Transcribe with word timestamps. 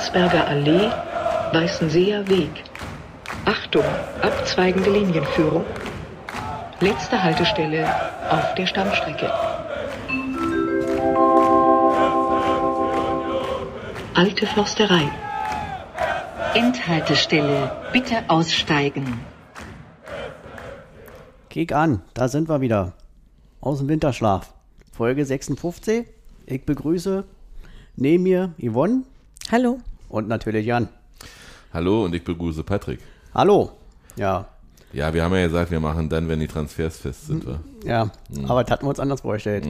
Landsberger 0.00 0.48
Allee, 0.48 0.90
Weißenseer 1.52 2.26
Weg. 2.26 2.64
Achtung, 3.44 3.84
abzweigende 4.22 4.90
Linienführung. 4.90 5.62
Letzte 6.80 7.22
Haltestelle 7.22 7.86
auf 8.30 8.54
der 8.54 8.66
Stammstrecke. 8.66 9.30
Alte 14.14 14.46
Försterei. 14.46 15.10
Endhaltestelle. 16.54 17.70
Bitte 17.92 18.24
aussteigen. 18.28 19.20
Kick 21.50 21.72
an, 21.72 22.00
da 22.14 22.28
sind 22.28 22.48
wir 22.48 22.62
wieder. 22.62 22.94
Aus 23.60 23.80
dem 23.80 23.88
Winterschlaf. 23.90 24.54
Folge 24.94 25.26
56. 25.26 26.06
Ich 26.46 26.64
begrüße 26.64 27.24
neben 27.96 28.22
mir 28.22 28.54
Yvonne 28.58 29.02
Hallo. 29.52 29.80
Und 30.10 30.28
natürlich 30.28 30.66
Jan. 30.66 30.88
Hallo 31.72 32.04
und 32.04 32.14
ich 32.14 32.22
begrüße 32.24 32.62
Patrick. 32.64 33.00
Hallo. 33.32 33.70
Ja, 34.16 34.48
Ja, 34.92 35.14
wir 35.14 35.22
haben 35.22 35.34
ja 35.34 35.46
gesagt, 35.46 35.70
wir 35.70 35.78
machen 35.80 36.08
dann, 36.08 36.28
wenn 36.28 36.40
die 36.40 36.48
Transfers 36.48 36.98
fest 36.98 37.28
sind. 37.28 37.46
wa? 37.46 37.60
ja, 37.84 38.10
aber 38.48 38.64
das 38.64 38.72
hatten 38.72 38.84
wir 38.86 38.90
uns 38.90 38.98
anders 39.00 39.20
vorgestellt. 39.20 39.66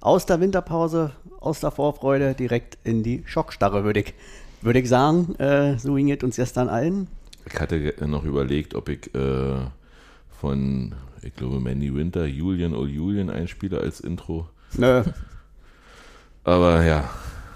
Aus 0.00 0.26
der 0.26 0.40
Winterpause, 0.40 1.12
aus 1.40 1.60
der 1.60 1.70
Vorfreude 1.70 2.34
direkt 2.34 2.76
in 2.84 3.02
die 3.04 3.22
Schockstarre, 3.26 3.84
würde 3.84 4.00
ich, 4.00 4.14
würde 4.62 4.80
ich 4.80 4.88
sagen. 4.88 5.36
Äh, 5.36 5.78
so 5.78 5.94
ging 5.94 6.10
es 6.10 6.22
uns 6.22 6.36
gestern 6.36 6.68
allen. 6.68 7.06
Ich 7.48 7.58
hatte 7.60 7.94
noch 8.06 8.24
überlegt, 8.24 8.74
ob 8.74 8.88
ich 8.88 9.14
äh, 9.14 9.54
von, 10.40 10.94
ich 11.22 11.34
glaube, 11.36 11.60
Mandy 11.60 11.94
Winter, 11.94 12.26
Julian 12.26 12.74
O. 12.74 12.86
Julian 12.86 13.30
einspiele 13.30 13.78
als 13.80 14.00
Intro. 14.00 14.48
Nö, 14.76 15.04
Aber 16.42 16.84
ja, 16.84 17.08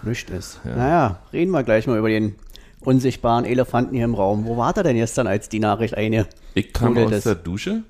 nichts 0.02 0.30
ist. 0.30 0.60
Naja, 0.64 1.20
reden 1.32 1.50
wir 1.52 1.62
gleich 1.62 1.86
mal 1.86 1.98
über 1.98 2.08
den 2.08 2.34
unsichtbaren 2.80 3.44
Elefanten 3.44 3.94
hier 3.94 4.04
im 4.04 4.14
Raum. 4.14 4.44
Wo 4.46 4.56
war 4.56 4.76
er 4.76 4.82
denn 4.82 4.96
gestern, 4.96 5.26
als 5.26 5.48
die 5.48 5.58
Nachricht 5.60 5.96
eine? 5.96 6.26
ich 6.54 6.72
kam 6.72 6.92
Oder 6.92 7.04
aus 7.04 7.10
das- 7.10 7.24
der 7.24 7.34
Dusche 7.36 7.82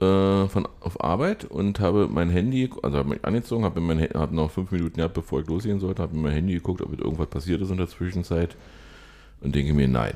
äh, 0.00 0.48
von, 0.48 0.66
auf 0.80 1.02
Arbeit 1.04 1.44
und 1.44 1.78
habe 1.80 2.08
mein 2.08 2.30
Handy, 2.30 2.70
also 2.82 2.96
habe 2.98 3.10
mich 3.10 3.24
angezogen, 3.24 3.64
habe 3.64 3.80
mein, 3.80 4.00
Ha- 4.00 4.18
hab 4.18 4.32
noch 4.32 4.50
fünf 4.50 4.70
Minuten 4.70 4.96
gehabt, 4.96 5.14
bevor 5.14 5.40
ich 5.40 5.46
losgehen 5.46 5.78
sollte, 5.78 6.02
habe 6.02 6.14
in 6.16 6.22
mein 6.22 6.32
Handy 6.32 6.54
geguckt, 6.54 6.80
ob 6.80 6.98
irgendwas 6.98 7.28
passiert 7.28 7.60
ist 7.60 7.70
in 7.70 7.76
der 7.76 7.88
Zwischenzeit 7.88 8.56
und 9.42 9.54
denke 9.54 9.74
mir, 9.74 9.88
nein. 9.88 10.14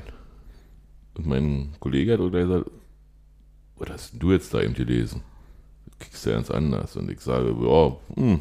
Und 1.17 1.27
mein 1.27 1.73
Kollege 1.79 2.13
hat 2.13 2.19
gleich 2.31 2.45
gesagt, 2.47 2.71
was 3.77 3.89
hast 3.89 4.13
du 4.17 4.31
jetzt 4.31 4.53
da 4.53 4.61
eben 4.61 4.73
gelesen? 4.73 5.21
Du 5.85 5.91
kriegst 6.05 6.25
ja 6.25 6.33
ganz 6.33 6.49
anders. 6.51 6.95
Und 6.97 7.09
ich 7.11 7.21
sage, 7.21 7.55
ja, 7.61 7.95
hm, 8.15 8.39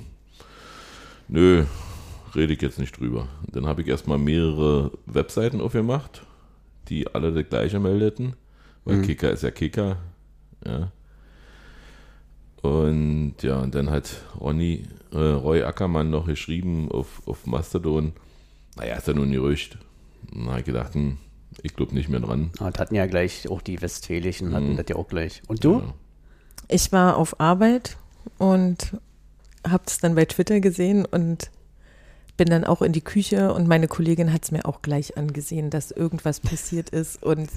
nö, 1.28 1.64
rede 2.36 2.52
ich 2.54 2.62
jetzt 2.62 2.78
nicht 2.78 2.98
drüber. 2.98 3.28
Und 3.46 3.56
dann 3.56 3.66
habe 3.66 3.82
ich 3.82 3.88
erstmal 3.88 4.18
mehrere 4.18 4.92
Webseiten 5.06 5.60
aufgemacht, 5.60 6.22
die 6.88 7.06
alle 7.14 7.32
das 7.32 7.48
gleiche 7.48 7.80
meldeten, 7.80 8.34
weil 8.84 9.02
Kicker 9.02 9.30
ist 9.30 9.42
ja 9.42 9.50
Kicker. 9.50 9.96
Ja. 10.66 10.92
Und 12.62 13.34
ja, 13.42 13.58
und 13.60 13.74
dann 13.74 13.90
hat 13.90 14.22
Ronny, 14.40 14.84
äh, 15.12 15.18
Roy 15.18 15.62
Ackermann 15.62 16.10
noch 16.10 16.26
geschrieben 16.26 16.90
auf, 16.90 17.22
auf 17.26 17.46
Mastodon, 17.46 18.12
naja, 18.76 18.96
ist 18.96 19.06
ja 19.06 19.12
nur 19.14 19.26
ein 19.26 19.32
Gerücht. 19.32 19.78
Und 20.32 20.40
dann 20.40 20.48
habe 20.50 20.60
ich 20.60 20.66
gedacht, 20.66 20.94
hm, 20.94 21.18
ich 21.62 21.76
glaube 21.76 21.94
nicht 21.94 22.08
mehr 22.08 22.20
dran. 22.20 22.50
Ah, 22.58 22.70
Das 22.70 22.80
hatten 22.80 22.94
ja 22.94 23.06
gleich 23.06 23.48
auch 23.50 23.60
die 23.60 23.80
Westfälischen, 23.82 24.54
hatten 24.54 24.76
das 24.76 24.86
ja 24.88 24.96
auch 24.96 25.08
gleich. 25.08 25.42
Und 25.46 25.62
du? 25.64 25.80
Ja. 25.80 25.94
Ich 26.68 26.90
war 26.92 27.16
auf 27.18 27.38
Arbeit 27.38 27.98
und 28.38 28.96
habe 29.66 29.84
es 29.86 29.98
dann 29.98 30.14
bei 30.14 30.24
Twitter 30.24 30.60
gesehen 30.60 31.04
und 31.04 31.50
bin 32.36 32.48
dann 32.48 32.64
auch 32.64 32.82
in 32.82 32.92
die 32.92 33.00
Küche 33.00 33.52
und 33.52 33.68
meine 33.68 33.88
Kollegin 33.88 34.32
hat 34.32 34.44
es 34.44 34.50
mir 34.50 34.64
auch 34.64 34.82
gleich 34.82 35.16
angesehen, 35.16 35.70
dass 35.70 35.90
irgendwas 35.90 36.40
passiert 36.40 36.90
ist 36.90 37.22
und 37.22 37.50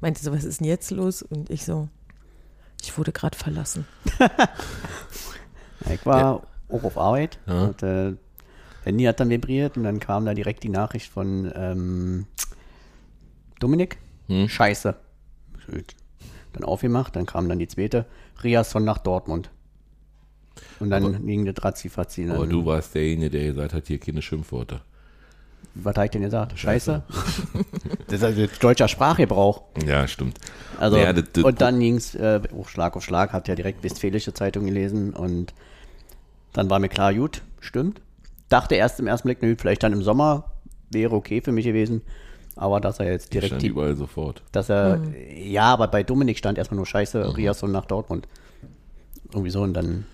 meinte 0.00 0.22
so, 0.22 0.32
was 0.32 0.44
ist 0.44 0.60
denn 0.60 0.66
jetzt 0.66 0.90
los? 0.90 1.22
Und 1.22 1.50
ich 1.50 1.64
so, 1.64 1.88
ich 2.82 2.96
wurde 2.98 3.12
gerade 3.12 3.36
verlassen. 3.36 3.86
Ich 5.92 6.06
war 6.06 6.42
auch 6.68 6.84
auf 6.84 6.96
Arbeit. 6.96 7.38
Ja. 7.46 7.64
Und, 7.64 7.82
äh, 7.82 8.14
Handy 8.84 9.04
hat 9.04 9.20
dann 9.20 9.30
vibriert 9.30 9.76
und 9.76 9.84
dann 9.84 9.98
kam 9.98 10.26
da 10.26 10.34
direkt 10.34 10.62
die 10.62 10.68
Nachricht 10.68 11.10
von 11.10 11.50
ähm, 11.54 12.26
Dominik. 13.60 13.98
Hm. 14.28 14.48
Scheiße. 14.48 14.94
Dann 16.52 16.64
aufgemacht, 16.64 17.16
dann 17.16 17.26
kam 17.26 17.48
dann 17.48 17.58
die 17.58 17.68
zweite. 17.68 18.06
Riasson 18.42 18.84
nach 18.84 18.98
Dortmund. 18.98 19.50
Und 20.80 20.90
dann 20.90 21.04
Aber- 21.04 21.18
ging 21.18 21.44
das 21.44 21.62
Ratzi-Fatzi. 21.64 22.28
Aber 22.30 22.46
du 22.46 22.64
warst 22.64 22.94
derjenige, 22.94 23.30
der 23.30 23.46
gesagt 23.52 23.74
hat, 23.74 23.86
hier 23.86 23.98
keine 23.98 24.22
Schimpfworte. 24.22 24.80
Was 25.76 25.94
habe 25.96 26.04
ich 26.04 26.10
denn 26.12 26.22
gesagt? 26.22 26.56
Scheiße? 26.58 27.02
das 28.06 28.14
ist 28.14 28.22
also 28.24 28.46
deutscher 28.60 28.86
Sprachgebrauch. 28.86 29.62
Ja, 29.84 30.06
stimmt. 30.06 30.38
Also, 30.78 30.96
Naja, 30.96 31.12
das- 31.12 31.24
das- 31.32 31.44
und 31.44 31.60
dann 31.60 31.80
ging 31.80 31.96
es 31.96 32.14
äh, 32.14 32.40
auch 32.56 32.68
Schlag 32.68 32.96
auf 32.96 33.02
Schlag, 33.02 33.32
hat 33.32 33.48
ja 33.48 33.54
direkt 33.56 33.82
Westfälische 33.82 34.32
Zeitung 34.34 34.66
gelesen 34.66 35.12
und 35.14 35.52
dann 36.52 36.70
war 36.70 36.78
mir 36.78 36.88
klar, 36.88 37.12
gut, 37.12 37.42
stimmt. 37.60 38.00
Dachte 38.48 38.76
erst 38.76 39.00
im 39.00 39.08
ersten 39.08 39.26
Blick, 39.26 39.42
nö, 39.42 39.56
vielleicht 39.58 39.82
dann 39.82 39.92
im 39.92 40.02
Sommer 40.02 40.52
wäre 40.90 41.12
okay 41.16 41.40
für 41.40 41.50
mich 41.50 41.64
gewesen, 41.64 42.02
aber 42.54 42.80
dass 42.80 43.00
er 43.00 43.10
jetzt 43.10 43.32
direkt 43.34 43.48
stand 43.48 43.62
die, 43.62 43.68
überall 43.68 43.96
sofort. 43.96 44.42
dass 44.52 44.68
er, 44.70 45.00
ja, 45.36 45.64
aber 45.64 45.88
bei 45.88 46.04
Dominik 46.04 46.38
stand 46.38 46.56
erstmal 46.58 46.76
nur 46.76 46.86
Scheiße, 46.86 47.36
Riasson 47.36 47.72
nach 47.72 47.86
Dortmund. 47.86 48.28
Irgendwie 49.32 49.50
so 49.50 49.62
und 49.62 49.74
dann, 49.74 50.06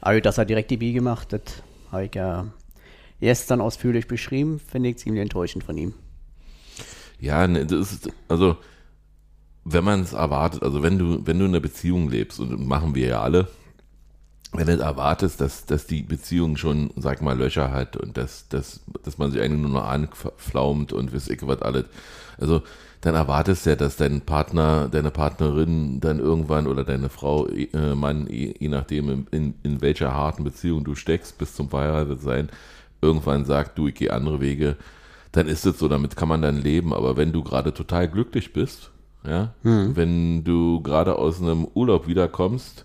aber 0.00 0.20
dass 0.20 0.38
er 0.38 0.44
direkt 0.44 0.70
die 0.70 0.76
Biege 0.76 1.00
macht, 1.00 1.32
das 1.32 1.42
habe 1.90 2.06
ich 2.06 2.14
ja 2.14 2.46
gestern 3.20 3.60
ausführlich 3.60 4.08
beschrieben, 4.08 4.60
finde 4.60 4.90
ich 4.90 4.98
ziemlich 4.98 5.22
enttäuschend 5.22 5.64
von 5.64 5.76
ihm. 5.76 5.94
Ja, 7.18 7.46
ne, 7.46 7.66
das 7.66 7.92
ist, 7.92 8.10
also, 8.28 8.56
wenn 9.64 9.84
man 9.84 10.00
es 10.00 10.14
erwartet, 10.14 10.62
also 10.62 10.82
wenn 10.82 10.98
du, 10.98 11.26
wenn 11.26 11.38
du 11.38 11.44
in 11.44 11.50
einer 11.50 11.60
Beziehung 11.60 12.08
lebst, 12.08 12.40
und 12.40 12.66
machen 12.66 12.94
wir 12.94 13.08
ja 13.08 13.22
alle, 13.22 13.48
wenn 14.52 14.66
du 14.66 14.78
erwartest, 14.78 15.40
dass, 15.40 15.66
dass 15.66 15.86
die 15.86 16.02
Beziehung 16.02 16.56
schon, 16.56 16.90
sag 16.96 17.22
mal, 17.22 17.38
Löcher 17.38 17.70
hat 17.70 17.96
und 17.96 18.16
dass, 18.16 18.48
dass, 18.48 18.80
dass 19.04 19.18
man 19.18 19.30
sich 19.30 19.40
eigentlich 19.40 19.60
nur 19.60 19.70
noch 19.70 19.86
anflaumt 19.86 20.92
und 20.92 21.14
weiß 21.14 21.28
ich 21.28 21.46
was 21.46 21.62
alles, 21.62 21.84
also 22.38 22.62
dann 23.00 23.14
erwartest 23.14 23.64
du 23.64 23.70
ja, 23.70 23.76
dass 23.76 23.96
dein 23.96 24.20
Partner, 24.20 24.88
deine 24.88 25.10
Partnerin 25.10 26.00
dann 26.00 26.18
irgendwann 26.18 26.66
oder 26.66 26.84
deine 26.84 27.08
Frau, 27.08 27.46
äh, 27.46 27.94
Mann, 27.94 28.26
je, 28.28 28.54
je 28.58 28.68
nachdem, 28.68 29.08
in, 29.08 29.26
in, 29.30 29.54
in 29.62 29.80
welcher 29.80 30.14
harten 30.14 30.44
Beziehung 30.44 30.84
du 30.84 30.94
steckst, 30.94 31.38
bis 31.38 31.54
zum 31.54 31.70
verheiratet 31.70 32.20
sein, 32.20 32.50
irgendwann 33.00 33.46
sagt, 33.46 33.78
du, 33.78 33.88
ich 33.88 33.94
gehe 33.94 34.12
andere 34.12 34.40
Wege, 34.40 34.76
dann 35.32 35.46
ist 35.46 35.64
es 35.64 35.78
so, 35.78 35.88
damit 35.88 36.16
kann 36.16 36.28
man 36.28 36.42
dann 36.42 36.60
leben. 36.60 36.92
Aber 36.92 37.16
wenn 37.16 37.32
du 37.32 37.42
gerade 37.42 37.72
total 37.72 38.08
glücklich 38.08 38.52
bist, 38.52 38.90
ja, 39.26 39.54
wenn 39.94 40.44
du 40.44 40.82
gerade 40.82 41.16
aus 41.16 41.40
einem 41.40 41.66
Urlaub 41.74 42.06
wiederkommst, 42.06 42.84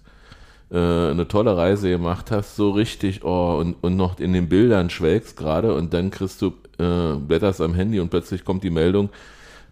äh, 0.71 0.77
eine 0.77 1.27
tolle 1.27 1.57
Reise 1.57 1.89
gemacht 1.89 2.31
hast, 2.31 2.55
so 2.55 2.71
richtig, 2.71 3.23
oh, 3.23 3.57
und, 3.59 3.75
und 3.81 3.95
noch 3.95 4.19
in 4.19 4.33
den 4.33 4.49
Bildern 4.49 4.89
schwelgst 4.89 5.37
gerade 5.37 5.73
und 5.73 5.93
dann 5.93 6.11
kriegst 6.11 6.41
du, 6.41 6.53
äh, 6.77 7.15
blätterst 7.15 7.61
am 7.61 7.73
Handy 7.73 7.99
und 7.99 8.09
plötzlich 8.09 8.43
kommt 8.45 8.63
die 8.63 8.69
Meldung, 8.69 9.09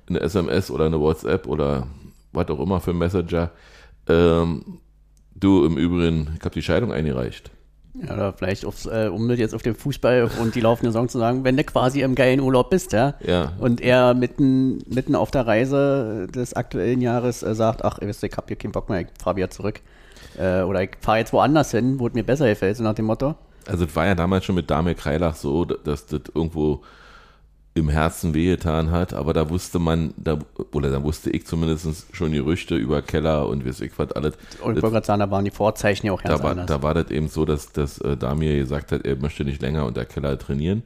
eine 0.10 0.20
SMS 0.22 0.70
oder 0.72 0.86
eine 0.86 1.00
WhatsApp 1.00 1.48
oder 1.48 1.88
was 2.32 2.48
auch 2.50 2.60
immer 2.60 2.80
für 2.80 2.92
ein 2.92 2.98
Messenger, 2.98 3.52
ähm, 4.08 4.80
du 5.36 5.66
im 5.66 5.78
Übrigen, 5.78 6.30
ich 6.38 6.42
habe 6.46 6.54
die 6.54 6.62
Scheidung 6.62 6.92
eingereicht. 6.92 7.52
Ja, 7.96 8.14
oder 8.16 8.34
vielleicht 8.34 8.66
aufs, 8.66 8.88
äh, 8.88 9.08
um 9.14 9.30
jetzt 9.30 9.54
auf 9.54 9.62
den 9.62 9.76
Fußball 9.76 10.28
und 10.42 10.56
die 10.56 10.62
laufende 10.62 10.92
Saison 10.92 11.08
zu 11.10 11.20
sagen, 11.20 11.44
wenn 11.44 11.56
du 11.58 11.64
quasi 11.64 12.02
im 12.02 12.16
geilen 12.16 12.40
Urlaub 12.40 12.72
bist, 12.72 12.92
ja, 12.92 13.14
Ja. 13.24 13.52
und 13.60 13.82
er 13.82 14.16
mitten, 14.16 14.80
mitten 14.88 15.14
auf 15.16 15.30
der 15.30 15.46
Reise 15.46 16.26
des 16.34 16.56
aktuellen 16.56 17.02
Jahres 17.02 17.44
äh, 17.44 17.54
sagt, 17.54 17.86
ach, 17.86 18.00
ihr 18.02 18.08
wisst, 18.08 18.24
ich 18.24 18.34
hab 18.36 18.48
hier 18.48 18.58
keinen 18.58 18.72
Bock 18.72 18.90
mehr, 18.90 19.02
ich 19.02 19.08
fahr 19.22 19.36
wieder 19.36 19.52
zurück. 19.52 19.80
Äh, 20.40 20.64
oder 20.64 20.82
ich 20.82 20.92
fahre 21.02 21.20
jetzt 21.20 21.34
woanders 21.34 21.70
hin, 21.70 22.00
wo 22.00 22.08
es 22.08 22.14
mir 22.14 22.24
besser 22.24 22.48
gefällt, 22.48 22.78
so 22.78 22.84
nach 22.84 22.96
dem 22.96 23.06
Motto. 23.06 23.36
Also 23.68 23.86
es 23.86 23.96
war 23.96 24.08
ja 24.08 24.16
damals 24.16 24.44
schon 24.46 24.56
mit 24.56 24.72
Damir 24.72 24.96
Kreilach 24.96 25.36
so, 25.36 25.64
dass 25.64 26.08
das 26.08 26.22
irgendwo 26.34 26.82
im 27.76 27.90
Herzen 27.90 28.34
wehgetan 28.36 28.92
hat, 28.92 29.14
aber 29.14 29.34
da 29.34 29.50
wusste 29.50 29.80
man, 29.80 30.14
da, 30.18 30.38
oder 30.72 30.92
da 30.92 31.02
wusste 31.02 31.32
ich 31.32 31.48
zumindest 31.48 32.06
schon 32.16 32.32
Gerüchte 32.32 32.76
über 32.76 33.02
Keller 33.02 33.48
und 33.48 33.66
weiß 33.66 33.82
ich 33.82 33.98
was 33.98 34.12
alles. 34.12 34.36
Und 34.62 34.78
ich 34.78 34.84
wollte 34.84 34.94
gerade 34.94 35.06
sagen, 35.06 35.20
da 35.22 35.32
waren 35.32 35.44
die 35.44 35.52
Vorzeichen 35.52 36.06
ja 36.06 36.14
auch 36.14 36.22
ganz 36.22 36.38
da, 36.38 36.44
war, 36.44 36.52
anders. 36.52 36.68
da 36.68 36.84
war 36.84 36.94
das 36.94 37.10
eben 37.10 37.30
so, 37.30 37.46
dass, 37.46 37.72
dass 37.72 37.98
äh, 38.00 38.16
Damir 38.16 38.58
gesagt 38.58 38.92
hat, 38.92 39.06
er 39.06 39.16
möchte 39.16 39.44
nicht 39.44 39.62
länger 39.62 39.86
unter 39.86 40.06
Keller 40.06 40.38
trainieren 40.38 40.84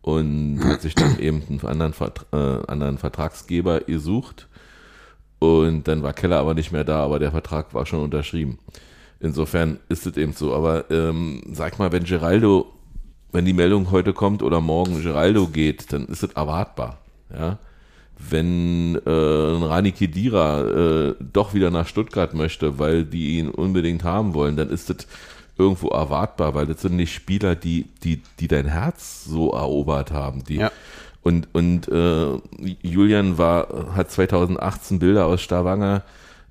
und 0.00 0.60
hat 0.64 0.80
sich 0.80 0.94
dann 0.94 1.18
eben 1.18 1.42
einen 1.50 1.60
anderen, 1.66 1.92
Vert 1.92 2.24
äh, 2.32 2.36
anderen 2.36 2.96
Vertragsgeber 2.96 3.80
gesucht 3.80 4.48
und 5.38 5.86
dann 5.86 6.02
war 6.02 6.12
Keller 6.12 6.38
aber 6.38 6.54
nicht 6.54 6.72
mehr 6.72 6.84
da, 6.84 7.04
aber 7.04 7.18
der 7.18 7.30
Vertrag 7.30 7.74
war 7.74 7.84
schon 7.84 8.00
unterschrieben. 8.00 8.58
Insofern 9.20 9.78
ist 9.88 10.06
es 10.06 10.16
eben 10.16 10.32
so. 10.32 10.54
Aber 10.54 10.90
ähm, 10.90 11.42
sag 11.52 11.78
mal, 11.78 11.92
wenn 11.92 12.04
Geraldo, 12.04 12.72
wenn 13.36 13.44
die 13.44 13.52
Meldung 13.52 13.90
heute 13.90 14.12
kommt 14.12 14.42
oder 14.42 14.60
morgen 14.60 15.02
Geraldo 15.02 15.46
geht, 15.46 15.92
dann 15.92 16.06
ist 16.06 16.22
es 16.22 16.32
erwartbar. 16.32 16.98
Ja. 17.32 17.58
Wenn 18.18 18.96
äh, 19.04 19.10
Rani 19.10 19.92
Kedira 19.92 20.62
äh, 21.10 21.14
doch 21.20 21.52
wieder 21.52 21.70
nach 21.70 21.86
Stuttgart 21.86 22.32
möchte, 22.32 22.78
weil 22.78 23.04
die 23.04 23.38
ihn 23.38 23.50
unbedingt 23.50 24.04
haben 24.04 24.32
wollen, 24.32 24.56
dann 24.56 24.70
ist 24.70 24.88
das 24.88 25.06
irgendwo 25.58 25.88
erwartbar, 25.88 26.54
weil 26.54 26.66
das 26.66 26.80
sind 26.80 26.96
nicht 26.96 27.12
Spieler, 27.12 27.54
die, 27.54 27.86
die, 28.02 28.22
die 28.40 28.48
dein 28.48 28.66
Herz 28.66 29.24
so 29.24 29.52
erobert 29.52 30.12
haben. 30.12 30.42
Die, 30.44 30.56
Ja. 30.56 30.72
Und, 31.22 31.48
und 31.54 31.88
äh, 31.88 32.38
Julian 32.82 33.36
war, 33.36 33.96
hat 33.96 34.12
2018 34.12 35.00
Bilder 35.00 35.26
aus 35.26 35.42
Stavanger, 35.42 36.04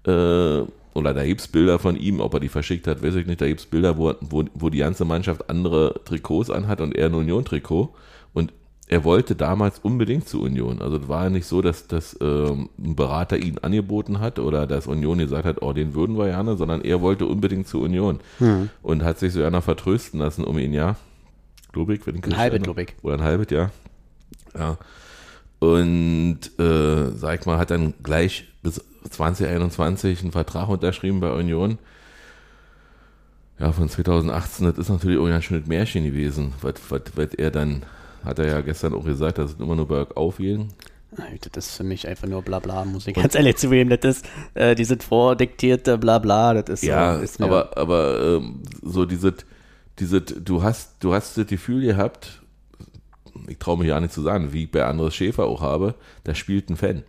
äh, 0.06 0.64
oder 0.96 1.14
da 1.14 1.26
gibt's 1.26 1.48
Bilder 1.50 1.78
von 1.78 1.98
ihm, 1.98 2.22
ob 2.22 2.34
er 2.34 2.40
die 2.40 2.48
verschickt 2.48 2.88
hat, 2.88 3.04
weiß 3.04 3.16
ich 3.16 3.28
nicht. 3.28 3.42
Da 3.42 3.48
gibt's 3.48 3.66
Bilder, 3.66 3.98
wo, 3.98 4.14
wo, 4.22 4.46
wo 4.54 4.70
die 4.70 4.78
ganze 4.78 5.04
Mannschaft 5.04 5.50
andere 5.50 6.00
Trikots 6.06 6.50
anhat 6.50 6.80
und 6.80 6.96
er 6.96 7.08
ein 7.08 7.14
Union-Trikot. 7.14 7.94
Und 8.34 8.54
er 8.88 9.04
wollte 9.04 9.36
damals 9.36 9.80
unbedingt 9.80 10.28
zu 10.30 10.42
Union. 10.42 10.82
Also 10.82 10.98
es 10.98 11.08
war 11.10 11.26
ja 11.26 11.30
nicht 11.30 11.48
so, 11.48 11.62
dass, 11.62 11.88
dass 11.88 12.18
ähm, 12.22 12.70
ein 12.80 12.96
Berater 12.96 13.38
ihn 13.38 13.58
angeboten 13.58 14.22
hat 14.22 14.40
oder 14.40 14.68
dass 14.68 14.88
Union 14.88 15.18
gesagt 15.18 15.44
hat, 15.44 15.62
oh, 15.62 15.74
den 15.74 15.96
würden 15.96 16.18
wir 16.18 16.28
gerne, 16.28 16.56
sondern 16.56 16.80
er 16.82 17.02
wollte 17.02 17.26
unbedingt 17.26 17.68
zu 17.68 17.82
Union 17.82 18.20
Hm. 18.38 18.70
und 18.82 19.04
hat 19.04 19.20
sich 19.20 19.34
so 19.34 19.44
einer 19.44 19.62
vertrösten 19.62 20.20
lassen 20.22 20.46
um 20.46 20.58
ihn, 20.58 20.72
ja. 20.72 20.96
Globig, 21.74 22.08
wenn 22.08 22.16
ich 22.16 22.24
Ein 22.24 22.38
halbes, 22.38 22.62
glaub 22.62 22.78
ich. 22.78 22.94
Oder 23.02 23.16
ein 23.16 23.24
halbes, 23.24 23.48
ja. 23.50 23.70
Ja. 24.58 24.78
Und 25.60 26.40
äh, 26.58 27.10
sag 27.16 27.42
ich 27.42 27.46
mal, 27.46 27.58
hat 27.58 27.72
dann 27.72 27.96
gleich 28.02 28.46
bis 28.64 28.82
2021 29.10 30.22
einen 30.22 30.32
Vertrag 30.32 30.70
unterschrieben 30.70 31.20
bei 31.20 31.32
Union. 31.32 31.78
Ja, 33.60 33.72
von 33.72 33.88
2018, 33.88 34.66
das 34.66 34.78
ist 34.78 34.90
natürlich 34.90 35.18
auch 35.18 35.28
ein 35.28 35.42
schönes 35.42 35.68
Märchen 35.68 36.04
gewesen, 36.04 36.54
was, 36.62 36.74
was, 36.90 37.02
was 37.16 37.34
er 37.36 37.52
dann, 37.52 37.84
hat 38.24 38.40
er 38.40 38.48
ja 38.48 38.62
gestern 38.62 38.94
auch 38.94 39.06
gesagt, 39.06 39.38
dass 39.38 39.54
es 39.54 39.60
immer 39.60 39.76
nur 39.76 39.88
bergauf 39.88 40.38
ging. 40.38 40.70
Das 41.54 41.68
ist 41.68 41.78
für 41.78 41.84
mich 41.84 42.08
einfach 42.08 42.28
nur 42.28 42.42
Blabla, 42.42 42.84
muss 42.84 43.08
ich 43.08 43.14
ganz 43.14 43.36
ehrlich 43.36 43.56
zugeben. 43.56 43.90
Das 43.90 44.18
ist 44.18 44.26
äh, 44.54 44.76
dieses 44.76 45.06
vordiktierte 45.06 45.98
Blabla, 45.98 46.56
das 46.56 46.82
ist 46.82 46.84
Ja, 46.84 47.16
so, 47.16 47.22
ist 47.22 47.42
aber, 47.42 47.78
aber 47.78 48.22
ähm, 48.22 48.64
so 48.82 49.06
dieses, 49.06 49.34
dieses, 50.00 50.24
du 50.26 50.62
hast, 50.62 50.96
du 51.00 51.14
hast 51.14 51.38
das 51.38 51.48
Gefühl 51.48 51.82
gehabt, 51.86 52.42
ich 53.48 53.58
traue 53.58 53.78
mich 53.78 53.88
ja 53.88 54.00
nicht 54.00 54.14
zu 54.14 54.22
sagen, 54.22 54.52
wie 54.52 54.66
ich 54.66 54.72
bei 54.72 54.84
Andres 54.84 55.16
Schäfer 55.16 55.46
auch 55.46 55.62
habe, 55.62 55.96
da 56.24 56.36
spielt 56.36 56.70
ein 56.70 56.76
Fan. 56.76 57.04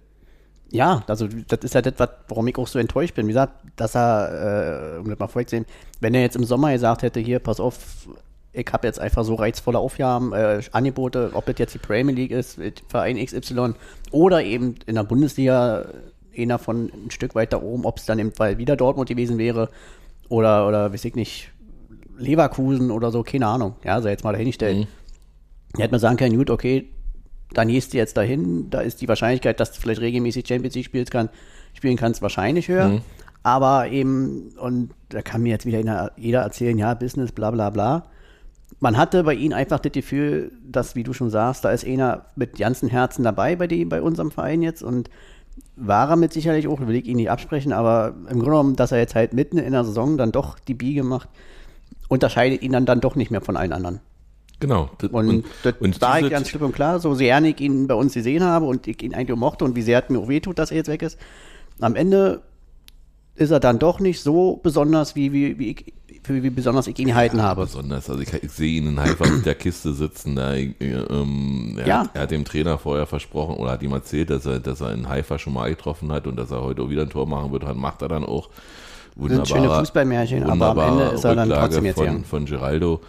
Ja, 0.71 1.05
also 1.07 1.29
das 1.29 1.61
ist 1.63 1.75
ja 1.75 1.83
das, 1.83 1.95
was- 1.99 2.11
warum 2.29 2.47
ich 2.49 2.57
auch 2.59 2.67
so 2.67 2.79
enttäuscht 2.79 3.15
bin. 3.15 3.27
Wie 3.27 3.31
gesagt, 3.31 3.53
dass 3.77 3.95
er, 3.95 4.97
äh, 4.97 4.99
um 4.99 5.09
das 5.09 5.19
mal 5.19 5.29
vorwegzunehmen, 5.29 5.69
wenn 6.01 6.15
er 6.15 6.23
jetzt 6.23 6.37
im 6.37 6.45
Sommer 6.45 6.73
gesagt 6.73 7.03
hätte, 7.03 7.21
hier, 7.21 7.39
pass 7.39 7.61
auf, 7.61 7.79
ich 8.53 8.67
habe 8.73 8.87
jetzt 8.87 8.99
einfach 8.99 9.25
so 9.25 9.35
reizvolle 9.35 9.79
Aufgaben, 9.79 10.33
äh, 10.33 10.61
Angebote, 10.73 11.31
ob 11.35 11.47
das 11.47 11.57
jetzt 11.59 11.75
die 11.75 11.79
Premier 11.79 12.15
League 12.15 12.31
ist, 12.33 12.59
Verein 12.89 13.17
XY 13.17 13.75
oder 14.11 14.43
eben 14.43 14.75
in 14.87 14.97
der 14.97 15.05
Bundesliga 15.05 15.87
einer 16.37 16.59
von 16.59 16.91
ein 16.93 17.11
Stück 17.11 17.35
weiter 17.35 17.63
oben, 17.63 17.85
ob 17.85 17.99
es 17.99 18.07
dann 18.07 18.19
im 18.19 18.33
Fall 18.33 18.59
wieder 18.59 18.77
Dortmund 18.77 19.09
gewesen 19.09 19.39
wäre 19.39 19.69
oder, 20.29 20.67
oder 20.67 20.93
weiß 20.93 21.05
ich 21.05 21.15
nicht, 21.15 21.51
Leverkusen 22.19 22.91
oder 22.91 23.11
so, 23.11 23.23
keine 23.23 23.47
Ahnung. 23.47 23.77
Ja, 23.85 24.01
sei 24.01 24.11
jetzt 24.11 24.25
mal 24.25 24.33
dahingestellt. 24.33 24.79
Mhm. 24.79 24.87
Er 25.77 25.83
hätte 25.85 25.93
man 25.93 26.01
sagen 26.01 26.17
können, 26.17 26.37
gut, 26.37 26.51
okay, 26.51 26.89
dann 27.53 27.69
gehst 27.69 27.93
du 27.93 27.97
jetzt 27.97 28.17
dahin, 28.17 28.71
da 28.71 28.81
ist 28.81 29.01
die 29.01 29.09
Wahrscheinlichkeit, 29.09 29.61
dass 29.61 29.73
du 29.73 29.81
vielleicht 29.81 30.01
regelmäßig 30.01 30.47
Champions 30.47 30.75
League 30.75 30.87
spielen, 30.87 31.05
kann, 31.07 31.29
spielen 31.75 31.97
kannst, 31.97 32.23
wahrscheinlich 32.23 32.69
höher. 32.69 32.89
Mhm. 32.89 33.01
Aber 33.43 33.89
eben, 33.89 34.55
und 34.59 34.91
da 35.11 35.23
kann 35.23 35.43
mir 35.43 35.51
jetzt 35.51 35.67
wieder 35.67 36.11
jeder- 36.17 36.41
erzählen, 36.43 36.77
ja, 36.77 36.95
Business, 36.95 37.31
bla 37.33 37.51
bla 37.53 37.71
bla. 37.71 38.07
Man 38.81 38.97
hatte 38.97 39.23
bei 39.23 39.35
ihm 39.35 39.53
einfach 39.53 39.79
das 39.79 39.93
Gefühl, 39.93 40.51
dass, 40.69 40.97
wie 40.97 41.05
du 41.05 41.13
schon 41.13 41.31
sagst, 41.31 41.65
da 41.65 41.71
ist 41.71 41.87
einer 41.87 42.27
mit 42.35 42.59
ganzem 42.59 42.89
Herzen 42.89 43.23
dabei 43.23 43.57
bei, 43.57 43.69
die, 43.69 43.85
bei 43.85 44.03
unserem 44.03 44.31
Verein 44.33 44.63
jetzt 44.63 44.83
und 44.83 45.09
war 45.77 46.11
er 46.11 46.17
mit 46.17 46.33
sicherlich 46.33 46.67
auch, 46.67 46.81
will 46.81 46.97
ich 46.97 47.07
ihn 47.07 47.17
nicht 47.17 47.31
absprechen, 47.31 47.73
aber 47.73 48.15
im 48.29 48.41
Grunde 48.41 48.45
genommen, 48.45 48.77
dass 48.77 48.93
er 48.93 48.99
jetzt 48.99 49.15
halt 49.15 49.33
mitten 49.33 49.59
in 49.59 49.73
der 49.73 49.85
Saison 49.85 50.19
dann 50.19 50.33
doch 50.33 50.59
die 50.59 50.75
Biege 50.75 51.05
macht, 51.05 51.29
unterscheidet 52.09 52.63
ihn 52.63 52.73
dann, 52.73 52.85
dann 52.85 53.01
doch 53.01 53.15
nicht 53.15 53.31
mehr 53.31 53.41
von 53.41 53.57
allen 53.57 53.73
anderen. 53.73 54.01
Genau. 54.61 54.91
Das- 54.99 55.11
Und, 55.11 55.45
das 55.63 55.75
und 55.81 56.01
war 56.01 56.21
ich 56.21 56.31
ganz 56.31 56.49
klipp 56.49 56.63
und 56.63 56.73
klar, 56.73 56.99
so 56.99 57.15
sehr 57.15 57.43
ich 57.43 57.61
ihn 57.61 57.87
bei 57.87 57.95
uns 57.95 58.15
gesehen 58.15 58.43
habe 58.43 58.65
und 58.67 58.87
ich 58.87 59.03
ihn 59.03 59.15
eigentlich 59.15 59.33
auch 59.33 59.41
mochte 59.41 59.65
und 59.65 59.77
wie 59.77 59.83
sehr 59.83 60.03
es 60.03 60.09
mir 60.11 60.19
auch 60.19 60.29
wehtut, 60.29 60.59
dass 60.59 60.71
er 60.71 60.79
jetzt 60.79 60.89
weg 60.89 61.03
ist. 61.03 61.19
Am 61.81 61.95
Ende 61.95 62.43
ist 63.35 63.51
er 63.51 63.61
dann 63.61 63.79
doch 63.79 64.01
nicht 64.01 64.21
so 64.23 64.57
besonders, 64.63 65.15
wie, 65.15 65.31
wie, 65.31 65.59
wie, 65.59 65.71
ich, 65.73 65.93
wie, 66.25 66.43
wie 66.43 66.49
besonders 66.49 66.87
ich 66.87 66.99
ihn 66.99 67.09
gehalten 67.09 67.43
habe. 67.43 67.65
Besonders, 67.65 68.09
also 68.09 68.23
ich, 68.23 68.33
ich 68.33 68.51
sehe 68.51 68.79
ihn 68.79 68.87
in 68.89 68.99
Haifa 68.99 69.29
mit 69.29 69.45
der 69.45 69.55
Kiste 69.57 69.93
sitzen. 69.93 70.37
Da, 70.37 70.55
ich, 70.55 70.81
äh, 70.81 70.93
ähm, 70.95 71.77
er, 71.79 71.87
Ja. 71.87 72.11
er 72.15 72.23
hat 72.23 72.31
dem 72.31 72.47
Trainer 72.47 72.79
vorher 72.79 73.05
versprochen 73.07 73.57
oder 73.57 73.73
hat 73.73 73.83
ihm 73.83 73.93
erzählt, 73.93 74.31
dass 74.31 74.47
er, 74.47 74.59
dass 74.61 74.81
er 74.81 74.93
in 74.95 75.07
Haifa 75.07 75.39
schon 75.39 75.53
mal 75.53 75.69
getroffen 75.69 76.11
hat 76.13 76.27
und 76.27 76.37
dass 76.37 76.51
er 76.51 76.63
heute 76.63 76.81
auch 76.81 76.89
wieder 76.89 77.03
ein 77.03 77.11
Tor 77.11 77.27
machen 77.27 77.53
wird. 77.53 77.67
Hat, 77.67 77.77
macht 77.77 78.01
er 78.01 78.09
dann 78.09 78.25
auch. 78.25 78.49
sind 79.21 79.47
schöne 79.47 79.69
Fußballmärchen, 79.69 80.45
aber 80.45 80.69
am 80.71 80.79
Ende 80.99 81.15
ist 81.15 81.25
er 81.25 81.35
dann 81.35 81.51
trotzdem 81.51 81.85
jetzt 81.85 81.97
von, 81.97 82.05
gegangen. 82.07 82.25
von 82.25 82.47
Geraldo 82.47 83.01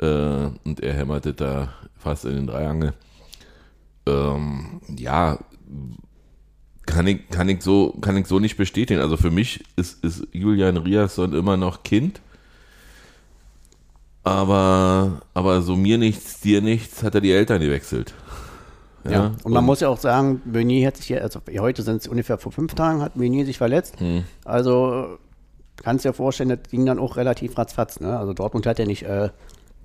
äh, 0.00 0.48
und 0.64 0.80
er 0.80 0.94
hämmerte 0.94 1.34
da 1.34 1.68
fast 1.96 2.24
in 2.24 2.34
den 2.34 2.46
Dreiangel. 2.46 2.94
Ähm, 4.06 4.80
ja, 4.96 5.38
kann 6.86 7.06
ich, 7.06 7.28
kann 7.28 7.48
ich 7.48 7.62
so, 7.62 7.94
kann 8.00 8.16
ich 8.16 8.26
so 8.26 8.38
nicht 8.38 8.56
bestätigen. 8.56 9.00
Also 9.00 9.16
für 9.16 9.30
mich 9.30 9.64
ist, 9.76 10.02
ist 10.04 10.26
Julian 10.32 10.76
Riasson 10.78 11.34
immer 11.34 11.56
noch 11.56 11.82
Kind. 11.82 12.20
Aber, 14.24 15.22
aber 15.34 15.62
so 15.62 15.76
mir 15.76 15.98
nichts, 15.98 16.40
dir 16.40 16.60
nichts, 16.60 17.02
hat 17.02 17.14
er 17.14 17.20
die 17.20 17.32
Eltern 17.32 17.60
gewechselt. 17.60 18.14
Ja, 19.08 19.32
und 19.42 19.52
man 19.52 19.64
muss 19.64 19.80
ja 19.80 19.88
auch 19.88 19.98
sagen, 19.98 20.42
Meunier 20.44 20.86
hat 20.86 20.98
sich 20.98 21.06
hier, 21.06 21.22
also 21.22 21.40
heute 21.58 21.82
sind 21.82 22.02
es 22.02 22.08
ungefähr 22.08 22.36
vor 22.36 22.52
fünf 22.52 22.74
Tagen, 22.74 23.00
hat 23.00 23.16
Meunier 23.16 23.46
sich 23.46 23.56
verletzt. 23.56 23.98
Hm. 24.00 24.24
Also 24.44 25.18
kannst 25.76 26.04
dir 26.04 26.12
vorstellen, 26.12 26.50
das 26.50 26.70
ging 26.70 26.84
dann 26.84 26.98
auch 26.98 27.16
relativ 27.16 27.56
ratzfatz. 27.56 28.00
Ne? 28.00 28.18
Also 28.18 28.34
Dortmund 28.34 28.66
hat 28.66 28.78
ja 28.78 28.86
nicht, 28.86 29.04
äh, 29.04 29.30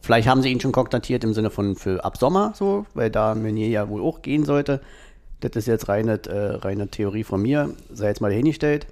vielleicht 0.03 0.27
haben 0.27 0.43
sie 0.43 0.49
ihn 0.49 0.59
schon 0.59 0.71
kontaktiert 0.71 1.23
im 1.23 1.33
Sinne 1.33 1.49
von 1.49 1.75
für 1.75 2.05
ab 2.05 2.17
Sommer 2.17 2.53
so, 2.55 2.85
weil 2.93 3.09
da 3.09 3.33
Meunier 3.33 3.69
ja 3.69 3.89
wohl 3.89 4.01
auch 4.03 4.21
gehen 4.21 4.45
sollte. 4.45 4.79
Das 5.39 5.55
ist 5.55 5.65
jetzt 5.65 5.89
reine, 5.89 6.19
äh, 6.27 6.55
reine 6.57 6.87
Theorie 6.89 7.23
von 7.23 7.41
mir, 7.41 7.71
sei 7.91 8.07
jetzt 8.09 8.21
mal 8.21 8.29
dahingestellt. 8.29 8.85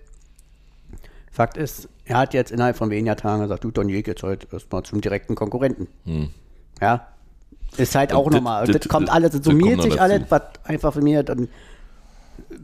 Fakt 1.31 1.55
ist, 1.55 1.87
er 2.05 2.17
hat 2.17 2.33
jetzt 2.33 2.51
innerhalb 2.51 2.75
von 2.75 2.89
weniger 2.89 3.15
Tagen 3.15 3.43
gesagt, 3.43 3.63
du 3.63 3.71
Donier 3.71 4.01
jetzt 4.05 4.23
heute 4.23 4.47
erstmal 4.51 4.83
zum 4.83 4.99
direkten 4.99 5.35
Konkurrenten. 5.35 5.87
Ja. 6.81 7.07
Ist 7.77 7.95
halt 7.95 8.11
auch 8.11 8.29
nochmal. 8.29 8.65
Das, 8.67 8.79
das- 8.79 8.89
kommt 8.89 9.09
alles, 9.09 9.31
das 9.31 9.45
summiert 9.45 9.81
sich 9.81 10.01
alles, 10.01 10.23
was 10.29 10.41
einfach 10.65 10.91
für 10.93 11.01
mich 11.01 11.23
dann. 11.23 11.47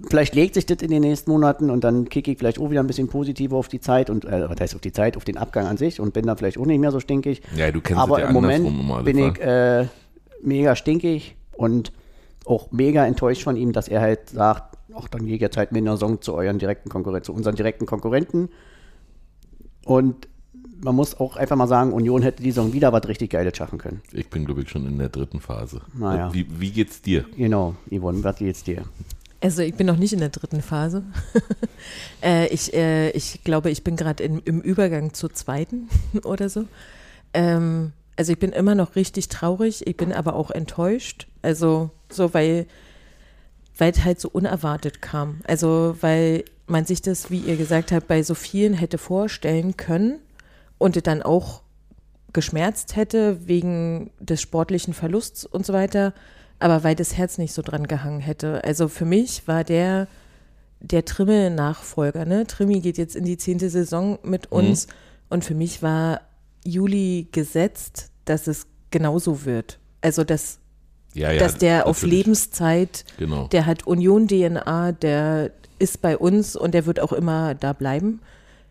Vielleicht 0.10 0.36
legt 0.36 0.54
sich 0.54 0.66
das 0.66 0.78
in 0.82 0.90
den 0.90 1.02
nächsten 1.02 1.32
Monaten 1.32 1.70
und 1.70 1.84
dann 1.84 2.08
kicke 2.10 2.32
ich 2.32 2.38
vielleicht 2.38 2.60
auch 2.60 2.70
wieder 2.70 2.80
ein 2.82 2.88
bisschen 2.88 3.08
positiver 3.08 3.58
auf 3.58 3.68
die 3.68 3.80
Zeit 3.80 4.10
und, 4.10 4.26
äh, 4.26 4.50
was 4.50 4.60
heißt 4.60 4.76
auf 4.76 4.82
die 4.82 4.92
Zeit, 4.92 5.18
auf 5.18 5.24
den 5.26 5.38
Abgang 5.38 5.66
an 5.68 5.78
sich 5.78 6.00
und 6.00 6.14
bin 6.14 6.26
dann 6.26 6.38
vielleicht 6.38 6.58
auch 6.58 6.66
nicht 6.66 6.80
mehr 6.80 6.92
so 6.92 7.00
stinkig. 7.00 7.42
Ja, 7.56 7.72
du 7.72 7.82
kennst 7.82 8.02
Aber 8.02 8.20
ja 8.20 8.28
im 8.28 8.34
Moment 8.34 8.68
immer, 8.68 9.04
bin 9.04 9.18
war- 9.20 9.32
ich 9.32 9.40
äh, 9.42 9.88
mega 10.42 10.76
stinkig 10.76 11.36
und 11.54 11.92
auch 12.46 12.72
mega 12.72 13.06
enttäuscht 13.06 13.44
von 13.44 13.56
ihm, 13.58 13.74
dass 13.74 13.88
er 13.88 14.02
halt 14.02 14.30
sagt, 14.30 14.78
ach, 14.96 15.08
dann 15.10 15.26
gehe 15.26 15.36
ich 15.36 15.42
jetzt 15.42 15.58
halt 15.58 15.72
mit 15.72 15.82
einer 15.82 15.92
Saison 15.98 16.22
zu 16.22 16.34
euren 16.34 16.60
direkten 16.60 16.90
Konkurrenten, 16.90 17.26
zu 17.26 17.34
unseren 17.34 17.56
direkten 17.56 17.86
Konkurrenten. 17.86 18.50
Und 19.86 20.28
man 20.84 20.96
muss 20.96 21.20
auch 21.20 21.36
einfach 21.38 21.56
mal 21.56 21.68
sagen, 21.68 21.92
Union 21.94 22.22
hätte 22.22 22.44
die 22.44 22.52
Saison 22.52 22.74
wieder 22.74 22.94
was 22.94 23.08
richtig 23.08 23.32
Geiles 23.32 23.58
schaffen 23.58 23.80
können. 23.80 24.02
Ich 24.12 24.30
bin, 24.30 24.46
glaube 24.46 24.62
ich, 24.62 24.70
schon 24.70 24.86
in 24.86 24.98
der 24.98 25.10
dritten 25.10 25.40
Phase. 25.40 25.82
Naja. 25.98 26.34
Wie, 26.34 26.46
wie 26.60 26.72
geht's 26.72 27.02
dir? 27.02 27.26
Genau, 27.36 27.76
Yvonne, 27.92 28.24
was 28.24 28.38
geht's 28.38 28.64
dir? 28.64 28.84
Also 29.40 29.62
ich 29.62 29.76
bin 29.76 29.88
noch 29.88 29.98
nicht 29.98 30.14
in 30.14 30.20
der 30.20 30.30
dritten 30.30 30.62
Phase. 30.62 31.04
äh, 32.24 32.48
ich, 32.48 32.74
äh, 32.74 33.12
ich 33.12 33.44
glaube, 33.44 33.70
ich 33.70 33.84
bin 33.84 33.96
gerade 33.96 34.24
im 34.24 34.62
Übergang 34.62 35.14
zur 35.14 35.34
zweiten 35.34 35.90
oder 36.24 36.50
so. 36.50 36.66
Ähm, 37.34 37.94
also 38.16 38.32
ich 38.32 38.40
bin 38.40 38.52
immer 38.52 38.74
noch 38.74 38.96
richtig 38.96 39.30
traurig, 39.30 39.86
ich 39.86 39.96
bin 39.96 40.12
aber 40.12 40.36
auch 40.36 40.50
enttäuscht. 40.50 41.28
Also 41.44 41.92
so, 42.12 42.34
weil 42.34 42.66
es 43.78 44.04
halt 44.04 44.20
so 44.20 44.30
unerwartet 44.30 45.02
kam. 45.02 45.42
Also 45.46 45.96
weil 46.02 46.44
man 46.66 46.86
sich 46.86 47.02
das, 47.02 47.30
wie 47.30 47.40
ihr 47.40 47.58
gesagt 47.58 47.92
habt, 47.92 48.08
bei 48.08 48.24
so 48.24 48.34
vielen 48.34 48.74
hätte 48.74 48.98
vorstellen 48.98 49.78
können 49.78 50.20
und 50.80 51.06
dann 51.06 51.22
auch 51.22 51.62
geschmerzt 52.34 52.96
hätte 52.96 53.48
wegen 53.48 54.12
des 54.20 54.42
sportlichen 54.42 54.94
Verlusts 54.94 55.46
und 55.46 55.66
so 55.66 55.74
weiter, 55.74 56.14
aber 56.60 56.84
weil 56.84 56.96
das 56.96 57.18
Herz 57.18 57.38
nicht 57.38 57.54
so 57.54 57.62
dran 57.62 57.88
gehangen 57.88 58.20
hätte. 58.20 58.64
Also 58.64 58.88
für 58.88 59.06
mich 59.06 59.48
war 59.48 59.64
der 59.64 60.08
der 60.80 61.06
Trimmel-Nachfolger, 61.06 62.26
ne? 62.26 62.46
Trimmi 62.46 62.82
geht 62.82 62.98
jetzt 63.00 63.16
in 63.16 63.26
die 63.26 63.38
zehnte 63.38 63.70
Saison 63.70 64.20
mit 64.24 64.52
uns 64.52 64.88
und 65.30 65.44
für 65.44 65.56
mich 65.56 65.82
war 65.82 66.22
Juli 66.64 67.28
gesetzt, 67.32 68.12
dass 68.26 68.46
es 68.48 68.68
genauso 68.92 69.44
wird. 69.46 69.80
Also 70.02 70.24
dass, 70.24 70.60
Ja, 71.14 71.32
ja, 71.32 71.40
dass 71.40 71.58
der 71.58 71.88
auf 71.88 72.04
natürlich. 72.04 72.26
Lebenszeit, 72.26 73.06
Genau. 73.18 73.48
der 73.48 73.66
hat 73.66 73.88
Union-DNA, 73.88 74.92
der 74.92 75.52
ist 75.80 76.02
bei 76.02 76.18
uns 76.18 76.56
und 76.56 76.74
der 76.74 76.86
wird 76.86 77.00
auch 77.00 77.14
immer 77.14 77.56
da 77.56 77.74
bleiben. 77.74 78.20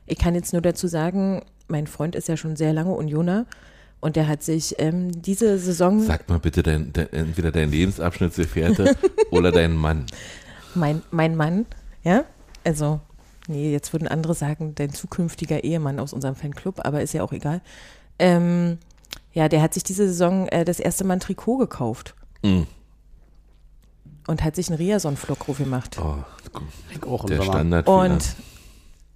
Ich 0.06 0.18
kann 0.18 0.34
jetzt 0.36 0.52
nur 0.52 0.62
dazu 0.62 0.86
sagen, 0.86 1.44
mein 1.66 1.86
Freund 1.88 2.14
ist 2.14 2.28
ja 2.28 2.36
schon 2.36 2.54
sehr 2.54 2.72
lange 2.72 2.92
Unioner 2.94 3.46
und 4.00 4.16
der 4.16 4.28
hat 4.28 4.42
sich 4.42 4.74
ähm, 4.78 5.22
diese 5.22 5.58
Saison, 5.58 6.00
Sag 6.00 6.28
mal 6.28 6.38
bitte 6.38 6.62
dein, 6.62 6.92
dein, 6.92 7.12
entweder 7.12 7.50
dein 7.50 7.70
Lebensabschnittsgefährte 7.70 8.96
oder 9.30 9.52
dein 9.52 9.74
Mann. 9.74 10.06
mein, 10.74 11.02
mein 11.10 11.36
Mann, 11.36 11.66
ja, 12.02 12.24
also, 12.64 13.00
nee, 13.48 13.72
jetzt 13.72 13.92
würden 13.92 14.08
andere 14.08 14.34
sagen, 14.34 14.74
dein 14.74 14.92
zukünftiger 14.92 15.64
Ehemann 15.64 15.98
aus 15.98 16.12
unserem 16.12 16.36
Fanclub, 16.36 16.84
aber 16.84 17.02
ist 17.02 17.14
ja 17.14 17.22
auch 17.22 17.32
egal. 17.32 17.60
Ähm, 18.18 18.78
ja, 19.32 19.48
der 19.48 19.62
hat 19.62 19.74
sich 19.74 19.82
diese 19.82 20.06
Saison 20.08 20.48
äh, 20.48 20.64
das 20.64 20.80
erste 20.80 21.04
Mal 21.04 21.14
ein 21.14 21.20
Trikot 21.20 21.58
gekauft. 21.58 22.14
Mhm. 22.42 22.66
und 24.26 24.44
hat 24.44 24.56
sich 24.56 24.68
einen 24.68 24.76
Riason-Flock 24.76 25.46
gemacht. 25.56 25.98
Oh, 26.00 26.16
Auch 27.08 27.24
im 27.24 27.30
der. 27.30 27.42
Standard. 27.42 27.88
Und 27.88 28.36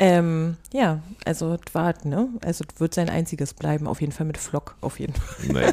ähm, 0.00 0.56
ja, 0.72 1.02
also 1.26 1.58
das 1.58 1.74
war, 1.74 1.94
ne? 2.04 2.28
Also 2.42 2.64
wird 2.78 2.94
sein 2.94 3.10
einziges 3.10 3.52
bleiben, 3.52 3.86
auf 3.86 4.00
jeden 4.00 4.12
Fall 4.12 4.26
mit 4.26 4.38
Flock, 4.38 4.74
auf 4.80 4.98
jeden 4.98 5.12
Fall. 5.12 5.46
Na, 5.52 5.68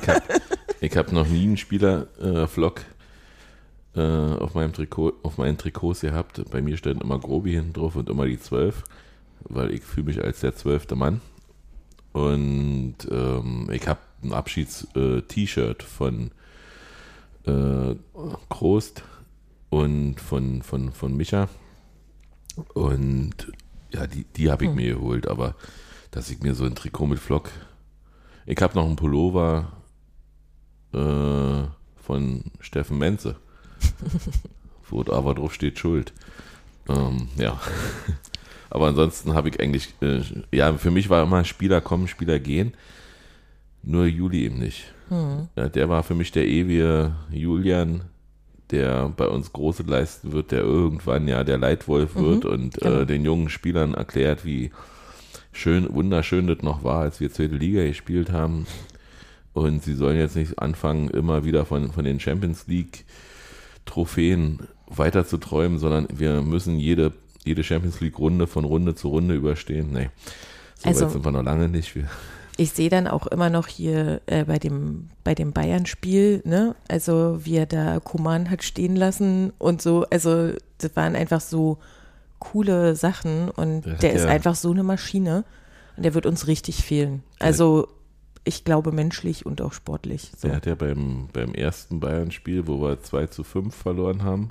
ich 0.82 0.92
habe 0.92 1.08
hab 1.08 1.12
noch 1.14 1.28
nie 1.28 1.44
einen 1.44 1.56
Spieler-Vlog 1.56 2.82
äh, 3.96 4.02
auf 4.02 4.54
meinem 4.54 4.74
Trikot, 4.74 5.14
auf 5.24 5.38
meinen 5.38 5.58
Trikots 5.58 6.02
gehabt. 6.02 6.44
Bei 6.52 6.62
mir 6.62 6.76
stand 6.76 7.02
immer 7.02 7.18
Grobi 7.18 7.54
hinten 7.54 7.72
drauf 7.72 7.96
und 7.96 8.10
immer 8.10 8.26
die 8.26 8.38
12, 8.38 8.84
weil 9.46 9.72
ich 9.72 9.84
fühle 9.84 10.08
mich 10.08 10.22
als 10.22 10.42
der 10.42 10.54
zwölfte 10.54 10.98
Mann. 10.98 11.22
Und 12.12 12.98
ähm, 13.10 13.70
ich 13.72 13.88
habe 13.88 14.02
ein 14.24 14.34
Abschieds-T-Shirt 14.34 15.84
von 15.84 16.32
äh, 17.46 17.96
Krost 18.50 19.04
und 19.70 20.20
von, 20.20 20.64
von, 20.64 20.92
von 20.92 21.16
Micha. 21.16 21.48
Und 22.74 23.54
ja, 23.92 24.08
die, 24.08 24.26
die 24.36 24.52
habe 24.52 24.66
ich 24.66 24.72
mir 24.72 24.96
geholt, 24.96 25.28
aber 25.28 25.56
dass 26.12 26.30
ich 26.30 26.42
mir 26.42 26.56
so 26.56 26.66
ein 26.66 26.76
Trikot 26.76 27.08
mit 27.08 27.20
Flock. 27.20 27.50
Ich 28.46 28.62
habe 28.62 28.76
noch 28.76 28.86
einen 28.86 28.96
Pullover 28.96 29.72
äh, 30.94 31.64
von 32.02 32.44
Steffen 32.60 32.98
Menze, 32.98 33.36
wo 34.90 35.02
aber 35.02 35.36
drauf 35.36 35.54
steht 35.54 35.80
Schuld. 35.80 36.14
Ähm, 36.88 37.28
ja. 37.38 37.60
Aber 38.70 38.88
ansonsten 38.88 39.34
habe 39.34 39.48
ich 39.48 39.62
eigentlich, 39.62 39.94
äh, 40.02 40.22
ja, 40.52 40.74
für 40.74 40.92
mich 40.92 41.10
war 41.10 41.24
immer 41.24 41.46
Spieler 41.46 41.80
kommen, 41.80 42.10
Spieler 42.10 42.38
gehen. 42.38 42.74
Nur 43.82 44.06
Juli 44.06 44.44
eben 44.44 44.60
nicht. 44.60 44.94
Ja, 45.10 45.70
der 45.70 45.88
war 45.88 46.04
für 46.04 46.16
mich 46.16 46.34
der 46.34 46.46
ewige 46.46 47.16
Julian, 47.32 48.04
der 48.72 49.10
bei 49.16 49.28
uns 49.28 49.54
große 49.54 49.84
leisten 49.84 50.32
wird, 50.32 50.52
der 50.52 50.60
irgendwann 50.60 51.28
ja 51.28 51.44
der 51.44 51.58
Leitwolf 51.58 52.16
wird 52.16 52.46
und 52.46 52.76
genau. 52.76 53.02
äh, 53.02 53.06
den 53.06 53.24
jungen 53.24 53.50
Spielern 53.50 53.94
erklärt, 53.94 54.46
wie 54.46 54.72
schön, 55.52 55.94
wunderschön 55.94 56.48
das 56.48 56.62
noch 56.62 56.84
war, 56.84 57.02
als 57.02 57.20
wir 57.20 57.32
zweite 57.32 57.56
Liga 57.56 57.84
gespielt 57.84 58.32
haben. 58.32 58.68
Und 59.54 59.84
sie 59.84 59.96
sollen 59.96 60.18
jetzt 60.20 60.36
nicht 60.36 60.60
anfangen, 60.60 61.10
immer 61.10 61.44
wieder 61.44 61.66
von, 61.66 61.92
von 61.92 62.06
den 62.06 62.20
Champions 62.20 62.68
League 62.68 63.06
Trophäen 63.86 64.68
weiter 64.88 65.26
zu 65.26 65.38
träumen, 65.38 65.80
sondern 65.80 66.08
wir 66.14 66.42
müssen 66.42 66.78
jede, 66.78 67.14
jede 67.44 67.64
Champions 67.64 68.00
League 68.02 68.20
Runde 68.20 68.48
von 68.48 68.66
Runde 68.66 68.94
zu 68.96 69.08
Runde 69.08 69.34
überstehen. 69.36 69.92
Nee, 69.94 70.10
so 70.76 70.90
Also- 70.90 71.06
weit 71.06 71.12
sind 71.12 71.26
wir 71.26 71.32
noch 71.32 71.44
lange 71.44 71.70
nicht. 71.70 71.96
Wir, 71.96 72.04
Ich 72.60 72.72
sehe 72.72 72.90
dann 72.90 73.08
auch 73.08 73.28
immer 73.28 73.50
noch 73.52 73.68
hier 73.68 74.20
äh, 74.26 74.44
bei 74.44 74.58
dem, 74.58 75.10
bei 75.24 75.36
dem 75.36 75.54
Bayern-Spiel, 75.54 76.42
ne, 76.44 76.76
also 76.88 77.40
wie 77.46 77.56
er 77.58 77.68
da 77.68 78.00
Koman 78.00 78.50
hat 78.50 78.64
stehen 78.64 78.96
lassen 78.96 79.54
und 79.60 79.82
so, 79.82 80.06
also 80.10 80.52
das 80.80 80.96
waren 80.96 81.16
einfach 81.16 81.40
so 81.42 81.78
coole 82.40 82.96
Sachen 82.96 83.50
und 83.50 83.86
Der 83.86 83.94
der 83.96 84.14
ist 84.14 84.24
ja- 84.26 84.30
einfach 84.30 84.56
so 84.56 84.72
eine 84.72 84.84
Maschine 84.84 85.44
und 85.96 86.04
der 86.04 86.14
wird 86.16 86.26
uns 86.26 86.48
richtig 86.48 86.84
fehlen. 86.84 87.22
Also 87.40 87.88
ich 88.44 88.64
glaube 88.64 88.92
menschlich 88.92 89.46
und 89.46 89.62
auch 89.62 89.74
sportlich. 89.74 90.32
So. 90.38 90.48
Der 90.48 90.58
hat 90.58 90.66
ja 90.66 90.76
beim, 90.76 91.28
beim 91.34 91.54
ersten 91.54 92.00
Bayern-Spiel, 92.00 92.66
wo 92.68 92.82
wir 92.82 93.02
2 93.04 93.28
zu 93.28 93.44
5 93.44 93.76
verloren 93.76 94.24
haben, 94.24 94.50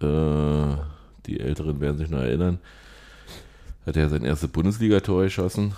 äh, 0.00 0.76
die 1.26 1.40
Älteren 1.40 1.80
werden 1.80 1.98
sich 1.98 2.08
noch 2.10 2.20
erinnern, 2.20 2.58
hat 3.86 3.96
er 3.96 4.08
sein 4.08 4.24
erstes 4.24 4.48
Bundesligator 4.50 5.22
geschossen. 5.24 5.74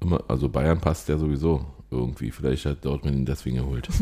Immer, 0.00 0.22
also 0.28 0.48
Bayern 0.48 0.80
passt 0.80 1.08
ja 1.08 1.18
sowieso 1.18 1.64
irgendwie. 1.90 2.30
Vielleicht 2.30 2.64
hat 2.66 2.84
Dortmund 2.84 3.16
ihn 3.16 3.26
deswegen 3.26 3.56
geholt. 3.56 3.88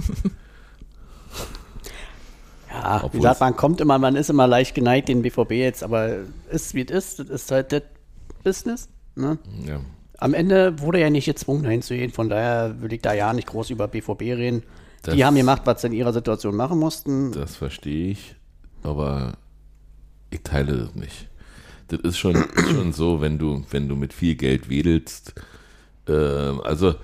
Ja, 2.70 3.00
wie 3.00 3.04
Obwohl 3.06 3.20
gesagt, 3.20 3.36
es- 3.36 3.40
man 3.40 3.56
kommt 3.56 3.80
immer, 3.80 3.98
man 3.98 4.16
ist 4.16 4.30
immer 4.30 4.46
leicht 4.46 4.74
geneigt, 4.74 5.08
den 5.08 5.22
BVB 5.22 5.52
jetzt, 5.52 5.84
aber 5.84 6.16
ist 6.50 6.74
wie 6.74 6.82
es 6.84 6.90
ist, 6.90 7.18
das 7.20 7.28
ist 7.28 7.50
halt 7.52 7.70
das 7.72 7.82
Business. 8.42 8.88
Ne? 9.14 9.38
ja. 9.64 9.80
Am 10.18 10.32
Ende 10.34 10.80
wurde 10.80 11.00
er 11.00 11.10
nicht 11.10 11.26
gezwungen, 11.26 11.64
hinzugehen, 11.66 12.10
von 12.10 12.28
daher 12.28 12.80
will 12.80 12.92
ich 12.92 13.02
da 13.02 13.12
ja 13.12 13.32
nicht 13.32 13.46
groß 13.48 13.70
über 13.70 13.88
BVB 13.88 14.22
reden. 14.22 14.62
Das- 15.02 15.14
Die 15.14 15.24
haben 15.24 15.36
gemacht, 15.36 15.62
was 15.66 15.82
sie 15.82 15.88
in 15.88 15.92
ihrer 15.92 16.12
Situation 16.12 16.56
machen 16.56 16.78
mussten. 16.78 17.30
Das 17.32 17.56
verstehe 17.56 18.10
ich, 18.10 18.34
aber 18.82 19.34
ich 20.30 20.42
teile 20.42 20.76
das 20.78 20.94
nicht. 20.94 21.28
Das 21.88 22.00
ist 22.00 22.16
schon, 22.18 22.34
schon 22.56 22.92
so, 22.92 23.20
wenn 23.20 23.38
du, 23.38 23.64
wenn 23.70 23.88
du 23.88 23.94
mit 23.96 24.12
viel 24.12 24.34
Geld 24.34 24.68
wedelst, 24.70 25.34
äh, 26.08 26.12
also, 26.64 26.94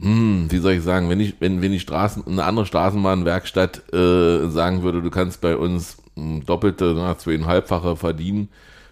hm, 0.00 0.46
wie 0.50 0.58
soll 0.58 0.72
ich 0.72 0.82
sagen, 0.82 1.10
wenn 1.10 1.20
ich, 1.20 1.34
wenn, 1.40 1.60
wenn 1.60 1.72
die 1.72 1.80
Straßen, 1.80 2.26
eine 2.26 2.44
andere 2.44 2.66
Straßenbahnwerkstatt 2.66 3.92
äh, 3.92 4.48
sagen 4.48 4.82
würde, 4.82 5.02
du 5.02 5.10
kannst 5.10 5.40
bei 5.40 5.56
uns 5.56 5.98
hm, 6.16 6.44
doppelte, 6.46 6.94
na, 6.96 7.18
zweieinhalbfache 7.18 7.96
verdienen, 7.96 8.48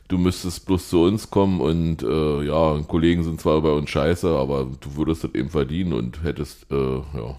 du 0.09 0.19
müsstest 0.19 0.67
bloß 0.67 0.89
zu 0.89 1.03
uns 1.03 1.31
kommen 1.31 1.61
und 1.61 2.03
äh, 2.03 2.43
ja, 2.43 2.81
Kollegen 2.87 3.25
sind 3.25 3.41
zwar 3.41 3.61
bei 3.63 3.71
uns 3.71 3.91
scheiße, 3.91 4.29
aber 4.29 4.67
du 4.81 4.97
würdest 4.97 5.25
das 5.25 5.35
eben 5.35 5.51
verdienen 5.51 5.93
und 5.93 6.23
hättest, 6.23 6.71
äh, 6.71 6.97
ja. 6.97 7.39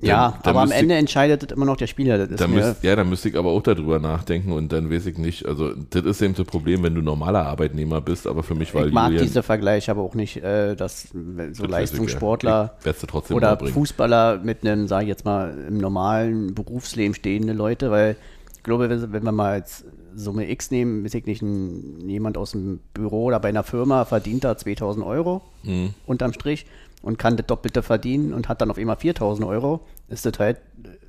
Ja, 0.00 0.30
dann- 0.30 0.42
dann 0.42 0.50
aber 0.56 0.62
am 0.62 0.70
Ende 0.70 0.94
entscheidet 0.94 1.42
das 1.42 1.50
immer 1.56 1.64
noch 1.66 1.76
der 1.76 1.86
Spieler. 1.86 2.18
Das 2.18 2.28
ist 2.30 2.40
Da 2.40 2.46
mir, 2.48 2.56
müsst, 2.56 2.84
ja, 2.84 2.94
da 2.96 3.04
müsste 3.04 3.28
ich 3.28 3.36
aber 3.36 3.50
auch 3.50 3.62
darüber 3.62 3.98
nachdenken 3.98 4.52
und 4.52 4.72
dann 4.72 4.90
weiß 4.90 5.06
ich 5.06 5.18
nicht, 5.18 5.46
also 5.46 5.72
das 5.74 6.04
ist 6.04 6.22
eben 6.22 6.34
das 6.34 6.46
Problem, 6.46 6.82
wenn 6.82 6.94
du 6.94 7.02
normaler 7.02 7.44
Arbeitnehmer 7.46 8.00
bist, 8.00 8.26
aber 8.26 8.42
für 8.42 8.54
mich 8.54 8.74
war 8.74 8.86
ich 8.86 8.92
mag 8.92 9.10
Julian, 9.10 9.26
diese 9.26 9.42
Vergleiche 9.42 9.90
aber 9.90 10.02
auch 10.02 10.14
nicht, 10.14 10.36
äh, 10.38 10.74
dass 10.76 11.08
so 11.10 11.18
das 11.42 11.58
ich. 11.58 11.68
Leistungssportler 11.68 12.76
Ich 12.84 13.30
oder. 13.32 13.56
Fußballer 13.58 14.38
mit 14.42 14.64
einem, 14.66 14.86
sage 14.88 15.04
ich 15.04 15.08
jetzt 15.08 15.24
mal, 15.24 15.54
im 15.68 15.78
normalen 15.78 16.54
Berufsleben 16.54 17.14
stehende 17.14 17.52
Leute, 17.52 17.90
weil 17.90 18.16
ich 18.56 18.62
glaube, 18.62 18.88
wenn 18.90 19.12
wenn 19.12 19.24
wir 19.24 19.32
mal 19.32 19.58
jetzt 19.58 19.84
Summe 20.14 20.50
X 20.50 20.70
nehmen, 20.72 21.04
weiß 21.04 21.14
ich 21.14 21.26
nicht, 21.26 21.42
ein, 21.42 22.08
jemand 22.08 22.36
aus 22.36 22.50
dem 22.50 22.80
Büro 22.92 23.24
oder 23.26 23.38
bei 23.38 23.50
einer 23.50 23.62
Firma 23.62 24.04
verdient 24.04 24.42
da 24.42 24.56
2000 24.56 25.04
Euro 25.06 25.42
Mhm. 25.62 25.90
unterm 26.06 26.32
Strich 26.32 26.66
und 27.02 27.18
kann 27.18 27.36
das 27.36 27.46
Doppelte 27.46 27.82
verdienen 27.82 28.32
und 28.34 28.48
hat 28.48 28.60
dann 28.60 28.70
auf 28.70 28.78
einmal 28.78 28.96
4000 28.96 29.46
Euro, 29.46 29.86
ist 30.08 30.26
das 30.26 30.38
halt 30.38 30.60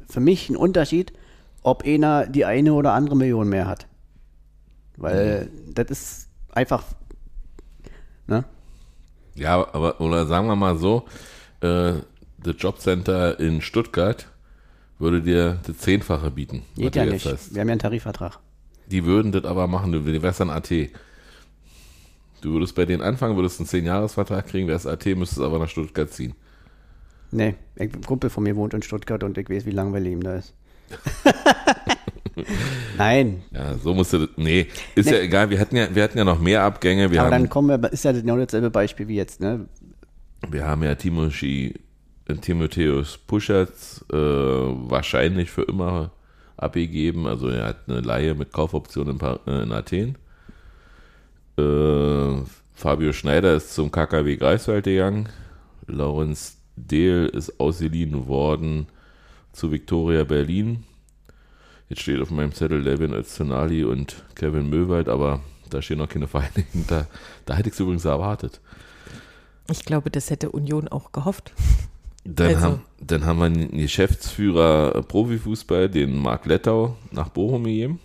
für 0.07 0.19
mich 0.19 0.49
ein 0.49 0.55
Unterschied, 0.55 1.13
ob 1.63 1.83
einer 1.85 2.25
die 2.27 2.45
eine 2.45 2.73
oder 2.73 2.93
andere 2.93 3.15
Million 3.15 3.49
mehr 3.49 3.67
hat. 3.67 3.87
Weil 4.97 5.45
Mhm. 5.45 5.73
das 5.75 5.87
ist 5.89 6.29
einfach, 6.51 6.83
ne? 8.27 8.43
Ja, 9.35 9.55
aber, 9.73 10.01
oder 10.01 10.25
sagen 10.25 10.47
wir 10.47 10.55
mal 10.55 10.77
so, 10.77 11.05
äh, 11.61 11.93
das 12.41 12.55
Jobcenter 12.57 13.39
in 13.39 13.61
Stuttgart 13.61 14.27
würde 14.97 15.21
dir 15.21 15.59
das 15.65 15.77
Zehnfache 15.77 16.31
bieten. 16.31 16.63
Geht 16.75 16.95
ja 16.95 17.03
jetzt 17.03 17.13
nicht. 17.13 17.25
hast. 17.25 17.53
Wir 17.53 17.61
haben 17.61 17.69
ja 17.69 17.73
einen 17.73 17.79
Tarifvertrag. 17.79 18.39
Die 18.87 19.05
würden 19.05 19.31
das 19.31 19.45
aber 19.45 19.67
machen, 19.67 19.91
du 19.91 20.05
wärst 20.21 20.39
dann 20.39 20.49
AT. 20.49 20.69
Du 22.41 22.53
würdest 22.53 22.75
bei 22.75 22.85
denen 22.85 23.01
anfangen, 23.01 23.35
würdest 23.35 23.59
einen 23.59 23.67
10-Jahres-Vertrag 23.69 24.47
kriegen, 24.47 24.67
wärst 24.67 24.87
AT, 24.87 25.05
müsstest 25.05 25.41
aber 25.41 25.59
nach 25.59 25.69
Stuttgart 25.69 26.09
ziehen. 26.11 26.33
Nee, 27.31 27.55
ein 27.77 28.01
Kumpel 28.01 28.29
von 28.29 28.43
mir 28.43 28.55
wohnt 28.55 28.73
in 28.73 28.81
Stuttgart 28.81 29.23
und 29.23 29.37
ich 29.37 29.49
weiß, 29.49 29.65
wie 29.65 29.71
langweilig 29.71 30.13
ihm 30.13 30.23
da 30.23 30.35
ist. 30.35 30.53
Nein, 32.97 33.43
Ja, 33.51 33.77
so 33.77 33.93
musste 33.93 34.19
das, 34.19 34.29
nee, 34.37 34.67
ist 34.95 35.05
Nee. 35.07 35.11
ja 35.17 35.19
egal, 35.21 35.49
wir 35.49 35.59
hatten 35.59 35.75
ja, 35.75 35.93
wir 35.93 36.03
hatten 36.03 36.17
ja 36.17 36.23
noch 36.23 36.39
mehr 36.39 36.63
Abgänge, 36.63 37.11
wir 37.11 37.21
aber 37.21 37.31
haben 37.35 37.43
dann 37.43 37.49
kommen 37.49 37.81
wir, 37.81 37.91
ist 37.91 38.03
ja 38.05 38.11
genau 38.13 38.37
dasselbe 38.37 38.69
Beispiel 38.69 39.07
wie 39.07 39.15
jetzt, 39.15 39.41
ne? 39.41 39.67
Wir 40.49 40.65
haben 40.65 40.83
ja 40.83 40.95
Timothy, 40.95 41.75
äh, 42.27 42.35
Timotheus 42.35 43.17
Puschertz 43.17 44.03
äh, 44.11 44.15
wahrscheinlich 44.15 45.51
für 45.51 45.63
immer 45.63 46.11
abgegeben. 46.55 47.27
Also 47.27 47.49
er 47.49 47.65
hat 47.65 47.77
eine 47.87 47.99
Laie 48.01 48.35
mit 48.35 48.53
Kaufoption 48.53 49.09
in, 49.09 49.19
äh, 49.19 49.63
in 49.63 49.71
Athen. 49.73 50.17
Äh, 51.59 52.43
Fabio 52.73 53.11
Schneider 53.13 53.55
ist 53.55 53.73
zum 53.73 53.91
KKW 53.91 54.37
Greifswald 54.37 54.85
gegangen. 54.85 55.27
Lawrence 55.87 56.53
Dehl 56.75 57.25
ist 57.27 57.59
ausgeliehen 57.59 58.27
worden 58.27 58.87
zu 59.51 59.71
Victoria 59.71 60.23
Berlin. 60.23 60.83
Jetzt 61.89 62.01
steht 62.03 62.21
auf 62.21 62.29
meinem 62.31 62.53
Zettel 62.53 62.79
Levin 62.81 63.13
Öztunali 63.13 63.83
und 63.83 64.23
Kevin 64.35 64.69
Möwald, 64.69 65.09
aber 65.09 65.41
da 65.69 65.81
stehen 65.81 65.97
noch 65.97 66.07
keine 66.07 66.27
Vereine 66.27 66.63
hinter. 66.71 67.07
Da 67.45 67.55
hätte 67.55 67.69
ich 67.69 67.73
es 67.73 67.79
übrigens 67.79 68.05
erwartet. 68.05 68.61
Ich 69.71 69.83
glaube, 69.85 70.09
das 70.09 70.29
hätte 70.29 70.51
Union 70.51 70.87
auch 70.87 71.11
gehofft. 71.11 71.51
Dann, 72.23 72.47
Also- 72.55 72.61
haben, 72.61 72.81
dann 73.01 73.25
haben 73.25 73.39
wir 73.39 73.45
einen 73.45 73.71
Geschäftsführer 73.71 75.01
Profifußball, 75.03 75.89
den 75.89 76.17
Marc 76.17 76.45
Lettau, 76.45 76.95
nach 77.11 77.29
Bochum 77.29 77.63
gegeben. 77.65 77.99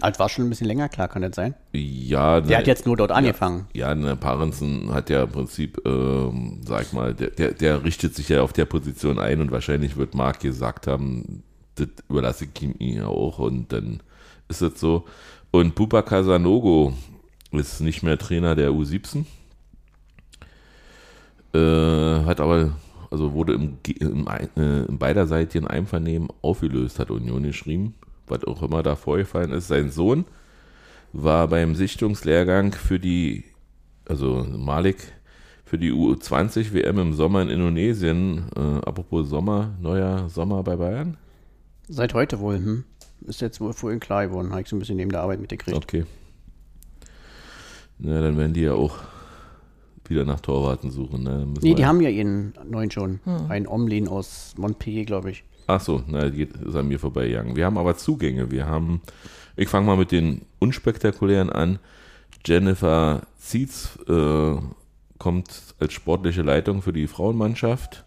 Alt 0.00 0.18
war 0.18 0.28
schon 0.28 0.44
ein 0.46 0.48
bisschen 0.50 0.66
länger, 0.66 0.88
klar, 0.88 1.06
kann 1.08 1.22
das 1.22 1.36
sein. 1.36 1.54
Ja, 1.72 2.40
Der 2.40 2.58
hat 2.58 2.66
jetzt 2.66 2.84
nur 2.86 2.96
dort 2.96 3.12
angefangen. 3.12 3.66
Ja, 3.72 3.94
der 3.94 4.16
Parensen 4.16 4.92
hat 4.92 5.08
ja 5.08 5.22
im 5.22 5.30
Prinzip, 5.30 5.80
ähm, 5.86 6.60
sag 6.66 6.82
ich 6.82 6.92
mal, 6.92 7.14
der, 7.14 7.30
der, 7.30 7.52
der 7.52 7.84
richtet 7.84 8.14
sich 8.14 8.28
ja 8.28 8.42
auf 8.42 8.52
der 8.52 8.64
Position 8.64 9.18
ein 9.18 9.40
und 9.40 9.50
wahrscheinlich 9.52 9.96
wird 9.96 10.14
Marc 10.14 10.40
gesagt 10.40 10.86
haben, 10.88 11.42
das 11.76 11.88
überlasse 12.08 12.46
ich 12.52 12.62
ihm 12.62 12.74
ja 12.78 13.06
auch 13.06 13.38
und 13.38 13.72
dann 13.72 14.00
ist 14.48 14.62
es 14.62 14.80
so. 14.80 15.04
Und 15.52 15.74
Pupa 15.76 16.02
Casanogo 16.02 16.92
ist 17.52 17.80
nicht 17.80 18.02
mehr 18.02 18.18
Trainer 18.18 18.54
der 18.56 18.70
U17. 18.70 19.24
Äh, 21.54 22.24
hat 22.24 22.40
aber 22.40 22.72
also 23.10 23.32
wurde 23.32 23.54
im, 23.54 23.78
im, 24.00 24.26
Ein- 24.28 24.50
äh, 24.56 24.82
im 24.84 24.98
beiderseitigen 24.98 25.66
Einvernehmen 25.66 26.28
aufgelöst, 26.42 26.98
hat 26.98 27.10
Union 27.10 27.44
geschrieben, 27.44 27.94
was 28.26 28.44
auch 28.44 28.62
immer 28.62 28.82
da 28.82 28.96
vorgefallen 28.96 29.52
ist. 29.52 29.68
Sein 29.68 29.90
Sohn 29.90 30.24
war 31.12 31.48
beim 31.48 31.74
Sichtungslehrgang 31.74 32.72
für 32.72 32.98
die, 32.98 33.44
also 34.08 34.44
Malik, 34.44 35.12
für 35.64 35.78
die 35.78 35.92
U20 35.92 36.72
WM 36.72 36.98
im 36.98 37.12
Sommer 37.12 37.42
in 37.42 37.48
Indonesien. 37.48 38.46
Äh, 38.54 38.86
apropos 38.86 39.28
Sommer, 39.28 39.74
neuer 39.80 40.28
Sommer 40.28 40.62
bei 40.62 40.76
Bayern? 40.76 41.16
Seit 41.88 42.14
heute 42.14 42.40
wohl, 42.40 42.56
hm? 42.56 42.84
Ist 43.26 43.40
jetzt 43.40 43.60
wohl 43.60 43.72
vorhin 43.72 43.98
klar 43.98 44.28
geworden, 44.28 44.50
habe 44.50 44.60
ich 44.62 44.68
so 44.68 44.76
ein 44.76 44.78
bisschen 44.78 44.96
neben 44.96 45.10
der 45.10 45.22
Arbeit 45.22 45.40
mitgekriegt. 45.40 45.76
Okay. 45.76 46.04
Na, 47.98 48.20
dann 48.20 48.36
werden 48.36 48.52
die 48.52 48.60
ja 48.60 48.74
auch 48.74 48.98
wieder 50.08 50.24
nach 50.24 50.40
Torwarten 50.40 50.90
suchen. 50.90 51.24
Ne? 51.24 51.46
Nee, 51.62 51.74
die 51.74 51.86
haben 51.86 52.00
ja 52.00 52.10
ihren 52.10 52.54
neuen 52.64 52.90
schon. 52.90 53.20
Ein 53.48 53.66
Omlin 53.66 54.06
aus 54.06 54.54
Montpellier, 54.56 55.04
glaube 55.04 55.30
ich. 55.30 55.44
Ach 55.66 55.80
so, 55.80 56.02
na, 56.06 56.28
geht, 56.28 56.54
ist 56.56 56.76
an 56.76 56.86
mir 56.86 56.98
vorbeigegangen. 56.98 57.56
Wir 57.56 57.66
haben 57.66 57.78
aber 57.78 57.96
Zugänge. 57.96 58.50
Wir 58.50 58.66
haben, 58.66 59.00
ich 59.56 59.68
fange 59.68 59.86
mal 59.86 59.96
mit 59.96 60.12
den 60.12 60.42
unspektakulären 60.60 61.50
an. 61.50 61.78
Jennifer 62.44 63.22
Zietz 63.36 63.98
äh, 64.08 64.54
kommt 65.18 65.74
als 65.80 65.92
sportliche 65.92 66.42
Leitung 66.42 66.82
für 66.82 66.92
die 66.92 67.08
Frauenmannschaft. 67.08 68.04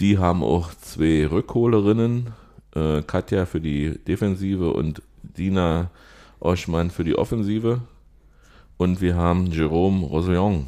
Die 0.00 0.18
haben 0.18 0.42
auch 0.42 0.74
zwei 0.74 1.26
Rückholerinnen. 1.26 2.32
Äh, 2.74 3.02
Katja 3.02 3.46
für 3.46 3.60
die 3.60 3.98
Defensive 4.04 4.72
und 4.72 5.00
Dina 5.22 5.90
Oschmann 6.40 6.90
für 6.90 7.04
die 7.04 7.16
Offensive. 7.16 7.82
Und 8.76 9.00
wir 9.00 9.14
haben 9.14 9.46
Jerome 9.46 10.04
Rosillon, 10.04 10.66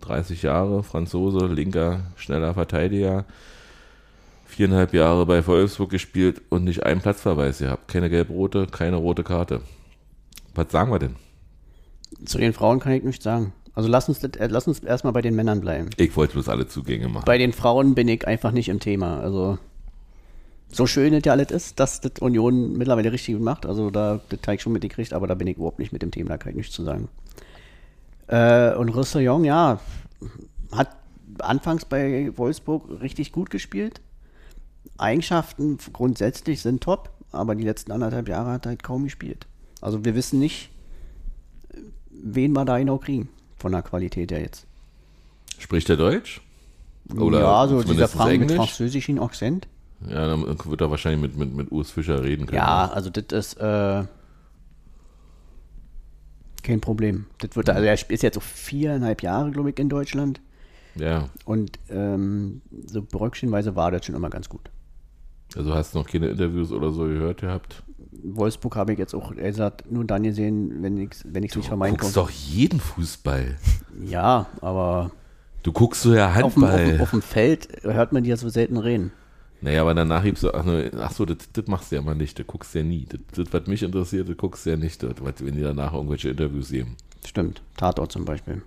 30 0.00 0.42
Jahre, 0.42 0.82
Franzose, 0.82 1.46
linker, 1.46 2.00
schneller 2.16 2.54
Verteidiger 2.54 3.24
viereinhalb 4.52 4.92
Jahre 4.94 5.26
bei 5.26 5.46
Wolfsburg 5.46 5.90
gespielt 5.90 6.42
und 6.48 6.64
nicht 6.64 6.84
einen 6.84 7.00
Platzverweis 7.00 7.58
gehabt. 7.58 7.88
Keine 7.88 8.10
gelb-rote, 8.10 8.66
keine 8.66 8.96
rote 8.96 9.24
Karte. 9.24 9.60
Was 10.54 10.70
sagen 10.70 10.92
wir 10.92 10.98
denn? 10.98 11.16
Zu 12.24 12.38
den 12.38 12.52
Frauen 12.52 12.78
kann 12.78 12.92
ich 12.92 13.02
nichts 13.02 13.24
sagen. 13.24 13.52
Also 13.74 13.88
lass 13.88 14.08
uns, 14.08 14.22
äh, 14.22 14.48
lass 14.48 14.68
uns 14.68 14.80
erstmal 14.80 15.12
bei 15.14 15.22
den 15.22 15.34
Männern 15.34 15.60
bleiben. 15.60 15.88
Ich 15.96 16.14
wollte 16.14 16.34
bloß 16.34 16.48
alle 16.48 16.66
Zugänge 16.66 17.08
machen. 17.08 17.24
Bei 17.24 17.38
den 17.38 17.52
Frauen 17.52 17.94
bin 17.94 18.06
ich 18.08 18.26
einfach 18.26 18.52
nicht 18.52 18.68
im 18.68 18.80
Thema. 18.80 19.20
Also 19.20 19.58
so 20.68 20.86
schön 20.86 21.12
das 21.12 21.22
ja 21.24 21.32
alles 21.32 21.50
ist, 21.50 21.80
dass 21.80 22.00
das 22.00 22.12
Union 22.20 22.76
mittlerweile 22.76 23.12
richtig 23.12 23.36
gut 23.36 23.44
macht. 23.44 23.66
Also 23.66 23.90
da 23.90 24.20
das 24.28 24.40
habe 24.42 24.56
ich 24.56 24.62
schon 24.62 24.72
mitgekriegt, 24.72 25.14
aber 25.14 25.26
da 25.26 25.34
bin 25.34 25.46
ich 25.46 25.56
überhaupt 25.56 25.78
nicht 25.78 25.92
mit 25.92 26.02
dem 26.02 26.10
Thema, 26.10 26.30
da 26.30 26.38
kann 26.38 26.50
ich 26.50 26.56
nichts 26.56 26.74
zu 26.74 26.84
sagen. 26.84 27.08
Äh, 28.26 28.74
und 28.74 28.90
Roussillon, 28.90 29.44
ja, 29.44 29.80
hat 30.70 30.96
anfangs 31.38 31.84
bei 31.84 32.30
Wolfsburg 32.36 33.00
richtig 33.00 33.32
gut 33.32 33.50
gespielt. 33.50 34.00
Eigenschaften 34.98 35.78
grundsätzlich 35.92 36.62
sind 36.62 36.82
top, 36.82 37.10
aber 37.30 37.54
die 37.54 37.64
letzten 37.64 37.92
anderthalb 37.92 38.28
Jahre 38.28 38.52
hat 38.52 38.66
er 38.66 38.70
halt 38.70 38.82
kaum 38.82 39.04
gespielt. 39.04 39.46
Also 39.80 40.04
wir 40.04 40.14
wissen 40.14 40.38
nicht, 40.38 40.70
wen 42.10 42.52
wir 42.52 42.64
da 42.64 42.78
genau 42.78 42.98
kriegen 42.98 43.28
von 43.56 43.72
der 43.72 43.82
Qualität 43.82 44.30
her 44.30 44.40
jetzt. 44.40 44.66
Spricht 45.58 45.88
er 45.90 45.96
Deutsch? 45.96 46.40
Oder 47.16 47.40
ja, 47.40 47.68
so 47.68 47.82
dieser 47.82 48.08
Frank 48.08 48.38
mit 48.40 48.52
französischen 48.52 49.18
Akzent. 49.18 49.66
Ja, 50.08 50.26
dann 50.26 50.44
wird 50.64 50.80
er 50.80 50.90
wahrscheinlich 50.90 51.20
mit, 51.20 51.36
mit, 51.36 51.54
mit 51.54 51.72
Urs 51.72 51.90
Fischer 51.90 52.22
reden 52.22 52.46
können. 52.46 52.58
Ja, 52.58 52.90
also 52.90 53.10
das 53.10 53.24
ist 53.30 53.60
äh, 53.60 54.04
kein 56.62 56.80
Problem. 56.80 57.26
Das 57.38 57.54
wird, 57.56 57.70
also 57.70 57.84
er 57.84 57.94
ist 57.94 58.22
jetzt 58.22 58.34
so 58.34 58.40
viereinhalb 58.40 59.22
Jahre, 59.22 59.50
glaube 59.50 59.70
ich, 59.70 59.78
in 59.78 59.88
Deutschland. 59.88 60.40
Ja, 60.94 61.28
Und 61.44 61.78
ähm, 61.90 62.60
so 62.86 63.02
bröckchenweise 63.02 63.74
war 63.76 63.90
das 63.90 64.04
schon 64.06 64.14
immer 64.14 64.30
ganz 64.30 64.48
gut. 64.48 64.70
also 65.56 65.74
hast 65.74 65.94
du 65.94 65.98
noch 65.98 66.06
keine 66.06 66.28
Interviews 66.28 66.70
oder 66.72 66.90
so 66.92 67.04
gehört 67.04 67.40
gehabt? 67.40 67.82
Wolfsburg 68.24 68.76
habe 68.76 68.92
ich 68.92 68.98
jetzt 68.98 69.14
auch, 69.14 69.32
er 69.34 69.52
sagt, 69.54 69.90
nur 69.90 70.04
dann 70.04 70.22
gesehen, 70.22 70.82
wenn 70.82 70.98
ich 70.98 71.12
es 71.12 71.24
wenn 71.26 71.42
ich's 71.42 71.56
nicht 71.56 71.64
Du 71.66 71.68
vermeiden 71.70 71.96
guckst 71.96 72.14
konnte. 72.14 72.30
doch 72.30 72.36
jeden 72.38 72.78
Fußball. 72.78 73.56
Ja, 74.04 74.46
aber 74.60 75.10
Du 75.62 75.72
guckst 75.72 76.02
so 76.02 76.12
ja 76.14 76.28
auf 76.42 76.54
dem, 76.54 76.64
auf, 76.64 76.70
Handball. 76.70 76.92
dem, 76.92 77.00
auf 77.00 77.10
dem 77.10 77.22
Feld 77.22 77.68
hört 77.82 78.12
man 78.12 78.22
die 78.24 78.30
ja 78.30 78.36
so 78.36 78.48
selten 78.48 78.76
reden. 78.76 79.12
Naja, 79.60 79.82
aber 79.82 79.94
danach 79.94 80.24
hebst 80.24 80.42
du, 80.42 80.52
ach, 80.52 80.64
ne, 80.64 80.90
ach 80.98 81.12
so, 81.12 81.24
das, 81.24 81.36
das 81.52 81.66
machst 81.68 81.92
du 81.92 81.96
ja 81.96 82.02
mal 82.02 82.16
nicht, 82.16 82.36
das 82.38 82.46
guckst 82.48 82.74
du 82.74 82.78
ja 82.80 82.84
nie. 82.84 83.06
Das, 83.08 83.20
das 83.44 83.52
was 83.52 83.66
mich 83.68 83.82
interessiert, 83.84 84.28
das 84.28 84.36
guckst 84.36 84.66
du 84.66 84.70
ja 84.70 84.76
nicht, 84.76 85.00
das, 85.02 85.12
wenn 85.38 85.54
die 85.54 85.62
danach 85.62 85.92
irgendwelche 85.94 86.30
Interviews 86.30 86.70
geben. 86.70 86.96
Stimmt, 87.24 87.62
Tatort 87.76 88.10
zum 88.10 88.24
Beispiel. 88.24 88.62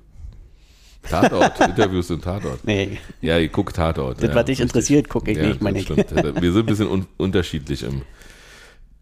Tatort, 1.09 1.59
Interviews 1.59 2.07
sind 2.07 2.23
Tatort. 2.23 2.63
Nee, 2.65 2.97
Ja, 3.21 3.37
ich 3.37 3.51
guck 3.51 3.73
Tatort. 3.73 4.21
Das, 4.21 4.29
ja, 4.29 4.35
was 4.35 4.45
dich 4.45 4.59
interessiert, 4.59 5.09
guck 5.09 5.27
ich 5.27 5.37
nicht, 5.37 5.55
das 5.55 5.61
meine 5.61 5.77
ich. 5.79 5.85
stimmt. 5.85 6.11
Wir 6.41 6.51
sind 6.51 6.61
ein 6.61 6.65
bisschen 6.65 6.87
un 6.87 7.05
unterschiedlich 7.17 7.83
im, 7.83 8.01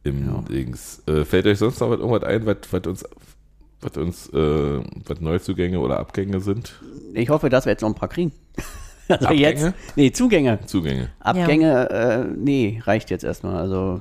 im 0.04 0.26
Ja. 0.28 0.42
Dings. 0.50 1.02
Äh, 1.08 1.26
fällt 1.26 1.46
euch 1.48 1.58
sonst 1.60 1.80
noch 1.80 1.90
was- 1.90 2.00
irgendwas 2.00 2.24
ein, 2.24 2.46
was, 2.46 2.58
was 2.72 2.88
uns, 2.88 3.06
was 3.82 3.98
uns, 3.98 4.30
äh, 4.34 4.82
was 5.08 5.20
Neuzugänge 5.22 5.80
oder 5.80 6.00
Abgänge 6.00 6.40
sind? 6.40 6.74
ich 7.14 7.30
hoffe, 7.30 7.50
dass 7.50 7.66
wir 7.66 7.72
jetzt 7.72 7.82
noch 7.82 7.90
ein 7.90 7.96
paar 7.96 8.10
kriegen. 8.10 8.32
Also 9.10 9.26
Abgänge? 9.26 9.42
jetzt, 9.42 9.74
nee, 9.98 10.12
Zugänge. 10.14 10.60
Zugänge. 10.66 11.10
Abgänge, 11.20 11.90
äh, 11.90 12.24
nee, 12.38 12.82
reicht 12.86 13.10
jetzt 13.10 13.26
erstmal. 13.26 13.58
Also, 13.58 14.00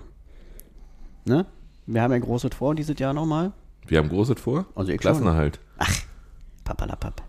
ne? 1.24 1.44
Wir 1.86 2.02
haben 2.02 2.12
ja 2.12 2.18
großes 2.18 2.54
vor 2.54 2.76
dieses 2.76 2.96
Jahr 3.00 3.12
nochmal. 3.12 3.50
Wir 3.88 3.98
haben 3.98 4.08
Großes 4.08 4.40
vor. 4.40 4.64
Also 4.76 4.92
ich 4.92 5.00
Klassenerhalt. 5.00 5.58
Papalapap. 6.62 7.20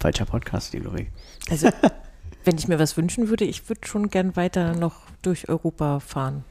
Falscher 0.00 0.24
Podcast, 0.24 0.72
die 0.72 0.78
Lori. 0.78 1.08
Also, 1.50 1.68
wenn 2.44 2.56
ich 2.56 2.68
mir 2.68 2.78
was 2.78 2.96
wünschen 2.96 3.28
würde, 3.28 3.44
ich 3.44 3.68
würde 3.68 3.86
schon 3.86 4.08
gern 4.08 4.34
weiter 4.34 4.74
noch 4.74 5.02
durch 5.22 5.48
Europa 5.48 6.00
fahren. 6.00 6.44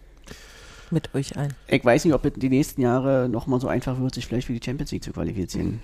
Mit 0.91 1.13
euch 1.13 1.37
ein. 1.37 1.53
Ich 1.67 1.83
weiß 1.83 2.05
nicht, 2.05 2.13
ob 2.13 2.25
es 2.25 2.33
die 2.35 2.49
nächsten 2.49 2.81
Jahre 2.81 3.27
nochmal 3.29 3.59
so 3.59 3.67
einfach 3.67 3.99
wird, 3.99 4.15
sich 4.15 4.25
vielleicht 4.25 4.47
für 4.47 4.53
die 4.53 4.63
Champions 4.63 4.91
League 4.91 5.03
zu 5.03 5.11
qualifizieren. 5.11 5.81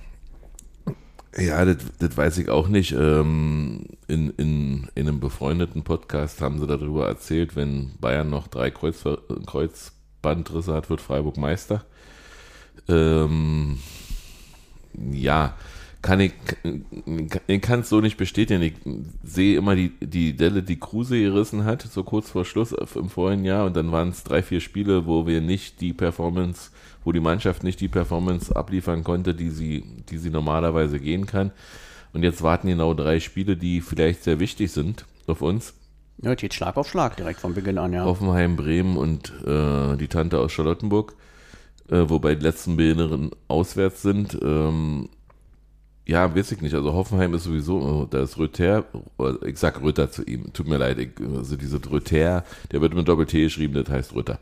Ja, 1.37 1.65
das, 1.65 1.77
das 1.99 2.15
weiß 2.15 2.37
ich 2.37 2.49
auch 2.49 2.69
nicht. 2.69 2.93
Ähm, 2.93 3.85
in, 4.07 4.29
in, 4.31 4.87
in 4.95 5.07
einem 5.07 5.19
befreundeten 5.19 5.83
Podcast 5.83 6.41
haben 6.41 6.59
sie 6.59 6.67
darüber 6.67 7.07
erzählt, 7.07 7.55
wenn 7.55 7.91
Bayern 7.99 8.29
noch 8.29 8.47
drei 8.47 8.71
Kreuz, 8.71 9.03
Kreuzbandrisse 9.45 10.73
hat, 10.73 10.89
wird 10.89 11.01
Freiburg 11.01 11.37
Meister. 11.37 11.83
Ähm, 12.87 13.79
ja, 15.11 15.55
kann 16.05 16.19
ich, 16.19 16.33
ich 17.47 17.61
kann 17.63 17.79
es 17.79 17.89
so 17.89 17.99
nicht 17.99 18.15
bestätigen. 18.15 18.61
Ich 18.61 18.75
sehe 19.23 19.57
immer 19.57 19.75
die, 19.75 19.89
die 19.99 20.35
Delle, 20.35 20.61
die 20.61 20.79
Kruse 20.79 21.19
gerissen 21.19 21.65
hat, 21.65 21.81
so 21.81 22.03
kurz 22.03 22.29
vor 22.29 22.45
Schluss 22.45 22.73
im 22.73 23.09
vorigen 23.09 23.43
Jahr. 23.43 23.65
Und 23.65 23.75
dann 23.75 23.91
waren 23.91 24.09
es 24.09 24.23
drei, 24.23 24.43
vier 24.43 24.61
Spiele, 24.61 25.07
wo 25.07 25.25
wir 25.25 25.41
nicht 25.41 25.81
die 25.81 25.93
Performance, 25.93 26.69
wo 27.03 27.11
die 27.11 27.19
Mannschaft 27.19 27.63
nicht 27.63 27.81
die 27.81 27.87
Performance 27.87 28.55
abliefern 28.55 29.03
konnte, 29.03 29.33
die 29.33 29.49
sie, 29.49 29.83
die 30.07 30.19
sie 30.19 30.29
normalerweise 30.29 30.99
gehen 30.99 31.25
kann. 31.25 31.51
Und 32.13 32.21
jetzt 32.21 32.43
warten 32.43 32.67
genau 32.67 32.93
drei 32.93 33.19
Spiele, 33.19 33.57
die 33.57 33.81
vielleicht 33.81 34.23
sehr 34.23 34.39
wichtig 34.39 34.71
sind 34.71 35.05
auf 35.25 35.41
uns. 35.41 35.73
Ja, 36.21 36.35
geht 36.35 36.53
Schlag 36.53 36.77
auf 36.77 36.87
Schlag 36.87 37.17
direkt 37.17 37.39
von 37.39 37.55
Beginn 37.55 37.79
an, 37.79 37.93
ja. 37.93 38.05
Hoffenheim, 38.05 38.57
Bremen 38.57 38.95
und 38.95 39.33
äh, 39.43 39.97
die 39.97 40.07
Tante 40.07 40.37
aus 40.37 40.51
Charlottenburg, 40.51 41.15
äh, 41.89 42.03
wobei 42.07 42.35
die 42.35 42.43
letzten 42.43 42.77
beiden 42.77 43.31
auswärts 43.47 44.03
sind. 44.03 44.37
Ähm, 44.43 45.09
ja, 46.05 46.35
weiß 46.35 46.51
ich 46.51 46.61
nicht. 46.61 46.73
Also 46.75 46.93
Hoffenheim 46.93 47.33
ist 47.33 47.43
sowieso, 47.45 47.77
oh, 47.81 48.05
da 48.09 48.21
ist 48.23 48.37
Röther, 48.37 48.85
ich 49.45 49.57
sag 49.57 49.81
Röther 49.81 50.11
zu 50.11 50.23
ihm, 50.23 50.51
tut 50.53 50.67
mir 50.67 50.77
leid, 50.77 50.99
ich, 50.99 51.09
also 51.35 51.55
diese 51.55 51.79
Röther, 51.91 52.43
der 52.71 52.81
wird 52.81 52.93
mit 52.93 53.07
Doppel-T 53.07 53.41
geschrieben, 53.43 53.73
das 53.73 53.89
heißt 53.89 54.13
Röther. 54.15 54.39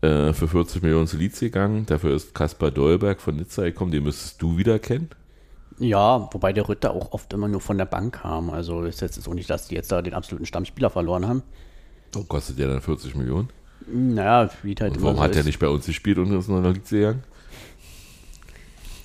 Äh, 0.00 0.32
für 0.32 0.46
40 0.48 0.82
Millionen 0.82 1.06
zu 1.06 1.16
Leeds 1.16 1.40
gegangen, 1.40 1.86
dafür 1.86 2.14
ist 2.14 2.34
Kaspar 2.34 2.70
Dolberg 2.70 3.20
von 3.20 3.36
Nizza 3.36 3.62
gekommen, 3.64 3.90
den 3.90 4.04
müsstest 4.04 4.40
du 4.42 4.56
wieder 4.58 4.78
kennen. 4.78 5.08
Ja, 5.78 6.28
wobei 6.32 6.52
der 6.52 6.68
Ritter 6.68 6.90
auch 6.92 7.12
oft 7.12 7.32
immer 7.32 7.48
nur 7.48 7.60
von 7.60 7.78
der 7.78 7.86
Bank 7.86 8.20
kam. 8.22 8.50
Also 8.50 8.82
ist 8.82 9.00
jetzt 9.00 9.26
auch 9.28 9.34
nicht, 9.34 9.48
dass 9.48 9.68
die 9.68 9.76
jetzt 9.76 9.92
da 9.92 10.02
den 10.02 10.14
absoluten 10.14 10.46
Stammspieler 10.46 10.90
verloren 10.90 11.26
haben. 11.26 11.42
Oh, 12.16 12.24
kostet 12.24 12.58
der 12.58 12.68
dann 12.68 12.80
40 12.82 13.14
Millionen? 13.14 13.50
Naja, 13.86 14.50
wie 14.62 14.74
halt 14.80 14.96
Und 14.96 14.98
immer 14.98 15.14
warum 15.14 15.16
so 15.16 15.22
hat 15.22 15.34
der 15.34 15.42
ist. 15.42 15.46
nicht 15.46 15.58
bei 15.58 15.68
uns 15.68 15.86
gespielt 15.86 16.18
und 16.18 16.32
ist 16.32 16.48
noch 16.48 16.62
der 16.62 16.72
Leeds 16.72 16.90
gegangen? 16.90 17.24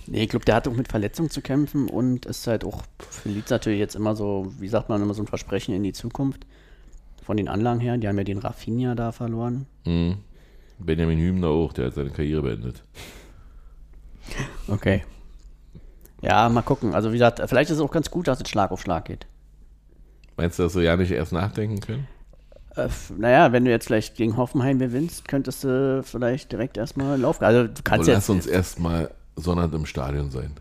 Nee, 0.07 0.23
ich 0.23 0.29
glaube, 0.29 0.45
der 0.45 0.55
hat 0.55 0.67
auch 0.67 0.73
mit 0.73 0.87
Verletzungen 0.89 1.29
zu 1.29 1.41
kämpfen 1.41 1.89
und 1.89 2.25
ist 2.25 2.45
halt 2.47 2.65
auch 2.65 2.83
für 2.97 3.29
Leeds 3.29 3.49
natürlich 3.49 3.79
jetzt 3.79 3.95
immer 3.95 4.15
so, 4.15 4.51
wie 4.59 4.67
sagt 4.67 4.89
man, 4.89 5.01
immer 5.01 5.13
so 5.13 5.23
ein 5.23 5.27
Versprechen 5.27 5.73
in 5.73 5.83
die 5.83 5.93
Zukunft. 5.93 6.45
Von 7.23 7.37
den 7.37 7.47
Anlagen 7.47 7.79
her, 7.79 7.97
die 7.97 8.07
haben 8.07 8.17
ja 8.17 8.25
den 8.25 8.39
Rafinha 8.39 8.95
da 8.95 9.13
verloren. 9.13 9.65
Mhm. 9.85 10.17
Benjamin 10.79 11.19
Hübner 11.19 11.47
auch, 11.47 11.71
der 11.71 11.85
hat 11.85 11.93
seine 11.93 12.09
Karriere 12.09 12.41
beendet. 12.41 12.83
Okay. 14.67 15.03
Ja, 16.21 16.49
mal 16.49 16.61
gucken. 16.61 16.93
Also 16.93 17.09
wie 17.09 17.15
gesagt, 17.15 17.41
vielleicht 17.47 17.69
ist 17.69 17.77
es 17.77 17.81
auch 17.81 17.91
ganz 17.91 18.09
gut, 18.09 18.27
dass 18.27 18.41
es 18.41 18.49
Schlag 18.49 18.71
auf 18.71 18.81
Schlag 18.81 19.05
geht. 19.05 19.27
Meinst 20.37 20.57
du, 20.57 20.63
dass 20.63 20.75
wir 20.75 20.83
ja 20.83 20.97
nicht 20.97 21.11
erst 21.11 21.31
nachdenken 21.31 21.79
können? 21.79 22.07
Äh, 22.75 22.89
naja, 23.17 23.51
wenn 23.51 23.65
du 23.65 23.71
jetzt 23.71 23.85
vielleicht 23.85 24.15
gegen 24.15 24.35
Hoffenheim 24.35 24.79
gewinnst, 24.79 25.27
könntest 25.27 25.63
du 25.63 26.01
vielleicht 26.03 26.51
direkt 26.51 26.77
erstmal 26.77 27.19
laufen. 27.19 27.43
Also 27.43 27.67
du 27.67 27.81
kannst 27.83 28.07
Aber 28.07 28.17
jetzt. 28.17 28.27
lass 28.27 28.29
uns 28.29 28.47
erstmal 28.47 29.11
Sonnabend 29.35 29.75
im 29.75 29.85
Stadion 29.85 30.31
sein. 30.31 30.51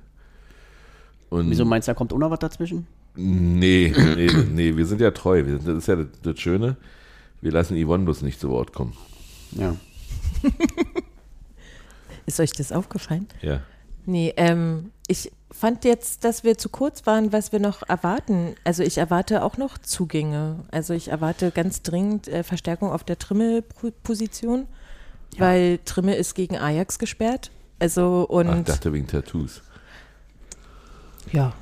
Und 1.30 1.50
Wieso 1.50 1.64
meinst 1.64 1.88
du, 1.88 1.92
da 1.92 1.94
kommt 1.94 2.12
auch 2.12 2.18
noch 2.18 2.30
was 2.30 2.38
dazwischen? 2.38 2.86
Nee, 3.14 3.92
nee, 4.16 4.30
nee, 4.50 4.76
wir 4.76 4.86
sind 4.86 5.00
ja 5.00 5.10
treu. 5.10 5.44
Sind, 5.44 5.66
das 5.66 5.78
ist 5.78 5.88
ja 5.88 5.96
das, 5.96 6.06
das 6.22 6.38
Schöne. 6.38 6.76
Wir 7.40 7.52
lassen 7.52 7.76
Yvonne 7.82 8.04
bloß 8.04 8.22
nicht 8.22 8.40
zu 8.40 8.50
Wort 8.50 8.72
kommen. 8.72 8.94
Ja. 9.52 9.76
Ist 12.26 12.38
euch 12.40 12.52
das 12.52 12.70
aufgefallen? 12.72 13.26
Ja. 13.40 13.60
Nee, 14.06 14.32
ähm, 14.36 14.92
ich 15.08 15.30
fand 15.50 15.84
jetzt, 15.84 16.24
dass 16.24 16.44
wir 16.44 16.56
zu 16.58 16.68
kurz 16.68 17.06
waren, 17.06 17.32
was 17.32 17.52
wir 17.52 17.60
noch 17.60 17.82
erwarten. 17.88 18.54
Also 18.64 18.82
ich 18.82 18.98
erwarte 18.98 19.42
auch 19.42 19.56
noch 19.56 19.78
Zugänge. 19.78 20.60
Also 20.70 20.94
ich 20.94 21.08
erwarte 21.08 21.50
ganz 21.50 21.82
dringend 21.82 22.28
äh, 22.28 22.42
Verstärkung 22.42 22.90
auf 22.90 23.04
der 23.04 23.18
Trimmel-Position, 23.18 24.66
weil 25.38 25.78
Trimmel 25.84 26.14
ist 26.14 26.34
gegen 26.34 26.56
Ajax 26.56 26.98
gesperrt. 26.98 27.50
Also 27.82 28.24
und 28.28 28.48
Ach, 28.48 28.58
ich 28.58 28.64
dachte 28.64 28.92
wegen 28.92 29.08
Tattoos. 29.08 29.60
ja, 31.32 31.52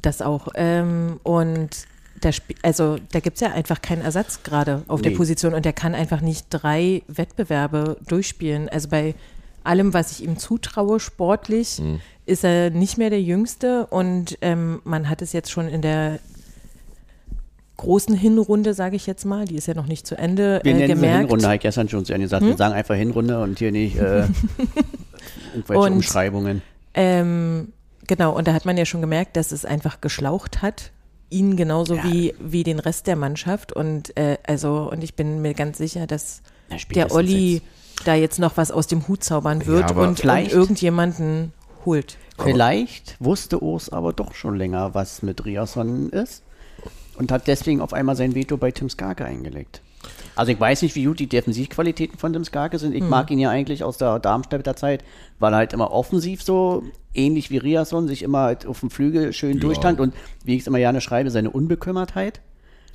das 0.00 0.22
auch. 0.22 0.48
Ähm, 0.54 1.20
und 1.24 1.68
da 2.22 2.30
also 2.62 2.96
da 3.12 3.20
gibt 3.20 3.36
es 3.36 3.40
ja 3.40 3.52
einfach 3.52 3.82
keinen 3.82 4.00
Ersatz 4.02 4.42
gerade 4.42 4.82
auf 4.88 5.02
der 5.02 5.10
Nee. 5.12 5.16
Position 5.18 5.52
und 5.54 5.64
der 5.66 5.72
kann 5.74 5.94
einfach 5.94 6.22
nicht 6.22 6.46
drei 6.50 7.02
Wettbewerbe 7.06 7.98
durchspielen. 8.08 8.68
Also 8.70 8.88
bei 8.88 9.14
allem, 9.62 9.92
was 9.92 10.12
ich 10.12 10.24
ihm 10.24 10.38
zutraue, 10.38 11.00
sportlich, 11.00 11.78
Mhm. 11.80 12.00
ist 12.24 12.42
er 12.44 12.70
nicht 12.70 12.96
mehr 12.96 13.10
der 13.10 13.20
Jüngste 13.22 13.86
und 13.86 14.38
ähm, 14.40 14.80
man 14.84 15.08
hat 15.10 15.20
es 15.20 15.32
jetzt 15.34 15.50
schon 15.50 15.68
in 15.68 15.82
der 15.82 16.18
großen 17.80 18.14
Hinrunde, 18.14 18.74
sage 18.74 18.96
ich 18.96 19.06
jetzt 19.06 19.24
mal, 19.24 19.44
die 19.46 19.56
ist 19.56 19.66
ja 19.66 19.74
noch 19.74 19.86
nicht 19.86 20.06
zu 20.06 20.16
Ende, 20.16 20.60
Wir 20.62 20.72
äh, 20.72 20.74
nennen 20.78 20.88
gemerkt. 20.94 21.18
Hinrunde, 21.20 21.44
habe 21.46 21.54
ich 21.56 21.60
gestern 21.62 21.88
schon 21.88 22.04
zu 22.04 22.12
Ende 22.12 22.26
gesagt. 22.26 22.44
Wir 22.44 22.56
sagen 22.56 22.74
einfach 22.74 22.94
Hinrunde 22.94 23.42
und 23.42 23.58
hier 23.58 23.72
nicht 23.72 23.96
äh, 23.96 24.26
irgendwelche 25.54 25.80
Und- 25.82 25.92
Umschreibungen. 25.94 26.62
Ähm, 26.94 27.72
genau, 28.06 28.36
und 28.36 28.48
da 28.48 28.52
hat 28.52 28.64
man 28.64 28.76
ja 28.76 28.84
schon 28.84 29.00
gemerkt, 29.00 29.36
dass 29.36 29.52
es 29.52 29.64
einfach 29.64 30.00
geschlaucht 30.00 30.62
hat. 30.62 30.90
Ihn 31.30 31.56
genauso 31.56 31.94
Ja. 31.94 32.04
wie, 32.04 32.34
wie 32.40 32.64
den 32.64 32.80
Rest 32.80 33.06
der 33.06 33.14
Mannschaft. 33.16 33.72
Und 33.72 34.16
äh, 34.16 34.38
also, 34.46 34.90
und 34.90 35.04
ich 35.04 35.14
bin 35.14 35.40
mir 35.42 35.54
ganz 35.54 35.78
sicher, 35.78 36.06
dass 36.08 36.42
Na, 36.68 36.76
der 36.94 37.12
Olli 37.12 37.54
jetzt. 37.54 37.64
da 38.04 38.14
jetzt 38.14 38.38
noch 38.40 38.56
was 38.56 38.72
aus 38.72 38.88
dem 38.88 39.06
Hut 39.06 39.22
zaubern 39.22 39.64
wird 39.66 39.84
aber 39.84 40.08
und, 40.08 40.24
und 40.24 40.52
irgendjemanden 40.52 41.52
holt. 41.86 42.16
Vielleicht 42.36 43.16
wusste 43.20 43.62
Urs 43.62 43.90
aber 43.90 44.12
doch 44.12 44.34
schon 44.34 44.56
länger, 44.56 44.92
was 44.94 45.22
mit 45.22 45.44
Riasson 45.44 46.10
ist 46.10 46.42
und 47.20 47.30
hat 47.30 47.46
deswegen 47.46 47.80
auf 47.80 47.92
einmal 47.92 48.16
sein 48.16 48.34
Veto 48.34 48.56
bei 48.56 48.70
Tim 48.72 48.88
Skarke 48.88 49.24
eingelegt. 49.24 49.82
Also 50.34 50.50
ich 50.52 50.58
weiß 50.58 50.80
nicht, 50.82 50.94
wie 50.94 51.04
gut 51.04 51.20
die 51.20 51.28
Defensivqualitäten 51.28 52.18
von 52.18 52.32
Tim 52.32 52.44
Skarke 52.44 52.78
sind. 52.78 52.94
Ich 52.94 53.02
mag 53.02 53.30
ihn 53.30 53.38
ja 53.38 53.50
eigentlich 53.50 53.84
aus 53.84 53.98
der 53.98 54.18
Darmstädter 54.18 54.74
Zeit, 54.74 55.04
weil 55.38 55.52
er 55.52 55.58
halt 55.58 55.74
immer 55.74 55.92
offensiv 55.92 56.42
so, 56.42 56.82
ähnlich 57.12 57.50
wie 57.50 57.58
Riasson, 57.58 58.08
sich 58.08 58.22
immer 58.22 58.40
halt 58.40 58.66
auf 58.66 58.80
dem 58.80 58.88
Flügel 58.90 59.34
schön 59.34 59.54
Ja. 59.56 59.60
durchstand 59.60 60.00
und 60.00 60.14
wie 60.44 60.54
ich 60.54 60.62
es 60.62 60.66
immer 60.66 60.78
gerne 60.78 61.02
schreibe, 61.02 61.30
seine 61.30 61.50
Unbekümmertheit. 61.50 62.40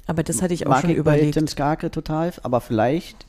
Aber 0.08 0.24
das 0.24 0.42
hatte 0.42 0.54
ich 0.56 0.66
auch 0.66 0.72
mag 0.72 0.82
schon 0.82 0.90
ich 0.90 0.96
bei 0.98 1.02
überlegt. 1.02 1.34
Tim 1.36 1.48
Skarke 1.48 1.92
total, 1.92 2.34
aber 2.42 2.62
vielleicht 2.62 3.26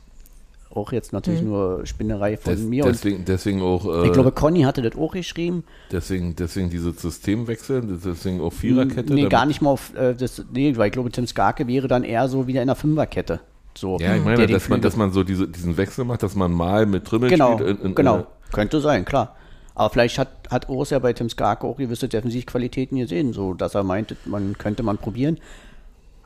auch 0.76 0.92
jetzt 0.92 1.12
natürlich 1.12 1.42
nur 1.42 1.84
Spinnerei 1.86 2.36
von 2.36 2.52
Des, 2.54 2.62
mir. 2.62 2.84
Und 2.84 2.92
deswegen, 2.92 3.24
deswegen 3.24 3.62
auch, 3.62 3.84
äh, 3.86 4.06
ich 4.06 4.12
glaube, 4.12 4.32
Conny 4.32 4.62
hatte 4.62 4.82
das 4.82 4.96
auch 4.96 5.12
geschrieben. 5.12 5.64
deswegen, 5.90 6.36
deswegen 6.36 6.70
diese 6.70 6.92
Systemwechsel, 6.92 7.82
deswegen 8.04 8.40
auch 8.40 8.52
Viererkette. 8.52 9.12
Nee, 9.14 9.22
damit- 9.22 9.30
gar 9.30 9.46
nicht 9.46 9.60
mal 9.62 9.70
auf 9.70 9.94
äh, 9.94 10.14
das, 10.14 10.44
nee, 10.52 10.76
weil 10.76 10.86
ich 10.86 10.92
glaube, 10.92 11.10
Tim 11.10 11.26
Skarke 11.26 11.66
wäre 11.66 11.88
dann 11.88 12.04
eher 12.04 12.28
so 12.28 12.46
wieder 12.46 12.60
in 12.62 12.66
der 12.68 12.76
Fünferkette. 12.76 13.40
So, 13.76 13.98
Ja, 14.00 14.16
ich 14.16 14.24
meine, 14.24 14.36
der 14.38 14.46
den 14.46 14.54
dass 14.54 14.68
man, 14.68 14.80
dass 14.80 14.96
man 14.96 15.12
so 15.12 15.22
diese, 15.22 15.46
diesen 15.48 15.76
Wechsel 15.76 16.04
macht, 16.04 16.22
dass 16.22 16.34
man 16.34 16.52
mal 16.52 16.86
mit 16.86 17.04
Trimmel 17.04 17.28
genau, 17.30 17.54
spielt. 17.58 17.78
in- 17.80 17.86
in- 17.88 17.94
genau, 17.94 18.20
äh, 18.20 18.24
könnte 18.52 18.80
sein, 18.80 19.04
klar. 19.04 19.36
Aber 19.74 19.90
vielleicht 19.90 20.18
hat, 20.18 20.28
hat 20.50 20.70
Urs 20.70 20.88
ja 20.88 20.98
bei 20.98 21.12
Tim 21.12 21.28
Skarke 21.28 21.66
auch 21.66 21.76
gewisse 21.76 22.08
Defensivqualitäten 22.08 22.96
gesehen, 22.96 23.34
so 23.34 23.52
dass 23.52 23.74
er 23.74 23.82
meinte, 23.82 24.16
man 24.24 24.56
könnte 24.56 24.82
man 24.82 24.96
probieren. 24.96 25.36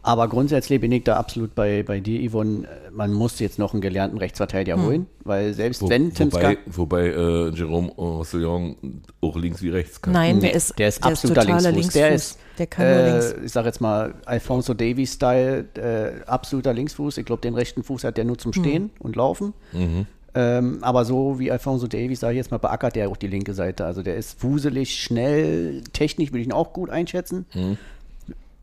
Aber 0.02 0.28
grundsätzlich 0.28 0.80
bin 0.80 0.92
ich 0.92 1.04
da 1.04 1.16
absolut 1.16 1.54
bei, 1.54 1.82
bei 1.82 2.00
dir, 2.00 2.28
Yvonne. 2.28 2.66
Man 2.90 3.12
muss 3.12 3.38
jetzt 3.38 3.58
noch 3.58 3.74
einen 3.74 3.82
gelernten 3.82 4.16
Rechtsverteidiger 4.18 4.82
holen, 4.82 5.06
weil 5.24 5.52
selbst 5.52 5.82
Wo, 5.82 5.90
wenn 5.90 6.14
Tim 6.14 6.32
wobei, 6.32 6.58
wobei 6.66 7.06
äh, 7.08 7.50
Jerome 7.50 7.90
Roussillon 7.92 8.76
auch 9.20 9.36
links 9.36 9.62
wie 9.62 9.68
rechts 9.68 10.00
kann. 10.00 10.14
Nein, 10.14 10.40
der 10.40 10.50
Nee, 10.50 10.56
ist, 10.56 10.78
der 10.78 10.88
ist 10.88 11.04
absoluter 11.04 11.42
totaler 11.42 11.72
Linksfuß. 11.72 11.92
Der 11.92 12.12
ist, 12.12 12.38
der 12.58 12.66
kann 12.66 12.86
nur 12.86 12.96
äh, 12.96 13.10
links. 13.10 13.34
ich 13.44 13.52
sag 13.52 13.66
jetzt 13.66 13.80
mal, 13.82 14.14
Alfonso 14.24 14.72
Davies-Style, 14.72 15.66
äh, 15.74 16.24
absoluter 16.26 16.72
Linksfuß. 16.72 17.18
Ich 17.18 17.26
glaube, 17.26 17.42
den 17.42 17.54
rechten 17.54 17.82
Fuß 17.82 18.04
hat 18.04 18.16
der 18.16 18.24
nur 18.24 18.38
zum 18.38 18.54
Stehen 18.54 18.90
und 19.00 19.16
Laufen. 19.16 19.52
Ähm, 20.32 20.78
aber 20.82 21.04
so 21.04 21.38
wie 21.40 21.50
Alfonso 21.50 21.88
Davies, 21.88 22.20
sage 22.20 22.34
ich 22.34 22.38
jetzt 22.38 22.50
mal, 22.52 22.58
beackert 22.58 22.94
der 22.96 23.08
auch 23.08 23.16
die 23.16 23.26
linke 23.26 23.52
Seite. 23.52 23.84
Also 23.84 24.02
der 24.02 24.16
ist 24.16 24.42
wuselig, 24.44 25.02
schnell, 25.02 25.82
technisch 25.92 26.30
würde 26.30 26.40
ich 26.40 26.46
ihn 26.46 26.52
auch 26.52 26.72
gut 26.72 26.88
einschätzen. 26.88 27.46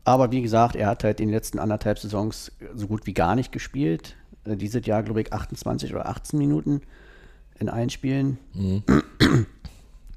Aber 0.04 0.30
wie 0.32 0.40
gesagt, 0.42 0.74
er 0.76 0.86
hat 0.88 1.04
halt 1.04 1.20
in 1.20 1.28
den 1.28 1.34
letzten 1.34 1.58
anderthalb 1.58 1.98
Saisons 1.98 2.52
so 2.74 2.86
gut 2.86 3.06
wie 3.06 3.14
gar 3.14 3.34
nicht 3.34 3.52
gespielt. 3.52 4.16
Äh, 4.44 4.56
dieses 4.56 4.84
Jahr, 4.86 5.02
glaube 5.02 5.20
ich, 5.20 5.32
28 5.32 5.92
oder 5.94 6.08
18 6.08 6.38
Minuten 6.38 6.80
in 7.58 7.68
allen 7.68 7.90
Spielen. 7.90 8.38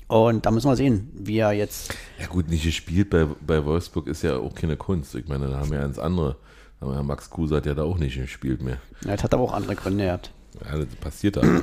Und 0.08 0.46
da 0.46 0.52
müssen 0.52 0.70
wir 0.70 0.76
sehen, 0.76 1.10
wie 1.14 1.38
er 1.38 1.54
jetzt 1.54 1.94
Ja 2.20 2.28
gut, 2.28 2.50
nicht 2.50 2.64
gespielt 2.64 3.10
bei, 3.10 3.26
bei 3.46 3.64
Wolfsburg 3.66 4.08
ist 4.08 4.24
ja 4.24 4.38
auch 4.38 4.54
keine 4.54 4.76
Kunst. 4.78 5.16
Ich 5.16 5.28
meine, 5.28 5.48
da 5.48 5.60
haben 5.60 5.72
wir 5.72 5.80
ja 5.80 5.86
ins 5.86 6.00
andere. 6.00 6.36
Wir 6.82 6.94
ja 6.94 7.04
Max 7.04 7.30
Kruse 7.30 7.56
hat 7.58 7.66
ja 7.66 7.74
da 7.76 7.84
auch 7.84 7.98
nicht 7.98 8.16
gespielt 8.18 8.62
mehr. 8.62 8.78
Ja, 9.06 9.12
das 9.16 9.24
hat 9.24 9.34
aber 9.34 9.44
auch 9.44 9.54
andere 9.54 9.76
Gründe 9.76 10.06
gehabt. 10.06 10.32
Ja, 10.66 10.78
das 10.78 10.88
passiert 10.96 11.38
da. 11.38 11.42
aber. 11.42 11.62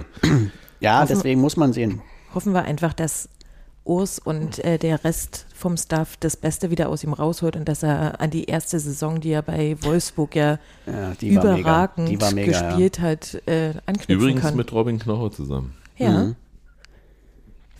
Ja, 0.80 1.00
Hoffen- 1.02 1.08
deswegen 1.08 1.40
muss 1.40 1.56
man 1.56 1.72
sehen. 1.72 2.00
Hoffen 2.34 2.52
wir 2.54 2.62
einfach, 2.62 2.92
dass 2.94 3.28
Urs 3.88 4.18
und 4.18 4.58
äh, 4.64 4.78
der 4.78 5.02
Rest 5.04 5.46
vom 5.54 5.76
Staff 5.76 6.16
das 6.18 6.36
Beste 6.36 6.70
wieder 6.70 6.88
aus 6.90 7.02
ihm 7.02 7.12
rausholt 7.14 7.56
und 7.56 7.66
dass 7.68 7.82
er 7.82 8.20
an 8.20 8.30
die 8.30 8.44
erste 8.44 8.78
Saison, 8.78 9.20
die 9.20 9.30
er 9.32 9.42
bei 9.42 9.76
Wolfsburg 9.80 10.34
ja, 10.36 10.58
Ja, 10.86 11.12
die 11.20 11.34
war 11.34 11.44
mega. 11.44 11.58
überragend 11.58 12.08
Die 12.10 12.20
war 12.20 12.32
mega, 12.32 12.52
ja. 12.52 12.68
gespielt 12.68 13.00
hat, 13.00 13.34
äh, 13.46 13.72
anknüpfen 13.86 14.14
Übrigens 14.14 14.42
kann. 14.42 14.56
mit 14.56 14.72
Robin 14.72 14.98
Knoche 14.98 15.30
zusammen. 15.32 15.74
ja. 15.96 16.34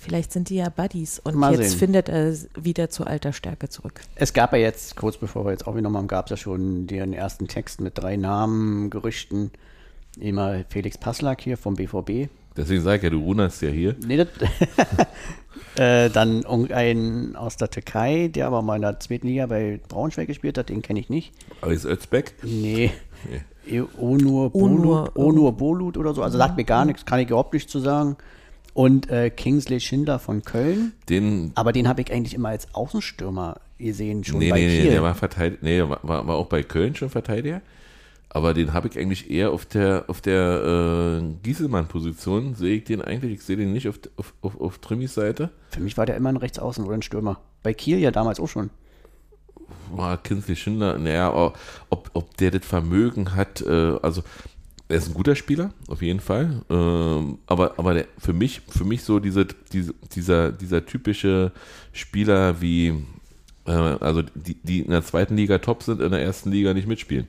Vielleicht 0.00 0.32
sind 0.32 0.48
die 0.48 0.54
ja 0.54 0.68
Buddies 0.68 1.18
und 1.18 1.34
Mal 1.34 1.54
jetzt 1.58 1.70
sehen. 1.70 1.78
findet 1.80 2.08
er 2.08 2.32
wieder 2.54 2.88
zu 2.88 3.04
alter 3.04 3.32
Stärke 3.32 3.68
zurück. 3.68 4.00
Es 4.14 4.32
gab 4.32 4.52
ja 4.52 4.58
jetzt, 4.58 4.94
kurz 4.94 5.16
bevor 5.16 5.44
wir 5.44 5.50
jetzt 5.50 5.66
aufgenommen 5.66 5.96
haben, 5.96 6.06
gab 6.06 6.26
es 6.26 6.30
ja 6.30 6.36
schon 6.36 6.86
den 6.86 7.12
ersten 7.12 7.48
Text 7.48 7.80
mit 7.80 7.98
drei 7.98 8.16
Namen, 8.16 8.90
Gerüchten. 8.90 9.50
Immer 10.18 10.64
Felix 10.68 10.96
Passlack 10.98 11.40
hier 11.40 11.56
vom 11.58 11.74
BVB. 11.74 12.28
Deswegen 12.58 12.82
sage 12.82 12.96
ich 12.98 13.02
ja, 13.04 13.10
du 13.10 13.20
runerst 13.22 13.62
ja 13.62 13.68
hier. 13.70 13.94
Nee, 14.06 14.16
das 14.16 14.28
äh, 15.76 16.10
dann 16.10 16.44
ein 16.46 17.36
aus 17.36 17.56
der 17.56 17.70
Türkei, 17.70 18.28
der 18.28 18.46
aber 18.48 18.62
mal 18.62 18.76
in 18.76 18.82
der 18.82 18.98
zweiten 19.00 19.26
Liga 19.28 19.46
bei 19.46 19.80
Braunschweig 19.88 20.26
gespielt 20.26 20.58
hat, 20.58 20.68
den 20.68 20.82
kenne 20.82 21.00
ich 21.00 21.08
nicht. 21.08 21.32
Aber 21.60 21.72
ist 21.72 21.84
Özbeck? 21.84 22.34
Nee. 22.42 22.90
E- 23.66 23.82
Onur 23.98 24.50
Bolut, 24.50 25.14
Onur 25.16 25.52
Bolut 25.56 25.96
oder 25.96 26.14
so. 26.14 26.22
Also 26.22 26.38
sagt 26.38 26.56
mir 26.56 26.64
gar 26.64 26.84
nichts, 26.84 27.04
kann 27.06 27.20
ich 27.20 27.28
überhaupt 27.28 27.52
nicht 27.54 27.70
zu 27.70 27.78
sagen. 27.80 28.16
Und 28.74 29.10
äh, 29.10 29.30
Kingsley 29.30 29.80
Schindler 29.80 30.18
von 30.18 30.42
Köln. 30.42 30.92
Den. 31.08 31.52
Aber 31.54 31.72
den 31.72 31.88
habe 31.88 32.00
ich 32.02 32.12
eigentlich 32.12 32.34
immer 32.34 32.50
als 32.50 32.72
Außenstürmer 32.74 33.60
gesehen, 33.78 34.24
schon 34.24 34.38
Nee, 34.38 34.50
bei 34.50 34.58
nee, 34.60 34.66
nee, 34.68 34.80
Kiel. 34.82 34.90
der 34.90 35.02
war 35.02 35.14
Verteidiger. 35.14 35.58
Nee, 35.62 35.80
war, 35.82 36.00
war 36.02 36.26
war 36.26 36.36
auch 36.36 36.46
bei 36.46 36.62
Köln 36.62 36.94
schon 36.94 37.10
Verteidiger. 37.10 37.60
Aber 38.30 38.52
den 38.52 38.74
habe 38.74 38.88
ich 38.88 38.98
eigentlich 38.98 39.30
eher 39.30 39.52
auf 39.52 39.64
der 39.64 40.04
auf 40.08 40.20
der 40.20 41.20
äh, 41.22 41.34
Gieselmann-Position. 41.42 42.54
Sehe 42.54 42.76
ich 42.76 42.84
den 42.84 43.00
eigentlich. 43.00 43.32
Ich 43.32 43.42
sehe 43.42 43.56
den 43.56 43.72
nicht 43.72 43.88
auf, 43.88 43.98
auf, 44.16 44.34
auf, 44.42 44.60
auf 44.60 44.78
Trimmis 44.78 45.14
Seite. 45.14 45.50
Für 45.70 45.80
mich 45.80 45.96
war 45.96 46.06
der 46.06 46.16
immer 46.16 46.28
ein 46.28 46.36
Rechtsaußen 46.36 46.84
oder 46.84 46.94
ein 46.94 47.02
Stürmer. 47.02 47.40
Bei 47.62 47.72
Kiel 47.72 47.98
ja 47.98 48.10
damals 48.10 48.38
auch 48.38 48.48
schon. 48.48 48.70
war 49.90 50.18
Kinsley 50.18 50.56
Schindler, 50.56 50.98
naja, 50.98 51.34
ob, 51.34 52.10
ob 52.12 52.36
der 52.36 52.50
das 52.50 52.66
Vermögen 52.66 53.34
hat, 53.34 53.62
äh, 53.62 53.96
also 54.02 54.22
er 54.88 54.96
ist 54.96 55.08
ein 55.08 55.14
guter 55.14 55.34
Spieler, 55.34 55.72
auf 55.88 56.00
jeden 56.00 56.20
Fall. 56.20 56.62
Ähm, 56.70 57.38
aber 57.46 57.74
aber 57.78 57.94
der, 57.94 58.06
für 58.18 58.32
mich, 58.32 58.62
für 58.68 58.84
mich 58.84 59.04
so 59.04 59.20
diese, 59.20 59.46
diese, 59.72 59.94
dieser, 60.12 60.50
dieser 60.50 60.86
typische 60.86 61.52
Spieler 61.92 62.60
wie, 62.60 63.04
äh, 63.66 63.70
also 63.70 64.22
die, 64.22 64.54
die 64.54 64.80
in 64.80 64.90
der 64.90 65.04
zweiten 65.04 65.36
Liga 65.36 65.58
top 65.58 65.82
sind, 65.82 66.00
in 66.00 66.10
der 66.10 66.22
ersten 66.22 66.50
Liga 66.50 66.72
nicht 66.72 66.88
mitspielen. 66.88 67.28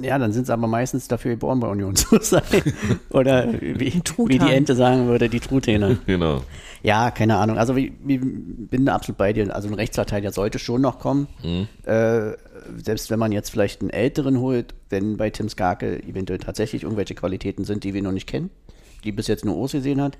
Ja, 0.00 0.18
dann 0.18 0.32
sind 0.32 0.46
sie 0.46 0.52
aber 0.52 0.66
meistens 0.66 1.08
dafür 1.08 1.32
geboren, 1.32 1.60
bei 1.60 1.68
Union 1.68 1.96
zu 1.96 2.18
sein. 2.20 2.42
Oder 3.10 3.52
wie, 3.52 3.92
wie 3.92 4.38
die 4.38 4.50
Ente 4.50 4.74
sagen 4.74 5.08
würde, 5.08 5.28
die 5.28 5.40
Truthähne. 5.40 5.98
Genau. 6.06 6.42
Ja, 6.82 7.10
keine 7.10 7.36
Ahnung. 7.36 7.58
Also 7.58 7.74
ich, 7.76 7.92
ich 8.06 8.20
bin 8.20 8.86
da 8.86 8.94
absolut 8.94 9.16
bei 9.16 9.32
dir. 9.32 9.54
Also 9.54 9.68
ein 9.68 9.74
Rechtsverteidiger 9.74 10.32
sollte 10.32 10.58
schon 10.58 10.80
noch 10.80 10.98
kommen. 10.98 11.28
Mhm. 11.42 11.68
Äh, 11.84 12.32
selbst 12.82 13.10
wenn 13.10 13.18
man 13.18 13.32
jetzt 13.32 13.50
vielleicht 13.50 13.80
einen 13.80 13.90
älteren 13.90 14.40
holt, 14.40 14.74
wenn 14.90 15.16
bei 15.16 15.30
Tim 15.30 15.48
Skarke 15.48 16.02
eventuell 16.02 16.38
tatsächlich 16.38 16.82
irgendwelche 16.82 17.14
Qualitäten 17.14 17.64
sind, 17.64 17.84
die 17.84 17.94
wir 17.94 18.02
noch 18.02 18.12
nicht 18.12 18.28
kennen, 18.28 18.50
die 19.04 19.12
bis 19.12 19.26
jetzt 19.28 19.44
nur 19.44 19.56
Urs 19.56 19.72
gesehen 19.72 20.00
hat. 20.00 20.18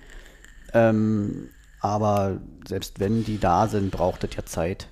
Ähm, 0.72 1.48
aber 1.80 2.40
selbst 2.66 3.00
wenn 3.00 3.24
die 3.24 3.38
da 3.38 3.66
sind, 3.66 3.90
braucht 3.90 4.24
es 4.24 4.34
ja 4.36 4.44
Zeit. 4.44 4.88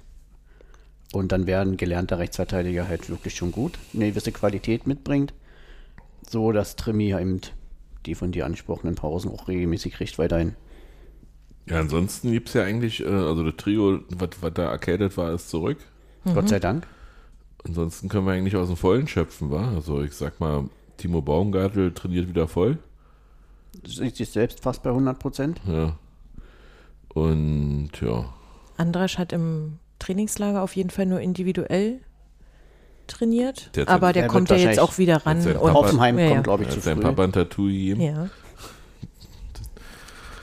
Und 1.13 1.33
dann 1.33 1.47
wäre 1.47 1.63
ein 1.63 1.77
gelernter 1.77 2.19
Rechtsverteidiger 2.19 2.87
halt 2.87 3.11
wirklich 3.11 3.35
schon 3.35 3.51
gut, 3.51 3.79
eine 3.95 4.11
gewisse 4.11 4.33
Qualität 4.33 4.87
mitbringt, 4.87 5.35
so 6.29 6.53
dass 6.53 6.77
Trimi 6.77 7.13
eben 7.13 7.41
die 8.07 8.15
von 8.15 8.33
dir 8.33 8.47
angesprochenen 8.47 8.95
Pausen 8.95 9.31
auch 9.31 9.49
regelmäßig 9.49 9.95
kriegt 9.95 10.19
weiterhin. 10.19 10.55
Ja, 11.67 11.81
ansonsten 11.81 12.33
gibt 12.33 12.49
es 12.49 12.55
ja 12.55 12.65
eigentlich, 12.65 13.01
äh, 13.01 13.09
also 13.09 13.45
das 13.45 13.57
Trio, 13.57 14.01
was 14.09 14.31
was 14.41 14.55
da 14.55 14.71
erkältet 14.71 15.17
war, 15.17 15.33
ist 15.33 15.51
zurück. 15.51 15.79
Gott 16.25 16.49
sei 16.49 16.59
Dank. 16.59 16.87
Ansonsten 17.65 18.09
können 18.09 18.27
wir 18.27 18.33
eigentlich 18.33 18.57
aus 18.57 18.69
dem 18.69 18.77
Vollen 18.77 19.07
schöpfen, 19.07 19.51
wa? 19.51 19.73
Also 19.75 20.03
ich 20.03 20.13
sag 20.15 20.41
mal, 20.41 20.69
Timo 20.97 21.21
Baumgartel 21.21 21.93
trainiert 21.93 22.29
wieder 22.29 22.49
voll. 22.49 22.79
Sieht 23.87 24.17
sich 24.17 24.31
selbst 24.31 24.61
fast 24.61 24.83
bei 24.83 24.91
100 24.91 25.19
Prozent. 25.19 25.61
Ja. 25.67 25.97
Und 27.15 27.91
ja, 28.01 28.33
Andrasch 28.77 29.19
hat 29.19 29.33
im 29.33 29.79
Trainingslager 30.01 30.63
auf 30.63 30.75
jeden 30.75 30.91
Fall 30.91 31.07
nur 31.07 31.21
individuell 31.21 32.01
trainiert, 33.07 33.71
Der 33.77 33.89
aber 33.89 34.13
der 34.13 34.23
der 34.25 34.29
kommt 34.31 34.51
ja 34.51 34.57
jetzt 34.57 34.79
auch 34.81 34.99
wieder 34.99 35.19
ran. 35.27 35.39
Und, 35.39 35.55
Papa- 35.55 35.73
Hoffenheim 35.75 36.19
ja, 36.19 36.29
kommt, 36.31 36.45
glaube 36.45 36.65
ich, 36.65 36.71
zu 36.71 36.81
sein 36.81 36.97
früh. 36.97 37.03
Papa 37.03 37.25
ein 37.25 37.33
Tattoo 37.33 37.65
gegeben. 37.67 38.01
Ja. 38.01 38.29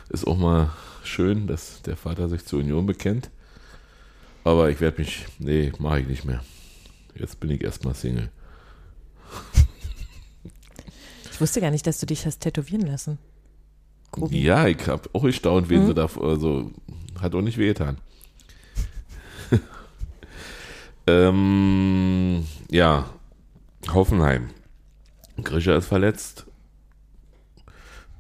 Ist 0.09 0.25
auch 0.27 0.37
mal 0.37 0.69
schön, 1.03 1.47
dass 1.47 1.81
der 1.83 1.95
Vater 1.97 2.29
sich 2.29 2.45
zur 2.45 2.59
Union 2.59 2.85
bekennt. 2.85 3.29
Aber 4.43 4.69
ich 4.69 4.79
werde 4.79 4.99
mich, 5.01 5.25
nee, 5.39 5.71
mache 5.79 5.99
ich 6.01 6.07
nicht 6.07 6.23
mehr. 6.25 6.41
Jetzt 7.15 7.39
bin 7.39 7.49
ich 7.49 7.63
erstmal 7.63 7.95
Single. 7.95 8.29
Ich 11.31 11.41
wusste 11.41 11.61
gar 11.61 11.69
nicht, 11.69 11.85
dass 11.85 11.99
du 11.99 12.07
dich 12.07 12.25
hast 12.25 12.39
tätowieren 12.39 12.81
lassen. 12.87 13.19
Grubi. 14.11 14.41
Ja, 14.41 14.65
ich 14.67 14.87
habe 14.87 15.07
auch 15.13 15.21
gestaunt, 15.21 15.67
Mhm. 15.67 15.69
wen 15.69 15.85
sie 15.85 15.93
da, 15.93 16.09
also 16.19 16.71
hat 17.21 17.35
auch 17.35 17.41
nicht 17.41 17.59
wehgetan. 17.59 17.97
Ähm, 21.07 22.45
ja, 22.69 23.05
Hoffenheim. 23.93 24.49
Grischer 25.43 25.75
ist 25.75 25.87
verletzt. 25.87 26.45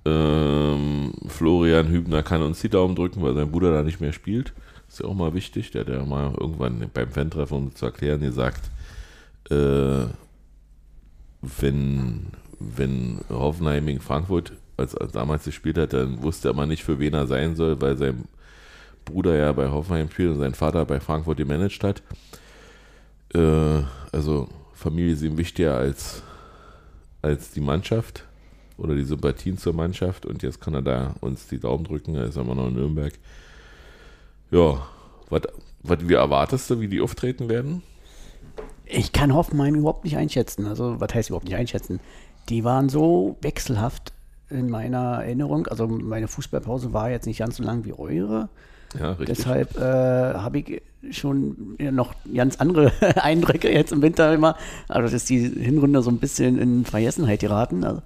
Ähm, 0.05 1.13
Florian 1.27 1.89
Hübner 1.89 2.23
kann 2.23 2.41
uns 2.41 2.61
die 2.61 2.69
Daumen 2.69 2.95
drücken, 2.95 3.21
weil 3.21 3.35
sein 3.35 3.51
Bruder 3.51 3.71
da 3.71 3.83
nicht 3.83 3.99
mehr 3.99 4.13
spielt. 4.13 4.53
Ist 4.87 5.01
ja 5.01 5.05
auch 5.05 5.13
mal 5.13 5.33
wichtig. 5.33 5.71
Der 5.71 5.81
hat 5.81 5.89
ja 5.89 6.05
mal 6.05 6.33
irgendwann 6.39 6.89
beim 6.93 7.09
Fan-Treffen, 7.09 7.57
um 7.57 7.75
zu 7.75 7.85
erklären, 7.85 8.21
gesagt, 8.21 8.69
äh, 9.49 10.05
wenn, 11.41 12.27
wenn 12.59 13.19
Hoffenheim 13.29 13.85
gegen 13.85 13.99
Frankfurt 13.99 14.53
als, 14.77 14.95
als 14.95 15.11
damals 15.11 15.43
gespielt 15.43 15.77
hat, 15.77 15.93
dann 15.93 16.21
wusste 16.21 16.49
er 16.49 16.53
mal 16.53 16.67
nicht, 16.67 16.83
für 16.83 16.99
wen 16.99 17.13
er 17.13 17.27
sein 17.27 17.55
soll, 17.55 17.81
weil 17.81 17.97
sein 17.97 18.25
Bruder 19.05 19.35
ja 19.35 19.51
bei 19.51 19.69
Hoffenheim 19.69 20.09
spielt 20.09 20.31
und 20.31 20.39
sein 20.39 20.53
Vater 20.53 20.85
bei 20.85 20.99
Frankfurt 20.99 21.37
gemanagt 21.37 21.83
hat. 21.83 22.03
Äh, 23.33 23.83
also 24.11 24.47
Familie 24.73 25.13
ist 25.13 25.21
ihm 25.21 25.37
wichtiger 25.37 25.77
als, 25.77 26.23
als 27.21 27.51
die 27.51 27.61
Mannschaft 27.61 28.23
oder 28.77 28.95
die 28.95 29.03
Sympathien 29.03 29.57
zur 29.57 29.73
Mannschaft 29.73 30.25
und 30.25 30.43
jetzt 30.43 30.61
kann 30.61 30.73
er 30.73 30.81
da 30.81 31.15
uns 31.19 31.47
die 31.47 31.59
Daumen 31.59 31.83
drücken, 31.83 32.15
er 32.15 32.25
ist 32.25 32.37
immer 32.37 32.55
noch 32.55 32.67
in 32.67 32.75
Nürnberg. 32.75 33.13
Ja, 34.51 34.87
was 35.29 35.41
wie 36.07 36.13
erwartest 36.13 36.69
du, 36.69 36.79
wie 36.79 36.87
die 36.87 37.01
auftreten 37.01 37.49
werden? 37.49 37.83
Ich 38.85 39.11
kann 39.11 39.33
Hoffenheim 39.33 39.75
überhaupt 39.75 40.05
nicht 40.05 40.17
einschätzen. 40.17 40.65
Also, 40.65 40.99
was 40.99 41.13
heißt 41.13 41.29
überhaupt 41.29 41.45
nicht 41.45 41.55
einschätzen? 41.55 41.99
Die 42.49 42.63
waren 42.63 42.87
so 42.87 43.37
wechselhaft 43.41 44.13
in 44.49 44.69
meiner 44.69 45.23
Erinnerung. 45.23 45.67
Also, 45.67 45.87
meine 45.87 46.27
Fußballpause 46.27 46.93
war 46.93 47.09
jetzt 47.09 47.25
nicht 47.25 47.39
ganz 47.39 47.57
so 47.57 47.63
lang 47.63 47.83
wie 47.83 47.93
eure. 47.93 48.49
Ja, 48.99 49.11
richtig. 49.11 49.37
Deshalb 49.37 49.77
äh, 49.77 49.81
habe 49.81 50.59
ich 50.59 50.81
schon 51.11 51.75
noch 51.79 52.13
ganz 52.33 52.57
andere 52.57 52.91
Eindrücke 53.21 53.71
jetzt 53.71 53.91
im 53.91 54.01
Winter 54.01 54.33
immer. 54.33 54.55
Also, 54.87 55.11
dass 55.13 55.25
die 55.25 55.39
Hinrunde 55.39 56.01
so 56.01 56.09
ein 56.09 56.17
bisschen 56.19 56.57
in 56.57 56.85
Vergessenheit 56.85 57.39
geraten. 57.41 57.83
Also, 57.83 58.01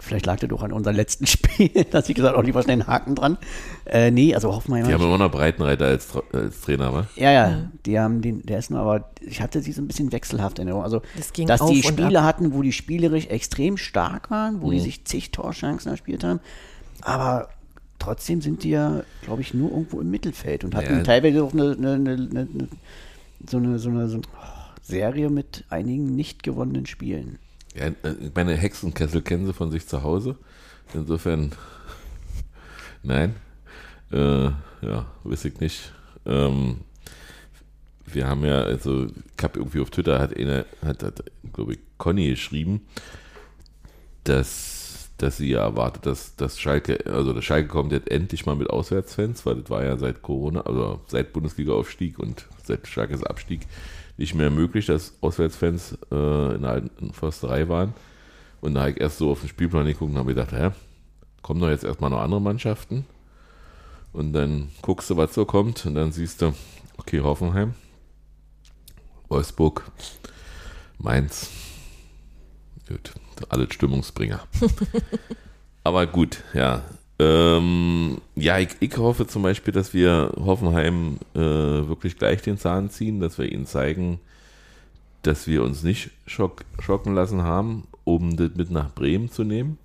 vielleicht 0.00 0.26
lag 0.26 0.38
das 0.38 0.48
doch 0.48 0.62
an 0.62 0.72
unserem 0.72 0.96
letzten 0.96 1.26
Spiel, 1.28 1.70
dass 1.90 2.08
ich 2.08 2.14
gesagt 2.14 2.34
habe, 2.34 2.42
oh, 2.42 2.46
lieber 2.46 2.62
schnell 2.62 2.74
einen 2.80 2.86
Haken 2.86 3.14
dran. 3.14 3.36
Äh, 3.84 4.10
nee, 4.10 4.34
also 4.34 4.52
Hoffenheim. 4.54 4.84
die 4.84 4.92
hab 4.92 5.00
haben 5.00 5.08
ich- 5.08 5.14
immer 5.14 5.24
noch 5.24 5.30
Breitenreiter 5.32 5.86
als, 5.86 6.08
als 6.32 6.60
Trainer, 6.60 6.92
wa? 6.92 7.06
ja, 7.16 7.32
ja, 7.32 7.70
die 7.86 7.98
haben 7.98 8.20
den, 8.22 8.42
der 8.42 8.58
ist 8.58 8.70
nur, 8.70 8.80
aber 8.80 9.08
ich 9.20 9.40
hatte 9.40 9.60
sie 9.62 9.72
so 9.72 9.82
ein 9.82 9.88
bisschen 9.88 10.12
wechselhaft 10.12 10.58
in 10.58 10.66
Erinnerung. 10.68 10.84
Also, 10.84 11.02
Das 11.16 11.32
ging 11.32 11.46
dass 11.48 11.64
die 11.66 11.82
Spiele 11.82 12.22
hatten, 12.22 12.52
wo 12.52 12.62
die 12.62 12.72
spielerisch 12.72 13.26
extrem 13.26 13.76
stark 13.76 14.30
waren, 14.30 14.60
wo 14.60 14.68
Mhm. 14.68 14.72
die 14.72 14.80
sich 14.80 15.04
zig 15.04 15.30
Torchancen 15.32 15.90
erspielt 15.90 16.22
haben, 16.24 16.40
aber 17.02 17.48
trotzdem 17.98 18.40
sind 18.40 18.62
die 18.64 18.70
ja, 18.70 19.02
glaube 19.22 19.42
ich, 19.42 19.54
nur 19.54 19.70
irgendwo 19.70 20.00
im 20.00 20.10
Mittelfeld 20.10 20.64
und 20.64 20.74
hatten 20.74 20.98
Ja. 20.98 21.02
teilweise 21.02 21.42
auch 21.42 21.52
eine, 21.52 21.72
eine, 21.72 21.94
eine, 21.94 22.48
so 23.46 23.56
eine, 23.58 23.78
so 23.78 23.88
eine, 23.90 24.08
so 24.08 24.16
eine 24.16 24.22
Serie 24.82 25.30
mit 25.30 25.64
einigen 25.68 26.14
nicht 26.16 26.42
gewonnenen 26.42 26.86
Spielen. 26.86 27.38
Ja, 27.74 27.86
äh, 27.86 27.94
meine 28.34 28.54
Hexenkessel 28.56 29.22
kennen 29.22 29.46
sie 29.46 29.52
von 29.52 29.70
sich 29.70 29.86
zu 29.86 30.02
Hause. 30.02 30.36
Insofern, 30.94 31.52
nein. 33.02 33.34
Äh, 34.10 34.44
ja, 34.80 35.06
weiß 35.24 35.44
ich 35.44 35.60
nicht. 35.60 35.92
Ähm, 36.24 36.78
wir 38.06 38.26
haben 38.26 38.44
ja, 38.44 38.62
also, 38.62 39.06
ich 39.06 39.42
habe 39.44 39.58
irgendwie 39.58 39.80
auf 39.80 39.90
Twitter, 39.90 40.18
hat 40.18 40.34
eine, 40.36 40.64
hat, 40.82 41.02
hat 41.02 41.22
glaube 41.52 41.74
ich, 41.74 41.78
Conny 41.98 42.30
geschrieben, 42.30 42.80
dass, 44.24 44.77
dass 45.18 45.36
sie 45.36 45.50
ja 45.50 45.60
erwartet, 45.60 46.06
dass, 46.06 46.36
dass 46.36 46.60
Schalke, 46.60 47.04
also 47.06 47.32
der 47.32 47.42
Schalke 47.42 47.68
kommt 47.68 47.92
jetzt 47.92 48.10
endlich 48.10 48.46
mal 48.46 48.56
mit 48.56 48.70
Auswärtsfans, 48.70 49.44
weil 49.44 49.56
das 49.56 49.68
war 49.68 49.84
ja 49.84 49.96
seit 49.96 50.22
Corona, 50.22 50.60
also 50.60 51.00
seit 51.08 51.32
Bundesliga-Aufstieg 51.32 52.18
und 52.18 52.46
seit 52.62 52.86
Schalkes 52.86 53.24
Abstieg 53.24 53.66
nicht 54.16 54.34
mehr 54.34 54.50
möglich, 54.50 54.86
dass 54.86 55.14
Auswärtsfans 55.20 55.98
äh, 56.10 56.54
in 56.54 56.62
der 56.62 56.70
alten 56.70 57.12
Försterei 57.12 57.68
waren. 57.68 57.94
Und 58.60 58.74
da 58.74 58.80
habe 58.80 58.92
ich 58.92 59.00
erst 59.00 59.18
so 59.18 59.30
auf 59.30 59.40
den 59.40 59.48
Spielplan 59.48 59.86
geguckt 59.86 60.12
und 60.12 60.18
habe 60.18 60.34
gedacht, 60.34 60.52
hä, 60.52 60.70
kommen 61.42 61.60
doch 61.60 61.68
jetzt 61.68 61.84
erstmal 61.84 62.10
noch 62.10 62.20
andere 62.20 62.40
Mannschaften. 62.40 63.04
Und 64.12 64.32
dann 64.32 64.70
guckst 64.82 65.10
du, 65.10 65.16
was 65.16 65.34
so 65.34 65.44
kommt 65.44 65.84
und 65.86 65.94
dann 65.94 66.12
siehst 66.12 66.42
du, 66.42 66.54
okay, 66.96 67.20
Hoffenheim, 67.20 67.74
Wolfsburg, 69.28 69.84
Mainz. 70.98 71.50
Gut, 72.88 73.12
alles 73.50 73.74
Stimmungsbringer. 73.74 74.40
Aber 75.84 76.06
gut, 76.06 76.42
ja. 76.54 76.82
Ähm, 77.18 78.18
ja, 78.36 78.58
ich, 78.58 78.70
ich 78.80 78.96
hoffe 78.96 79.26
zum 79.26 79.42
Beispiel, 79.42 79.72
dass 79.72 79.92
wir 79.92 80.32
Hoffenheim 80.38 81.18
äh, 81.34 81.38
wirklich 81.40 82.16
gleich 82.16 82.42
den 82.42 82.58
Zahn 82.58 82.90
ziehen, 82.90 83.20
dass 83.20 83.38
wir 83.38 83.50
ihnen 83.50 83.66
zeigen, 83.66 84.20
dass 85.22 85.46
wir 85.46 85.62
uns 85.62 85.82
nicht 85.82 86.10
schock, 86.26 86.64
schocken 86.78 87.14
lassen 87.14 87.42
haben, 87.42 87.88
um 88.04 88.36
das 88.36 88.50
mit 88.54 88.70
nach 88.70 88.94
Bremen 88.94 89.30
zu 89.30 89.42
nehmen. 89.42 89.78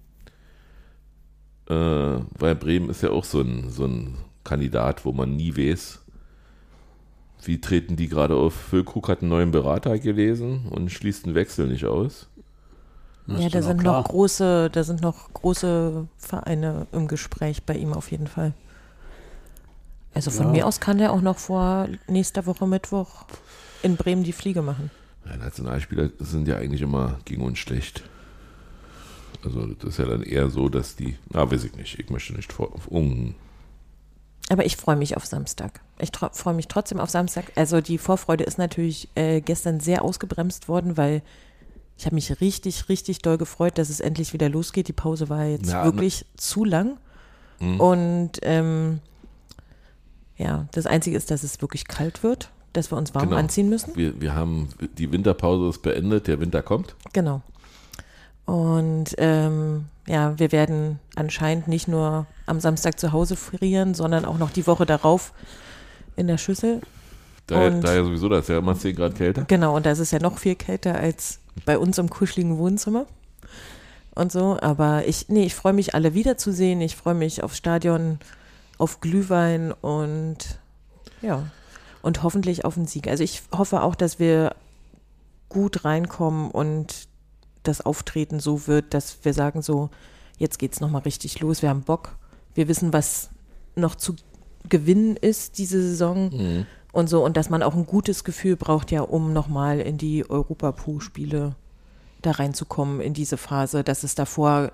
Äh, 1.70 1.74
weil 1.74 2.56
Bremen 2.56 2.90
ist 2.90 3.02
ja 3.02 3.10
auch 3.10 3.24
so 3.24 3.42
ein, 3.42 3.70
so 3.70 3.86
ein 3.86 4.16
Kandidat, 4.44 5.06
wo 5.06 5.12
man 5.12 5.36
nie 5.36 5.56
weiß, 5.58 6.02
wie 7.46 7.60
treten 7.60 7.96
die 7.96 8.08
gerade 8.08 8.36
auf. 8.36 8.54
Füllkrug 8.54 9.10
hat 9.10 9.22
einen 9.22 9.30
neuen 9.30 9.52
Berater 9.52 9.98
gelesen 9.98 10.68
und 10.70 10.92
schließt 10.92 11.26
einen 11.26 11.36
Wechsel 11.36 11.68
nicht 11.68 11.86
aus. 11.86 12.28
Das 13.28 13.42
Ja, 13.42 13.50
da 13.50 13.60
auch 13.60 13.64
sind 13.64 13.80
klar. 13.82 14.02
noch 14.02 14.10
große, 14.10 14.70
da 14.72 14.84
sind 14.84 15.02
noch 15.02 15.32
große 15.34 16.08
Vereine 16.18 16.88
im 16.92 17.08
Gespräch 17.08 17.64
bei 17.64 17.76
ihm 17.76 17.94
auf 17.94 18.12
jeden 18.12 18.28
Fall. 18.28 18.54
Also 20.14 20.30
von 20.30 20.48
Ja. 20.48 20.52
mir 20.52 20.68
aus 20.68 20.80
kann 20.80 20.98
der 20.98 21.12
auch 21.12 21.22
noch 21.22 21.38
vor 21.38 21.88
nächster 22.08 22.46
Woche 22.46 22.68
Mittwoch 22.68 23.26
in 23.82 23.96
Bremen 23.96 24.24
die 24.24 24.34
Fliege 24.34 24.62
machen. 24.62 24.92
Ja, 25.26 25.38
Nationalspieler 25.38 26.10
sind 26.20 26.48
ja 26.48 26.58
eigentlich 26.58 26.82
immer 26.82 27.18
gegen 27.26 27.44
uns 27.44 27.60
schlecht. 27.60 28.04
Also 29.44 29.68
das 29.68 29.90
ist 29.92 29.98
ja 30.00 30.06
dann 30.06 30.22
eher 30.24 30.50
so, 30.50 30.70
dass 30.70 30.96
die, 30.96 31.18
na 31.30 31.50
weiß 31.50 31.64
ich 31.64 31.76
nicht, 31.76 32.00
ich 32.00 32.10
möchte 32.10 32.34
nicht 32.34 32.54
vor, 32.54 32.72
um, 32.88 33.36
Aber 34.50 34.66
ich 34.66 34.76
freue 34.78 34.96
mich 34.98 35.16
auf 35.18 35.26
Samstag. 35.26 35.80
Ich 36.00 36.12
freue 36.34 36.54
mich 36.54 36.68
trotzdem 36.68 37.00
auf 37.00 37.10
Samstag. 37.10 37.46
Also 37.56 37.80
die 37.82 37.98
Vorfreude 37.98 38.44
ist 38.44 38.58
natürlich 38.58 39.08
äh, 39.16 39.40
gestern 39.42 39.80
sehr 39.80 40.04
ausgebremst 40.04 40.68
worden, 40.68 40.98
weil 40.98 41.22
ich 41.98 42.06
habe 42.06 42.16
mich 42.16 42.42
richtig, 42.42 42.90
richtig 42.90 43.20
doll 43.20 43.38
gefreut, 43.38 43.78
dass 43.78 43.90
es 43.90 44.00
endlich 44.00 44.34
wieder 44.34 44.50
losgeht. 44.50 44.88
Die 44.88 44.94
Pause 44.94 45.30
war 45.30 45.46
jetzt 45.46 45.70
Ja, 45.72 45.84
wirklich 45.86 46.26
zu 46.38 46.66
lang. 46.66 46.98
Mhm. 47.60 47.80
Und 47.80 48.32
ähm, 48.42 49.00
ja, 50.38 50.68
das 50.72 50.86
Einzige 50.86 51.16
ist, 51.16 51.32
dass 51.32 51.44
es 51.44 51.62
wirklich 51.62 51.88
kalt 51.88 52.24
wird, 52.24 52.50
dass 52.74 52.92
wir 52.92 52.98
uns 52.98 53.14
warm 53.14 53.26
Genau. 53.30 53.38
anziehen 53.38 53.70
müssen. 53.70 53.96
wir, 53.96 54.20
wir 54.20 54.34
haben, 54.34 54.70
die 54.98 55.12
Winterpause 55.12 55.70
ist 55.70 55.82
beendet, 55.84 56.28
der 56.28 56.40
Winter 56.40 56.62
kommt. 56.64 56.96
Genau. 57.14 57.42
Und 58.46 59.14
ähm, 59.20 59.86
ja, 60.08 60.38
wir 60.38 60.52
werden 60.52 61.00
anscheinend 61.16 61.68
nicht 61.70 61.88
nur 61.88 62.26
am 62.46 62.60
Samstag 62.60 63.00
zu 63.00 63.12
Hause 63.14 63.36
frieren, 63.38 63.94
sondern 63.94 64.26
auch 64.26 64.38
noch 64.38 64.50
die 64.52 64.68
Woche 64.68 64.86
darauf 64.86 65.32
in 66.18 66.28
der 66.28 66.38
Schüssel. 66.38 66.82
Da, 67.48 67.68
Und- 67.68 67.82
da 67.82 67.94
ja 67.94 68.04
sowieso, 68.04 68.28
da 68.28 68.40
ist 68.40 68.50
ja 68.50 68.58
immer 68.58 68.76
10 68.78 68.96
Grad 68.96 69.16
kälter. 69.16 69.46
Genau, 69.46 69.76
und 69.76 69.86
da 69.86 69.92
ist 69.92 70.00
es 70.00 70.12
ja 70.12 70.20
noch 70.20 70.38
viel 70.40 70.56
kälter 70.56 70.96
als 70.96 71.40
bei 71.66 71.78
uns 71.78 71.98
im 71.98 72.10
kuscheligen 72.10 72.58
Wohnzimmer. 72.58 73.06
Und 74.16 74.32
so, 74.32 74.58
aber 74.62 75.08
ich, 75.08 75.30
nee, 75.30 75.44
ich 75.44 75.56
freue 75.56 75.74
mich, 75.74 75.96
alle 75.96 76.14
wiederzusehen. 76.14 76.82
Ich 76.82 76.96
freue 76.96 77.16
mich 77.16 77.44
aufs 77.44 77.58
Stadion, 77.58 78.20
auf 78.78 79.02
Glühwein 79.02 79.72
und 79.72 80.38
ja, 81.22 81.48
und 82.02 82.22
hoffentlich 82.22 82.66
auf 82.66 82.76
den 82.76 82.86
Sieg. 82.86 83.08
Also 83.08 83.24
ich 83.24 83.42
hoffe 83.52 83.82
auch, 83.82 83.96
dass 83.96 84.20
wir 84.20 84.56
gut 85.50 85.86
reinkommen 85.86 86.52
und 86.52 87.08
das 87.64 87.82
Auftreten 87.82 88.40
so 88.40 88.68
wird, 88.68 88.94
dass 88.94 89.24
wir 89.24 89.34
sagen 89.34 89.62
so, 89.62 89.90
jetzt 90.38 90.60
geht's 90.60 90.82
nochmal 90.82 91.04
richtig 91.04 91.40
los, 91.40 91.62
wir 91.62 91.70
haben 91.70 91.84
Bock, 91.84 92.18
wir 92.54 92.68
wissen, 92.68 92.92
was 92.92 93.30
noch 93.76 93.96
zu 93.96 94.16
gewinnen 94.70 95.16
ist, 95.16 95.58
diese 95.58 95.82
Saison. 95.82 96.30
Mhm. 96.30 96.66
Und 96.94 97.10
so, 97.10 97.26
und 97.26 97.36
dass 97.36 97.50
man 97.50 97.62
auch 97.64 97.74
ein 97.76 97.86
gutes 97.86 98.24
Gefühl 98.24 98.56
braucht, 98.56 98.92
ja, 98.92 99.02
um 99.02 99.34
nochmal 99.34 99.80
in 99.82 99.98
die 99.98 100.30
Europapool-Spiele 100.30 101.56
da 102.22 102.32
reinzukommen, 102.32 103.02
in 103.02 103.14
diese 103.14 103.36
Phase, 103.36 103.84
dass 103.84 104.04
es 104.04 104.16
davor 104.16 104.72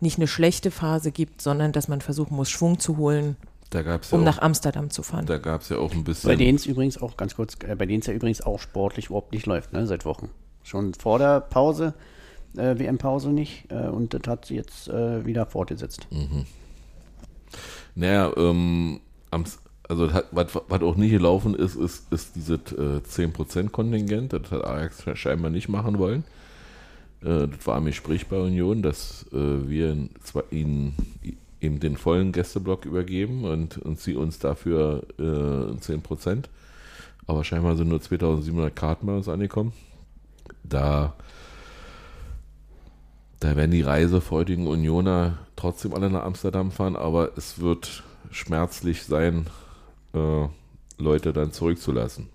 nicht 0.00 0.16
eine 0.18 0.28
schlechte 0.28 0.70
Phase 0.70 1.10
gibt, 1.10 1.42
sondern 1.42 1.72
dass 1.72 1.88
man 1.88 2.00
versuchen 2.00 2.36
muss, 2.36 2.48
Schwung 2.48 2.78
zu 2.78 2.96
holen, 2.96 3.36
Da 3.70 3.82
gab 3.82 4.04
es 4.04 4.10
ja, 4.12 4.16
um 4.16 4.22
auch- 4.22 4.26
nach 4.26 4.38
Amsterdam 4.38 4.88
zu 4.90 5.02
fahren. 5.02 5.26
da 5.26 5.36
gab's 5.38 5.68
ja 5.68 5.76
auch 5.78 5.92
ein 5.92 6.04
bisschen. 6.04 6.28
Bei 6.30 6.36
denen 6.36 6.56
es 6.56 6.64
übrigens 6.64 6.96
auch, 7.02 7.16
ganz 7.16 7.34
kurz, 7.34 7.56
äh, 7.66 7.74
bei 7.74 7.84
denen 7.86 8.00
es 8.00 8.06
ja 8.06 8.14
übrigens 8.14 8.40
auch 8.40 8.60
sportlich 8.60 9.06
überhaupt 9.06 9.32
nicht 9.32 9.44
läuft, 9.46 9.72
ne, 9.72 9.86
seit 9.86 10.04
Wochen. 10.06 10.30
Schon 10.62 10.94
vor 10.94 11.18
der 11.18 11.40
Pause, 11.40 11.92
äh, 12.56 12.78
WM-Pause 12.78 13.30
nicht, 13.30 13.70
äh, 13.72 13.88
und 13.88 14.14
das 14.14 14.22
hat 14.28 14.44
sie 14.46 14.54
jetzt 14.54 14.86
äh, 14.88 15.26
wieder 15.26 15.44
fortgesetzt. 15.44 16.06
Naja, 17.94 18.32
ähm, 18.36 19.00
am, 19.32 19.44
also 19.88 20.10
was, 20.32 20.82
auch 20.82 20.96
nicht 20.96 21.10
gelaufen 21.10 21.54
ist, 21.54 21.74
ist, 21.74 22.12
ist 22.12 22.36
dieses 22.36 22.72
äh, 22.72 23.00
10% 23.00 23.70
Kontingent. 23.70 24.34
Das 24.34 24.50
hat 24.50 24.64
Ajax 24.64 25.04
scheinbar 25.14 25.50
nicht 25.50 25.68
machen 25.68 25.98
wollen. 25.98 26.24
Äh, 27.22 27.48
das 27.48 27.66
war 27.66 27.78
im 27.78 27.86
Gespräch 27.86 28.26
bei 28.26 28.38
Union, 28.38 28.82
dass 28.82 29.26
äh, 29.32 29.68
wir 29.68 29.96
zwar 30.22 30.44
ihnen 30.52 30.94
eben 31.60 31.80
den 31.80 31.96
vollen 31.96 32.32
Gästeblock 32.32 32.84
übergeben 32.84 33.44
und, 33.44 33.78
und 33.78 33.98
sie 33.98 34.14
uns 34.14 34.38
dafür 34.38 35.04
äh, 35.18 35.22
10%. 35.22 36.44
Aber 37.26 37.44
scheinbar 37.44 37.76
sind 37.76 37.88
nur 37.88 38.00
2700 38.00 38.74
Karten 38.74 39.06
bei 39.06 39.16
uns 39.16 39.28
angekommen. 39.28 39.72
Da, 40.62 41.14
da 43.40 43.56
werden 43.56 43.70
die 43.70 43.82
reisefreudigen 43.82 44.66
Unioner 44.66 45.38
trotzdem 45.56 45.94
alle 45.94 46.10
nach 46.10 46.24
Amsterdam 46.24 46.70
fahren, 46.70 46.96
aber 46.96 47.32
es 47.36 47.60
wird 47.60 48.04
schmerzlich 48.30 49.02
sein, 49.02 49.46
äh, 50.14 50.46
Leute 50.98 51.32
dann 51.32 51.52
zurückzulassen. 51.52 52.28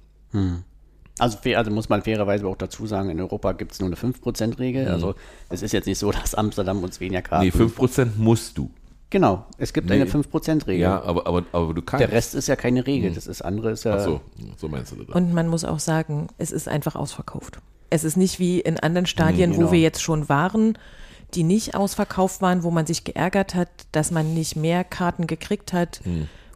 Also, 1.19 1.37
fair- 1.37 1.57
also 1.59 1.69
muss 1.71 1.89
man 1.89 2.01
fairerweise 2.01 2.47
auch 2.47 2.57
dazu 2.57 2.87
sagen, 2.87 3.09
in 3.09 3.19
Europa 3.21 3.51
gibt 3.51 3.71
es 3.73 3.79
nur 3.79 3.87
eine 3.87 3.95
5%-Regel. 3.95 4.87
Also 4.87 5.15
es 5.49 5.61
ist 5.61 5.71
jetzt 5.71 5.85
nicht 5.85 5.99
so, 5.99 6.11
dass 6.11 6.33
Amsterdam 6.33 6.83
uns 6.83 6.99
weniger 6.99 7.21
Karten. 7.21 7.45
Nee, 7.45 7.51
5% 7.51 8.17
musst 8.17 8.57
du. 8.57 8.71
Genau, 9.11 9.45
es 9.59 9.73
gibt 9.73 9.89
Nee. 9.89 9.95
eine 10.01 10.05
5%-Regel. 10.05 10.81
Ja, 10.81 11.03
aber, 11.03 11.27
aber, 11.27 11.43
aber 11.51 11.73
du 11.75 11.83
kannst. 11.83 12.01
Der 12.01 12.11
Rest 12.11 12.33
ist 12.33 12.47
ja 12.47 12.55
keine 12.55 12.87
Regel, 12.87 13.13
das 13.13 13.27
ist 13.27 13.43
andere 13.43 13.69
ist 13.71 13.83
ja. 13.83 13.95
Ach 13.97 13.99
so, 14.03 14.21
so 14.57 14.67
meinst 14.69 14.91
du 14.91 15.03
das. 15.03 15.15
Und 15.15 15.33
man 15.33 15.47
muss 15.47 15.63
auch 15.65 15.77
sagen, 15.79 16.27
es 16.39 16.51
ist 16.51 16.67
einfach 16.67 16.95
ausverkauft. 16.95 17.59
Es 17.91 18.03
ist 18.03 18.17
nicht 18.17 18.39
wie 18.39 18.59
in 18.59 18.79
anderen 18.79 19.05
Stadien, 19.05 19.51
Mhm, 19.51 19.55
genau. 19.57 19.67
wo 19.67 19.71
wir 19.71 19.79
jetzt 19.79 20.01
schon 20.01 20.29
waren, 20.29 20.79
die 21.35 21.43
nicht 21.43 21.75
ausverkauft 21.75 22.41
waren, 22.41 22.63
wo 22.63 22.71
man 22.71 22.87
sich 22.87 23.03
geärgert 23.03 23.53
hat, 23.53 23.69
dass 23.91 24.09
man 24.09 24.33
nicht 24.33 24.55
mehr 24.55 24.83
Karten 24.83 25.27
gekriegt 25.27 25.73
hat, 25.73 26.01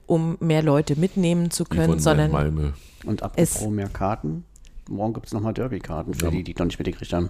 um 0.07 0.37
mehr 0.39 0.63
Leute 0.63 0.97
mitnehmen 0.99 1.51
zu 1.51 1.63
können, 1.65 1.85
von 1.85 1.99
sondern 1.99 2.31
Malmö. 2.31 2.71
Und 3.05 3.21
apropos 3.23 3.61
Es- 3.61 3.67
mehr 3.67 3.89
Karten, 3.89 4.43
morgen 4.89 5.13
gibt 5.13 5.27
es 5.27 5.33
nochmal 5.33 5.53
Derby-Karten 5.53 6.13
für 6.15 6.25
Ja. 6.25 6.31
die, 6.31 6.43
die 6.43 6.55
noch 6.57 6.65
nicht 6.65 6.79
mitgekriegt 6.79 7.13
haben. 7.13 7.29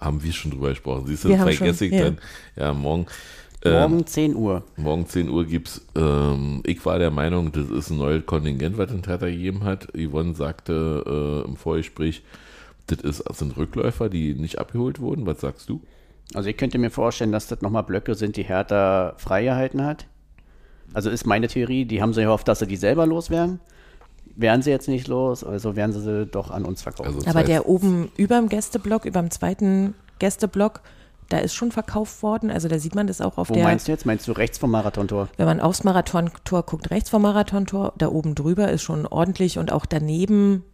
Haben 0.00 0.22
wir 0.22 0.32
schon 0.32 0.50
drüber 0.50 0.68
gesprochen. 0.70 1.06
Siehst 1.06 1.24
du, 1.24 1.28
Wir 1.28 1.36
das 1.38 1.46
haben 1.46 1.52
vergesse 1.54 1.84
ich 1.86 1.90
schon, 1.92 1.98
ja. 1.98 2.04
dann. 2.04 2.18
Ja, 2.56 2.72
morgen. 2.74 3.06
Ähm, 3.64 3.72
Morgen 3.90 4.06
10 4.06 4.36
Uhr. 4.36 4.62
Morgen 4.76 5.06
10 5.08 5.28
Uhr 5.28 5.44
gibt's. 5.44 5.80
Ähm, 5.96 6.62
ich 6.64 6.84
war 6.86 7.00
der 7.00 7.10
Meinung, 7.10 7.50
das 7.50 7.68
ist 7.68 7.90
ein 7.90 7.98
neues 7.98 8.24
Kontingent, 8.24 8.78
was 8.78 8.88
den 8.92 9.02
Hertha 9.04 9.26
gegeben 9.26 9.64
hat. 9.64 9.88
Yvonne 9.96 10.36
sagte 10.36 11.42
äh, 11.44 11.48
im 11.48 11.56
Vorgespräch, 11.56 12.22
das 12.86 13.00
ist, 13.00 13.24
das 13.28 13.38
sind 13.40 13.56
Rückläufer, 13.56 14.08
die 14.08 14.34
nicht 14.34 14.58
abgeholt 14.60 15.00
wurden. 15.00 15.26
Was 15.26 15.40
sagst 15.40 15.68
du? 15.68 15.80
Also 16.34 16.48
ich 16.48 16.56
könnte 16.56 16.78
mir 16.78 16.90
vorstellen, 16.90 17.32
dass 17.32 17.48
das 17.48 17.60
nochmal 17.60 17.82
Blöcke 17.82 18.14
sind, 18.14 18.36
die 18.36 18.44
Hertha 18.44 19.14
freigehalten 19.16 19.84
hat. 19.84 20.06
Also 20.94 21.10
ist 21.10 21.26
meine 21.26 21.48
Theorie, 21.48 21.84
die 21.84 22.00
haben 22.02 22.14
sie 22.14 22.22
gehofft, 22.22 22.48
dass 22.48 22.60
sie 22.60 22.66
die 22.66 22.76
selber 22.76 23.06
loswerden. 23.06 23.60
Wären 24.36 24.62
sie 24.62 24.70
jetzt 24.70 24.88
nicht 24.88 25.08
los, 25.08 25.42
also 25.44 25.74
werden 25.76 25.92
sie 25.92 26.00
sie 26.00 26.26
doch 26.26 26.50
an 26.50 26.64
uns 26.64 26.82
verkaufen. 26.82 27.14
Also- 27.16 27.28
aber 27.28 27.42
der 27.42 27.68
oben 27.68 28.10
über 28.16 28.36
dem 28.36 28.48
Gästeblock, 28.48 29.04
über 29.04 29.20
dem 29.20 29.30
zweiten 29.30 29.94
Gästeblock, 30.18 30.80
da 31.28 31.38
ist 31.38 31.54
schon 31.54 31.72
verkauft 31.72 32.22
worden. 32.22 32.50
Also 32.50 32.68
da 32.68 32.78
sieht 32.78 32.94
man 32.94 33.06
das 33.06 33.20
auch 33.20 33.36
auf 33.36 33.50
Wo 33.50 33.54
der, 33.54 33.64
meinst 33.64 33.86
du 33.88 33.92
jetzt? 33.92 34.06
Meinst 34.06 34.26
du 34.28 34.32
rechts 34.32 34.56
vom 34.58 34.70
Marathontor? 34.70 35.28
wenn 35.36 35.46
man 35.46 35.60
aufs 35.60 35.84
Marathontor 35.84 36.62
guckt, 36.62 36.90
rechts 36.90 37.10
vom 37.10 37.22
Marathontor, 37.22 37.92
da 37.98 38.08
oben 38.08 38.34
drüber 38.34 38.70
ist 38.70 38.82
schon 38.82 39.06
ordentlich 39.06 39.58
und 39.58 39.70
auch 39.72 39.84
daneben 39.86 40.64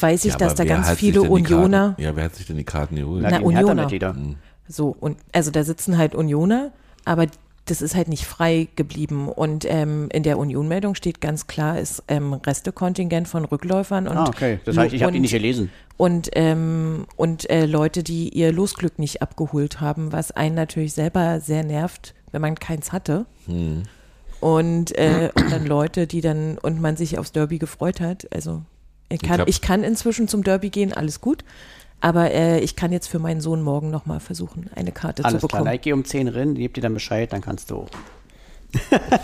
weiß 0.00 0.24
ich, 0.24 0.32
Ja, 0.32 0.38
dass 0.38 0.54
da 0.56 0.64
ganz 0.64 0.88
hat 0.88 0.98
viele 0.98 1.22
Unioner, 1.22 1.88
Karten, 1.90 2.02
ja, 2.02 2.16
wer 2.16 2.24
hat 2.24 2.34
sich 2.34 2.46
denn 2.46 2.56
die 2.56 2.64
Karten 2.64 2.96
geholt? 2.96 3.22
Na, 3.22 3.30
Na, 3.30 3.36
Unioner. 3.40 3.82
Hertha-Mitglieder. 3.82 4.16
so 4.68 4.94
und 4.98 5.18
also 5.32 5.50
da 5.50 5.62
sitzen 5.62 5.96
halt 5.96 6.14
Unioner, 6.14 6.72
aber 7.04 7.26
das 7.70 7.80
ist 7.82 7.94
halt 7.94 8.08
nicht 8.08 8.24
frei 8.26 8.68
geblieben 8.76 9.28
und 9.28 9.64
ähm, 9.68 10.08
in 10.12 10.22
der 10.22 10.38
Union-Meldung 10.38 10.94
steht 10.94 11.20
ganz 11.20 11.46
klar, 11.46 11.78
ist 11.78 12.02
ähm, 12.08 12.32
Restekontingent 12.34 13.28
von 13.28 13.44
Rückläufern 13.44 14.08
und 14.08 14.16
Ah, 14.16 14.26
okay. 14.28 14.58
Das 14.64 14.76
heißt, 14.76 14.92
ich 14.94 15.02
habe 15.02 15.12
die 15.12 15.20
nicht 15.20 15.30
gelesen. 15.32 15.70
und, 15.96 16.30
ähm, 16.34 17.06
und 17.16 17.48
äh, 17.48 17.66
Leute, 17.66 18.02
die 18.02 18.28
ihr 18.30 18.52
Losglück 18.52 18.98
nicht 18.98 19.22
abgeholt 19.22 19.80
haben, 19.80 20.12
was 20.12 20.32
einen 20.32 20.54
natürlich 20.54 20.92
selber 20.92 21.40
sehr 21.40 21.62
nervt, 21.64 22.14
wenn 22.32 22.42
man 22.42 22.56
keins 22.56 22.92
hatte. 22.92 23.26
Und, 24.40 24.96
äh, 24.96 25.30
und 25.34 25.52
dann 25.52 25.66
Leute, 25.66 26.06
die 26.06 26.20
dann, 26.22 26.56
und 26.58 26.80
man 26.80 26.96
sich 26.96 27.18
aufs 27.18 27.32
Derby 27.32 27.58
gefreut 27.58 28.00
hat. 28.00 28.26
Also 28.34 28.62
ich 29.10 29.20
kann, 29.20 29.40
hab- 29.40 29.48
ich 29.48 29.60
kann 29.60 29.82
inzwischen 29.84 30.28
zum 30.28 30.42
Derby 30.44 30.70
gehen, 30.70 30.92
alles 30.94 31.20
gut. 31.20 31.44
Aber 32.00 32.30
äh, 32.30 32.60
ich 32.60 32.76
kann 32.76 32.92
jetzt 32.92 33.08
für 33.08 33.18
meinen 33.18 33.40
Sohn 33.40 33.62
morgen 33.62 33.90
nochmal 33.90 34.20
versuchen, 34.20 34.70
eine 34.74 34.92
Karte 34.92 35.24
Alles 35.24 35.40
zu 35.40 35.48
klar, 35.48 35.60
bekommen. 35.60 35.74
ich 35.74 35.82
gehe 35.82 35.94
um 35.94 36.04
10 36.04 36.28
rein, 36.28 36.54
gib 36.54 36.74
dir 36.74 36.80
dann 36.80 36.94
Bescheid, 36.94 37.32
dann 37.32 37.40
kannst 37.42 37.70
du 37.70 37.76
auch. 37.76 37.90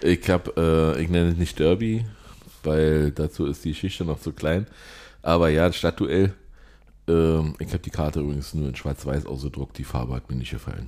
Ich 0.00 0.30
habe, 0.30 0.94
äh, 0.96 1.02
ich 1.02 1.08
nenne 1.08 1.30
es 1.30 1.36
nicht 1.36 1.58
Derby, 1.58 2.04
weil 2.62 3.10
dazu 3.10 3.46
ist 3.46 3.64
die 3.64 3.70
Geschichte 3.70 4.04
noch 4.04 4.20
zu 4.20 4.32
klein. 4.32 4.66
Aber 5.22 5.48
ja, 5.48 5.72
Stadtduell. 5.72 6.34
Ähm, 7.08 7.56
ich 7.58 7.68
habe 7.68 7.80
die 7.80 7.90
Karte 7.90 8.20
übrigens 8.20 8.54
nur 8.54 8.68
in 8.68 8.76
Schwarz-Weiß 8.76 9.26
ausgedruckt. 9.26 9.76
Die 9.76 9.82
Farbe 9.82 10.14
hat 10.14 10.30
mir 10.30 10.36
nicht 10.36 10.52
gefallen. 10.52 10.86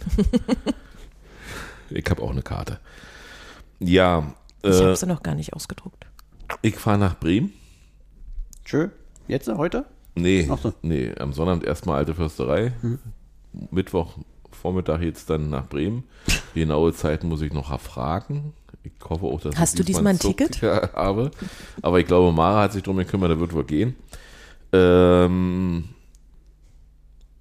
ich 1.90 2.04
habe 2.08 2.22
auch 2.22 2.30
eine 2.30 2.42
Karte. 2.42 2.78
Ja, 3.80 4.32
Ich 4.62 4.70
äh, 4.70 4.84
habe 4.84 4.94
sie 4.96 5.06
noch 5.06 5.22
gar 5.24 5.34
nicht 5.34 5.54
ausgedruckt. 5.54 6.06
ich 6.62 6.76
fahre 6.76 6.98
nach 6.98 7.18
Bremen. 7.18 7.52
Tschö. 8.64 8.90
Jetzt, 9.26 9.48
heute? 9.48 9.86
Nee, 10.14 10.42
so. 10.44 10.72
nee, 10.82 11.12
am 11.18 11.32
Sonnabend 11.32 11.64
erstmal 11.64 11.98
Alte 11.98 12.14
Försterei. 12.14 12.72
Mittwoch 13.70 14.18
Vormittag 14.50 15.02
jetzt 15.02 15.30
dann 15.30 15.50
nach 15.50 15.68
Bremen. 15.68 16.04
Die 16.54 16.60
genaue 16.60 16.92
Zeit 16.92 17.24
muss 17.24 17.40
ich 17.42 17.52
noch 17.52 17.70
erfragen. 17.70 18.52
Ich 18.82 18.92
hoffe 19.08 19.26
auch, 19.26 19.40
dass 19.40 19.56
Hast 19.56 19.74
ich 19.74 19.80
du 19.80 19.84
diesmal 19.84 20.14
ein 20.14 20.18
Ticket? 20.18 20.62
habe. 20.62 21.30
Aber 21.82 22.00
ich 22.00 22.06
glaube, 22.06 22.32
Mara 22.32 22.62
hat 22.62 22.72
sich 22.72 22.82
drum 22.82 22.96
gekümmert, 22.96 23.30
da 23.30 23.38
wird 23.38 23.52
wohl 23.52 23.64
gehen. 23.64 23.94
Ähm, 24.72 25.90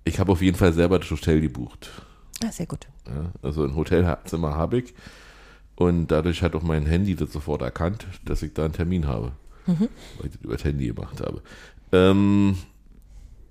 ich 0.04 0.20
habe 0.20 0.32
auf 0.32 0.42
jeden 0.42 0.58
Fall 0.58 0.74
selber 0.74 1.00
das 1.00 1.10
Hotel 1.12 1.42
gebucht. 1.42 1.90
Ah, 2.44 2.52
sehr 2.52 2.66
gut. 2.66 2.88
Ja, 3.08 3.32
also 3.42 3.64
ein 3.64 3.76
Hotelzimmer 3.76 4.56
habe 4.56 4.80
ich. 4.80 4.94
Und 5.76 6.08
dadurch 6.08 6.42
hat 6.44 6.56
auch 6.56 6.64
mein 6.64 6.86
Handy 6.86 7.16
das 7.16 7.32
sofort 7.32 7.62
erkannt, 7.62 8.06
dass 8.26 8.42
ich 8.42 8.54
da 8.54 8.66
einen 8.66 8.74
Termin 8.74 9.08
habe. 9.08 9.32
Weil 9.78 10.26
ich 10.26 10.32
das 10.34 10.42
über 10.42 10.54
das 10.56 10.64
Handy 10.64 10.88
gemacht 10.88 11.22
habe. 11.22 11.42
Ähm, 11.92 12.58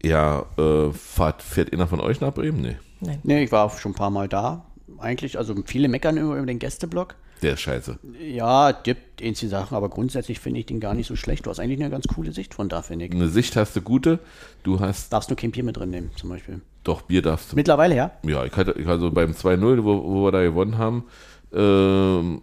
ja, 0.02 0.44
äh, 0.57 0.92
fahrt, 0.92 1.42
fährt 1.42 1.72
einer 1.72 1.87
von 1.87 2.00
euch 2.00 2.20
nach 2.20 2.33
Bremen? 2.33 2.61
Nee. 2.61 2.76
Nein. 3.00 3.18
Nee, 3.22 3.44
ich 3.44 3.52
war 3.52 3.64
auch 3.64 3.78
schon 3.78 3.92
ein 3.92 3.96
paar 3.96 4.11
Mal 4.11 4.28
da. 4.28 4.64
Eigentlich, 4.98 5.38
also 5.38 5.54
viele 5.64 5.88
meckern 5.88 6.16
über, 6.16 6.37
über 6.37 6.46
den 6.46 6.59
Gästeblock. 6.59 7.14
Der 7.42 7.52
ist 7.54 7.61
scheiße. 7.61 7.98
Ja, 8.20 8.72
gibt 8.72 9.22
ähnliche 9.22 9.48
Sachen, 9.48 9.76
aber 9.76 9.88
grundsätzlich 9.88 10.40
finde 10.40 10.59
ich 10.59 10.66
den 10.66 10.81
gar 10.81 10.94
nicht 10.94 11.07
so 11.07 11.14
schlecht. 11.14 11.46
Du 11.46 11.50
hast 11.50 11.61
eigentlich 11.61 11.78
eine 11.81 11.90
ganz 11.90 12.09
coole 12.09 12.33
Sicht 12.33 12.52
von 12.54 12.68
da, 12.68 12.83
finde 12.83 13.04
ich. 13.04 13.12
Eine 13.12 13.28
Sicht 13.28 13.54
hast 13.54 13.76
du 13.76 13.81
gute. 13.81 14.18
Du 14.64 14.81
hast 14.81 15.12
Darfst 15.12 15.31
nur 15.31 15.37
kein 15.37 15.52
Bier 15.52 15.62
mit 15.62 15.76
drin 15.76 15.90
nehmen, 15.90 16.11
zum 16.16 16.31
Beispiel. 16.31 16.61
doch 16.83 17.02
Bier 17.02 17.23
darfst 17.23 17.52
du. 17.52 17.56
Mittlerweile, 17.56 17.94
ja? 17.94 18.10
Ja, 18.25 18.44
ich 18.44 18.56
hatte, 18.56 18.75
also 18.87 19.12
beim 19.12 19.33
2-0, 19.33 19.85
wo, 19.85 20.02
wo 20.02 20.25
wir 20.25 20.33
da 20.33 20.42
gewonnen 20.42 20.79
haben, 20.79 21.04
ähm, 21.52 22.42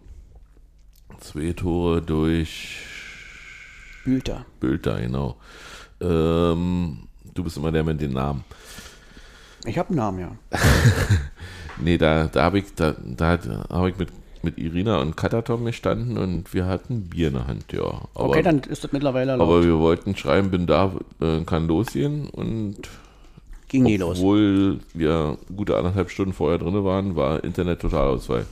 zwei 1.19 1.51
Tore 1.51 2.01
durch 2.01 2.77
Bülter. 4.05 4.45
Bülter, 4.61 5.01
genau. 5.01 5.35
Ähm, 5.99 6.99
du 7.33 7.43
bist 7.43 7.57
immer 7.57 7.71
der 7.73 7.83
mit 7.83 7.99
den 7.99 8.13
Namen. 8.13 8.43
Ich 9.65 9.77
habe 9.77 9.89
einen 9.89 9.97
Namen, 9.97 10.19
ja. 10.19 10.31
Nee, 11.77 11.97
da, 11.97 12.27
da 12.27 12.43
habe 12.43 12.59
ich, 12.59 12.73
da, 12.75 12.95
da 13.03 13.37
hab 13.69 13.87
ich 13.87 13.97
mit, 13.97 14.07
mit 14.43 14.57
Irina 14.57 14.99
und 14.99 15.17
Katatom 15.17 15.65
gestanden 15.65 16.17
und 16.17 16.53
wir 16.53 16.67
hatten 16.67 17.09
Bier 17.09 17.27
in 17.27 17.33
der 17.33 17.47
Hand, 17.47 17.73
ja. 17.73 17.81
Aber, 18.13 18.29
Okay, 18.29 18.41
dann 18.43 18.59
ist 18.59 18.85
das 18.85 18.93
mittlerweile 18.93 19.33
aber 19.33 19.45
laut. 19.57 19.65
wir 19.65 19.79
wollten 19.79 20.15
schreiben, 20.15 20.51
bin 20.51 20.67
da, 20.67 20.93
äh, 21.19 21.41
kann 21.41 21.67
losgehen 21.67 22.29
und 22.29 22.77
Ging 23.67 23.83
nie 23.83 23.97
los. 23.97 24.19
obwohl 24.19 24.79
wir 24.93 25.37
gute 25.53 25.75
anderthalb 25.75 26.09
Stunden 26.11 26.31
vorher 26.31 26.59
drin 26.59 26.81
waren, 26.85 27.17
war 27.17 27.43
Internet 27.43 27.81
Totalausfall. 27.81 28.45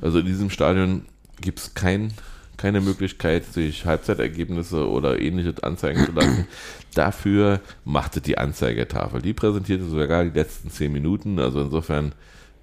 Also 0.00 0.20
in 0.20 0.26
diesem 0.26 0.48
Stadion 0.48 1.02
gibt 1.42 1.58
es 1.58 1.74
kein, 1.74 2.14
keine 2.58 2.80
Möglichkeit, 2.82 3.46
sich 3.46 3.86
Halbzeitergebnisse 3.86 4.88
oder 4.88 5.20
ähnliches 5.20 5.62
anzeigen 5.62 6.04
zu 6.04 6.12
lassen. 6.12 6.46
Dafür 6.94 7.60
machte 7.84 8.20
die 8.20 8.36
Anzeigetafel. 8.36 9.22
Die 9.22 9.32
präsentierte 9.32 9.84
sogar 9.84 10.24
die 10.24 10.38
letzten 10.38 10.70
zehn 10.70 10.92
Minuten. 10.92 11.38
Also 11.38 11.62
insofern 11.62 12.12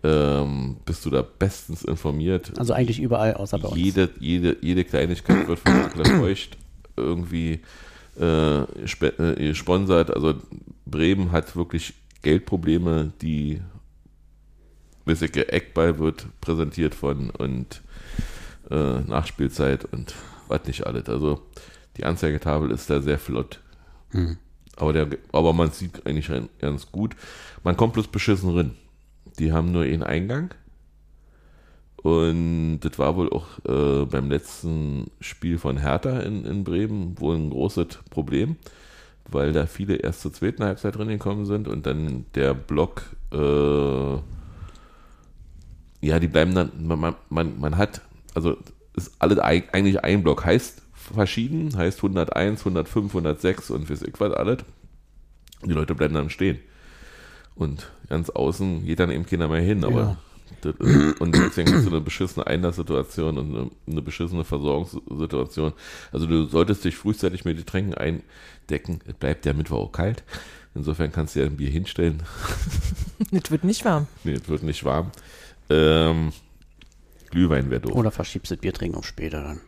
ähm, 0.03 0.77
bist 0.85 1.05
du 1.05 1.09
da 1.09 1.23
bestens 1.23 1.83
informiert. 1.83 2.51
Also 2.57 2.73
eigentlich 2.73 2.99
überall 2.99 3.33
außer 3.33 3.57
bei 3.57 3.69
uns. 3.69 3.77
Jede, 3.77 4.09
jede, 4.19 4.57
jede 4.61 4.83
Kleinigkeit 4.83 5.47
wird 5.47 5.59
von 5.59 6.05
Feucht 6.19 6.57
irgendwie 6.97 7.61
äh, 8.19 8.61
äh, 8.61 9.35
gesponsert. 9.47 10.13
Also 10.13 10.35
Bremen 10.85 11.31
hat 11.31 11.55
wirklich 11.55 11.93
Geldprobleme, 12.21 13.13
die 13.21 13.61
Wissige 15.05 15.51
Eckball 15.51 15.99
wird 15.99 16.27
präsentiert 16.41 16.95
von 16.95 17.29
und 17.29 17.81
äh, 18.69 19.01
Nachspielzeit 19.01 19.85
und 19.85 20.13
was 20.47 20.65
nicht 20.65 20.85
alles. 20.85 21.07
Also 21.07 21.41
die 21.97 22.05
Anzeigetafel 22.05 22.71
ist 22.71 22.89
da 22.89 23.01
sehr 23.01 23.19
flott. 23.19 23.59
Aber, 24.77 24.93
der, 24.93 25.07
aber 25.31 25.53
man 25.53 25.71
sieht 25.71 26.05
eigentlich 26.05 26.29
ganz 26.59 26.91
gut. 26.91 27.15
Man 27.63 27.77
kommt 27.77 27.93
bloß 27.93 28.07
beschissen 28.07 28.55
rein. 28.55 28.75
Die 29.39 29.51
haben 29.51 29.71
nur 29.71 29.83
einen 29.83 30.03
Eingang. 30.03 30.53
Und 32.05 32.81
das 32.81 32.99
war 32.99 33.15
wohl 33.15 33.31
auch 33.31 33.47
äh, 33.67 34.05
beim 34.05 34.29
letzten 34.29 35.09
Spiel 35.19 35.57
von 35.57 35.77
Hertha 35.77 36.19
in, 36.19 36.45
in 36.45 36.63
Bremen 36.63 37.19
wohl 37.19 37.35
ein 37.35 37.49
großes 37.49 37.87
Problem, 38.11 38.57
weil 39.27 39.53
da 39.53 39.65
viele 39.65 39.95
erst 39.95 40.21
zur 40.21 40.31
zweiten 40.31 40.63
Halbzeit 40.63 40.95
drin 40.95 41.07
gekommen 41.07 41.47
sind 41.47 41.67
und 41.67 41.87
dann 41.87 42.25
der 42.35 42.53
Block, 42.53 43.01
äh, 43.33 44.17
ja, 46.05 46.19
die 46.19 46.27
bleiben 46.27 46.53
dann, 46.53 46.71
man, 46.85 47.15
man, 47.29 47.59
man 47.59 47.75
hat, 47.75 48.01
also 48.35 48.57
ist 48.95 49.13
alles 49.19 49.39
eig- 49.39 49.69
eigentlich 49.73 50.03
ein 50.03 50.23
Block, 50.23 50.45
heißt 50.45 50.81
verschieden, 50.93 51.75
heißt 51.77 51.97
101, 51.99 52.61
105, 52.61 53.13
106 53.13 53.69
und 53.71 53.89
ich 53.89 53.99
was 54.19 54.33
alles. 54.33 54.59
Die 55.63 55.73
Leute 55.73 55.95
bleiben 55.95 56.13
dann 56.13 56.29
stehen. 56.29 56.59
Und 57.55 57.91
ganz 58.09 58.29
außen 58.29 58.85
geht 58.85 58.99
dann 58.99 59.11
eben 59.11 59.25
keiner 59.25 59.47
mehr 59.47 59.61
hin, 59.61 59.83
aber 59.85 59.99
Ja. 60.01 60.17
das 60.61 60.75
ist, 60.79 61.21
und 61.21 61.35
deswegen 61.35 61.73
hast 61.73 61.85
du 61.85 61.89
eine 61.89 62.01
beschissene 62.01 62.45
Einlasssituation 62.47 63.37
und 63.37 63.55
eine, 63.55 63.71
eine 63.87 64.01
beschissene 64.01 64.43
Versorgungssituation. 64.43 65.73
Also 66.11 66.27
du 66.27 66.45
solltest 66.45 66.83
dich 66.85 66.95
frühzeitig 66.97 67.45
mit 67.45 67.57
Getränken 67.57 67.93
eindecken. 67.95 68.99
Es 69.07 69.13
bleibt 69.13 69.45
ja 69.45 69.53
Mittwoch 69.53 69.79
auch 69.87 69.91
kalt. 69.91 70.23
Insofern 70.73 71.11
kannst 71.13 71.35
du 71.35 71.39
ja 71.39 71.45
ein 71.45 71.57
Bier 71.57 71.69
hinstellen. 71.69 72.23
Das 73.31 73.49
wird 73.49 73.63
nicht 73.63 73.85
warm. 73.85 74.07
Nee, 74.25 74.33
es 74.33 74.49
wird 74.49 74.63
nicht 74.63 74.83
warm. 74.83 75.09
Ähm, 75.69 76.33
Glühwein 77.35 77.69
wäre 77.69 77.81
doof. 77.81 77.95
Oder 77.95 78.11
verschiebst 78.11 78.49
das 78.51 78.59
Bier 78.59 78.73
trinken 78.73 78.97
auf 78.97 79.05
später 79.05 79.43
dann. 79.43 79.61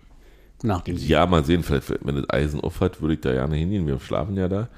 Nach 0.63 0.81
dem 0.81 0.97
Sieg. 0.97 1.09
Ja, 1.09 1.25
mal 1.25 1.43
sehen, 1.43 1.63
vielleicht, 1.63 1.93
wenn 2.03 2.15
das 2.15 2.29
Eisen 2.29 2.61
auf 2.61 2.79
hat, 2.79 3.01
würde 3.01 3.15
ich 3.15 3.21
da 3.21 3.33
gerne 3.33 3.57
hingehen. 3.57 3.85
Wir 3.85 3.99
schlafen 3.99 4.37
ja 4.37 4.47
da 4.47 4.69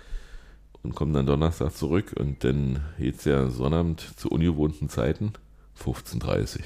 und 0.81 0.95
kommen 0.95 1.13
dann 1.13 1.27
Donnerstag 1.27 1.71
zurück 1.71 2.15
und 2.17 2.43
dann 2.43 2.79
geht's 2.97 3.25
ja 3.25 3.47
Sonnabend 3.49 4.01
zu 4.17 4.29
ungewohnten 4.29 4.89
Zeiten, 4.89 5.33
15.30 5.81 6.61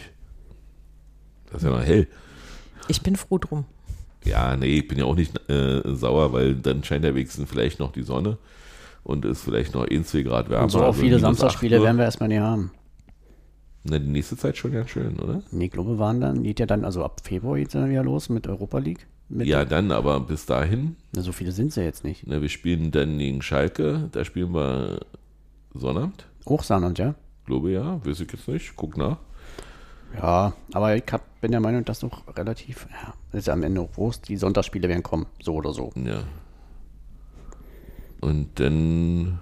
Das 1.52 1.58
ist 1.58 1.64
ja 1.64 1.70
noch 1.70 1.84
hell. 1.84 2.08
Ich 2.88 3.02
bin 3.02 3.18
froh 3.18 3.38
drum. 3.38 3.66
Ja, 4.24 4.56
nee, 4.56 4.78
ich 4.78 4.88
bin 4.88 4.98
ja 4.98 5.06
auch 5.06 5.16
nicht 5.16 5.38
äh, 5.50 5.82
sauer, 5.94 6.32
weil 6.32 6.56
dann 6.56 6.86
scheint 6.86 7.04
ja 7.04 7.14
wenigstens 7.14 7.50
vielleicht 7.50 7.80
noch 7.80 7.92
die 7.92 8.04
Sonne 8.04 8.38
und 9.04 9.26
ist 9.26 9.44
vielleicht 9.44 9.74
noch 9.74 9.86
1, 9.86 10.08
2 10.08 10.22
Grad 10.22 10.50
wärmer. 10.50 10.64
Und 10.64 10.70
so 10.70 10.80
auch 10.80 10.88
also 10.88 11.02
viele 11.02 11.20
Samstagspiele 11.20 11.76
8 11.76 11.80
Uhr. 11.82 11.86
werden 11.86 11.98
wir 11.98 12.06
erstmal 12.06 12.30
nicht 12.30 12.40
haben. 12.40 12.72
Na, 13.84 14.00
die 14.00 14.08
nächste 14.08 14.38
Zeit 14.38 14.58
schon 14.58 14.72
ganz 14.72 14.90
schön, 14.90 15.20
oder? 15.20 15.44
Nee, 15.52 15.66
ich 15.66 15.72
glaube, 15.72 16.00
waren 16.00 16.22
dann, 16.22 16.44
geht 16.44 16.60
ja 16.60 16.66
dann, 16.66 16.86
also 16.86 17.04
ab 17.04 17.22
Februar 17.24 17.58
geht 17.58 17.68
es 17.68 17.74
dann 17.74 17.90
wieder 17.90 18.04
los 18.04 18.30
mit 18.30 18.48
Europa 18.48 18.78
League. 18.78 19.08
Mit 19.30 19.48
Ja, 19.48 19.66
dann, 19.66 19.92
aber 19.92 20.20
bis 20.20 20.46
dahin, 20.46 20.96
Na, 21.14 21.22
so 21.22 21.32
viele 21.32 21.52
sind 21.52 21.68
es 21.70 21.76
ja 21.76 21.84
jetzt 21.84 22.04
nicht. 22.04 22.26
na, 22.26 22.42
wir 22.42 22.50
spielen 22.50 22.92
dann 22.92 23.18
gegen 23.18 23.42
Schalke, 23.42 24.10
da 24.12 24.24
spielen 24.24 24.54
wir 24.54 25.02
Sonnabend, 25.74 26.28
Hochsaarland, 26.48 27.00
ja? 27.00 27.16
glaube 27.46 27.72
ja, 27.72 28.06
weiß 28.06 28.22
ich 28.22 28.32
jetzt 28.32 28.48
nicht, 28.48 28.74
guck 28.76 28.98
nach. 28.98 29.18
Ja, 30.16 30.54
aber 30.74 30.96
ich 30.96 31.04
hab, 31.12 31.42
bin 31.42 31.52
der 31.52 31.60
Meinung, 31.60 31.84
dass 31.84 32.00
doch 32.00 32.24
relativ, 32.38 32.88
ja, 32.92 33.14
ist 33.38 33.48
ja 33.48 33.54
am 33.54 33.64
Ende 33.64 33.82
auch 33.82 33.98
Wurst, 33.98 34.30
die 34.30 34.38
Sonntagsspiele 34.38 34.88
werden 34.88 35.04
kommen, 35.04 35.26
so 35.42 35.56
oder 35.56 35.74
so. 35.74 35.92
Ja. 35.96 36.24
Und 38.22 38.60
dann, 38.60 39.40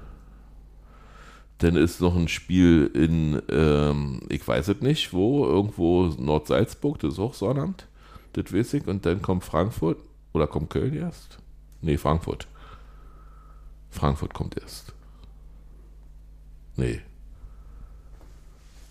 dann 1.64 1.76
ist 1.76 2.02
noch 2.02 2.16
ein 2.16 2.28
Spiel 2.28 2.90
in, 2.94 3.42
ähm, 3.50 4.22
ich 4.30 4.48
weiß 4.48 4.68
es 4.70 4.82
nicht, 4.82 5.14
wo, 5.14 5.46
irgendwo 5.46 6.08
Nordsalzburg, 6.18 7.00
das 7.00 7.14
ist 7.14 7.20
auch 7.20 7.34
Sonnabend, 7.34 7.88
das 8.34 8.54
weiß 8.54 8.74
ich. 8.76 8.88
Und 8.88 9.06
dann 9.06 9.22
kommt 9.22 9.44
Frankfurt, 9.44 9.98
oder 10.34 10.48
kommt 10.48 10.70
Köln 10.70 10.94
erst? 10.96 11.38
Nee, 11.82 11.98
Frankfurt. 11.98 12.48
Frankfurt 13.90 14.34
kommt 14.34 14.58
erst. 14.62 14.94
Nee. 16.78 17.02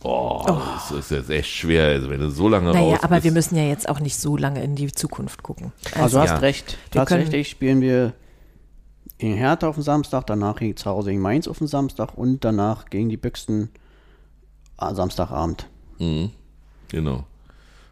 Oh, 0.03 0.43
das 0.47 0.91
ist 0.93 1.11
jetzt 1.11 1.29
echt 1.31 1.51
schwer, 1.51 1.85
also 1.87 2.09
wenn 2.09 2.21
du 2.21 2.31
so 2.31 2.49
lange 2.49 2.73
Naja, 2.73 2.95
raus 2.95 3.03
aber 3.03 3.17
bist. 3.17 3.25
wir 3.25 3.33
müssen 3.33 3.57
ja 3.57 3.65
jetzt 3.65 3.87
auch 3.89 4.01
nicht 4.01 4.17
so 4.17 4.37
lange 4.37 4.63
in 4.63 4.75
die 4.75 4.91
Zukunft 4.91 5.43
gucken. 5.43 5.73
Also, 5.95 6.17
du 6.17 6.23
hast 6.23 6.31
ja. 6.31 6.37
recht. 6.39 6.79
Wir 6.93 7.05
können- 7.05 7.25
Tatsächlich 7.25 7.51
spielen 7.51 7.81
wir 7.83 8.15
in 9.21 9.35
Hertha 9.35 9.69
auf 9.69 9.77
dem 9.77 9.85
Samstag, 9.85 10.27
danach 10.27 10.59
gegen 10.59 10.77
zu 10.77 10.89
Hause 10.89 11.11
gegen 11.11 11.23
Mainz 11.23 11.47
auf 11.47 11.59
dem 11.59 11.67
Samstag 11.67 12.17
und 12.17 12.45
danach 12.45 12.87
gegen 12.87 13.09
die 13.11 13.17
Büchsen 13.17 13.71
ah, 14.77 14.95
Samstagabend. 14.95 15.69
Mhm. 15.99 16.31
Genau. 16.89 17.25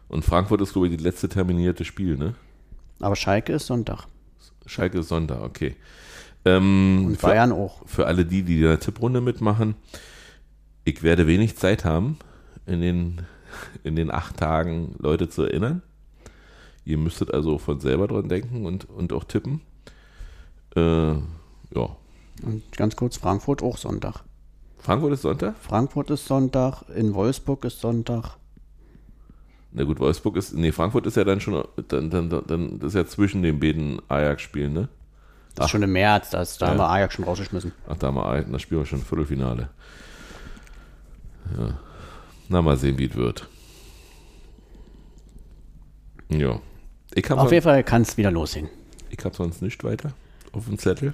Und 0.07 0.25
Frankfurt 0.25 0.61
ist, 0.61 0.73
glaube 0.73 0.87
ich, 0.87 0.95
das 0.95 1.03
letzte 1.03 1.29
terminierte 1.29 1.85
Spiel, 1.85 2.17
ne? 2.17 2.33
Aber 2.99 3.15
Schalke 3.15 3.53
ist 3.53 3.67
Sonntag. 3.67 4.07
Schalke 4.65 4.99
ist 4.99 5.09
Sonntag, 5.09 5.41
okay. 5.41 5.75
Ähm, 6.45 7.05
Und 7.05 7.17
für, 7.17 7.27
Bayern 7.27 7.51
auch. 7.51 7.85
für 7.85 8.07
alle 8.07 8.25
die, 8.25 8.43
die 8.43 8.55
in 8.55 8.63
der 8.63 8.79
Tipprunde 8.79 9.21
mitmachen, 9.21 9.75
ich 10.83 11.03
werde 11.03 11.27
wenig 11.27 11.57
Zeit 11.57 11.85
haben, 11.85 12.17
in 12.65 12.81
den, 12.81 13.21
in 13.83 13.95
den 13.95 14.09
acht 14.09 14.37
Tagen 14.37 14.95
Leute 14.97 15.29
zu 15.29 15.43
erinnern. 15.43 15.83
Ihr 16.85 16.97
müsstet 16.97 17.31
also 17.31 17.59
von 17.59 17.79
selber 17.79 18.07
dran 18.07 18.29
denken 18.29 18.65
und, 18.65 18.89
und 18.89 19.13
auch 19.13 19.25
tippen. 19.25 19.61
Äh, 20.75 21.11
ja. 21.11 21.95
Und 22.43 22.63
ganz 22.77 22.95
kurz, 22.95 23.17
Frankfurt 23.17 23.61
auch 23.61 23.77
Sonntag. 23.77 24.23
Frankfurt 24.77 25.13
ist 25.13 25.23
Sonntag? 25.23 25.55
Frankfurt 25.61 26.09
ist 26.09 26.25
Sonntag, 26.25 26.83
in 26.95 27.13
Wolfsburg 27.13 27.65
ist 27.65 27.79
Sonntag. 27.81 28.37
Na 29.71 29.83
gut, 29.83 29.99
Wolfsburg 29.99 30.37
ist, 30.37 30.53
nee, 30.53 30.71
Frankfurt 30.71 31.05
ist 31.05 31.17
ja 31.17 31.23
dann 31.23 31.41
schon, 31.41 31.63
dann, 31.89 32.09
dann, 32.09 32.29
dann, 32.29 32.79
das 32.79 32.89
ist 32.89 32.95
ja 32.95 33.05
zwischen 33.05 33.43
den 33.43 33.59
beiden 33.59 34.01
Ajax-Spielen, 34.07 34.73
ne? 34.73 34.89
Das 35.55 35.65
ist 35.65 35.71
schon 35.71 35.83
im 35.83 35.91
März, 35.91 36.29
das, 36.29 36.57
da 36.57 36.67
Ja. 36.67 36.71
haben 36.71 36.77
wir 36.79 36.89
Ajax 36.89 37.15
schon 37.15 37.25
rausgeschmissen. 37.25 37.73
Ach, 37.87 37.97
da 37.97 38.07
haben 38.07 38.15
wir 38.15 38.25
ein, 38.29 38.51
das 38.51 38.61
spielen 38.61 38.81
wir 38.81 38.85
schon 38.85 39.01
Viertelfinale. 39.01 39.69
Ja. 41.57 41.79
Na, 42.47 42.61
mal 42.61 42.77
sehen, 42.77 42.97
wie 42.97 43.05
es 43.05 43.15
wird. 43.15 43.47
Ja. 46.29 46.59
Ich 47.13 47.29
habe 47.29 47.41
Auf 47.41 47.51
jeden 47.51 47.63
Fall 47.63 47.83
kann 47.83 48.03
es 48.03 48.17
wieder 48.17 48.31
losgehen. 48.31 48.69
ich 49.09 49.23
hab 49.25 49.35
sonst 49.35 49.61
nicht 49.61 49.83
weiter 49.83 50.13
auf 50.53 50.65
dem 50.65 50.77
Zettel. 50.77 51.13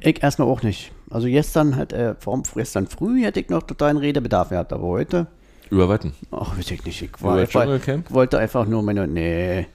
Ich 0.00 0.22
erstmal 0.22 0.48
auch 0.48 0.62
nicht. 0.62 0.92
Also 1.10 1.26
gestern 1.26 1.76
hat 1.76 1.92
äh, 1.92 2.14
vor, 2.18 2.42
gestern 2.54 2.86
früh 2.86 3.22
hätte 3.22 3.40
ich 3.40 3.48
noch 3.50 3.62
totalen 3.62 3.96
Redebedarf 3.98 4.48
gehabt, 4.50 4.72
aber 4.72 4.84
heute, 4.84 5.26
Über 5.70 5.88
Wetten. 5.88 6.12
ach, 6.30 6.56
weiß 6.56 6.70
ich 6.70 6.84
nicht. 6.84 7.02
Ich 7.02 7.22
war 7.22 7.36
einfach, 7.36 7.66
wollte 8.10 8.38
einfach 8.38 8.66
nur 8.66 8.82
meine, 8.82 9.06
nee. 9.06 9.66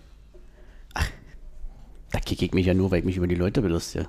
Ach, 0.93 1.08
da 2.12 2.20
kicke 2.20 2.46
ich 2.46 2.54
mich 2.54 2.66
ja 2.66 2.74
nur, 2.74 2.89
weil 2.91 3.00
ich 3.00 3.06
mich 3.06 3.18
über 3.18 3.28
die 3.28 3.36
Leute 3.36 3.62
belustige. 3.62 4.08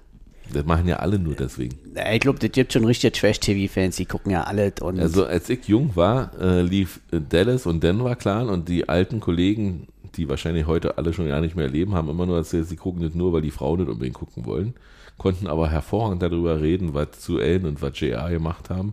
Das 0.52 0.64
machen 0.64 0.86
ja 0.86 0.96
alle 0.96 1.18
nur 1.18 1.34
deswegen. 1.34 1.76
Ich 2.12 2.20
glaube, 2.20 2.38
das 2.38 2.52
gibt 2.52 2.72
schon 2.72 2.84
richtige 2.84 3.12
Trash-TV-Fans, 3.12 3.96
die 3.96 4.06
gucken 4.06 4.30
ja 4.30 4.44
alles 4.44 4.74
und 4.80 5.00
Also 5.00 5.26
als 5.26 5.50
ich 5.50 5.66
jung 5.66 5.96
war, 5.96 6.30
äh, 6.40 6.62
lief 6.62 7.00
äh, 7.10 7.20
Dallas 7.20 7.66
und 7.66 7.82
Denver 7.82 8.14
Clan 8.14 8.48
und 8.48 8.68
die 8.68 8.88
alten 8.88 9.18
Kollegen, 9.18 9.88
die 10.16 10.28
wahrscheinlich 10.28 10.66
heute 10.66 10.98
alle 10.98 11.12
schon 11.12 11.28
gar 11.28 11.40
nicht 11.40 11.56
mehr 11.56 11.68
leben, 11.68 11.94
haben 11.94 12.08
immer 12.10 12.26
nur 12.26 12.36
erzählt, 12.36 12.66
sie 12.68 12.76
gucken 12.76 13.02
nicht 13.02 13.14
nur, 13.14 13.32
weil 13.32 13.42
die 13.42 13.50
Frauen 13.50 13.80
nicht 13.80 13.88
unbedingt 13.90 14.16
gucken 14.16 14.46
wollen, 14.46 14.74
konnten 15.18 15.46
aber 15.46 15.68
hervorragend 15.70 16.22
darüber 16.22 16.60
reden, 16.60 16.94
was 16.94 17.12
zu 17.20 17.38
Ellen 17.38 17.66
und 17.66 17.82
was 17.82 17.98
JR 18.00 18.30
gemacht 18.30 18.70
haben. 18.70 18.92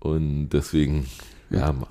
Und 0.00 0.50
deswegen, 0.50 1.06
ja, 1.50 1.72
ma- 1.72 1.86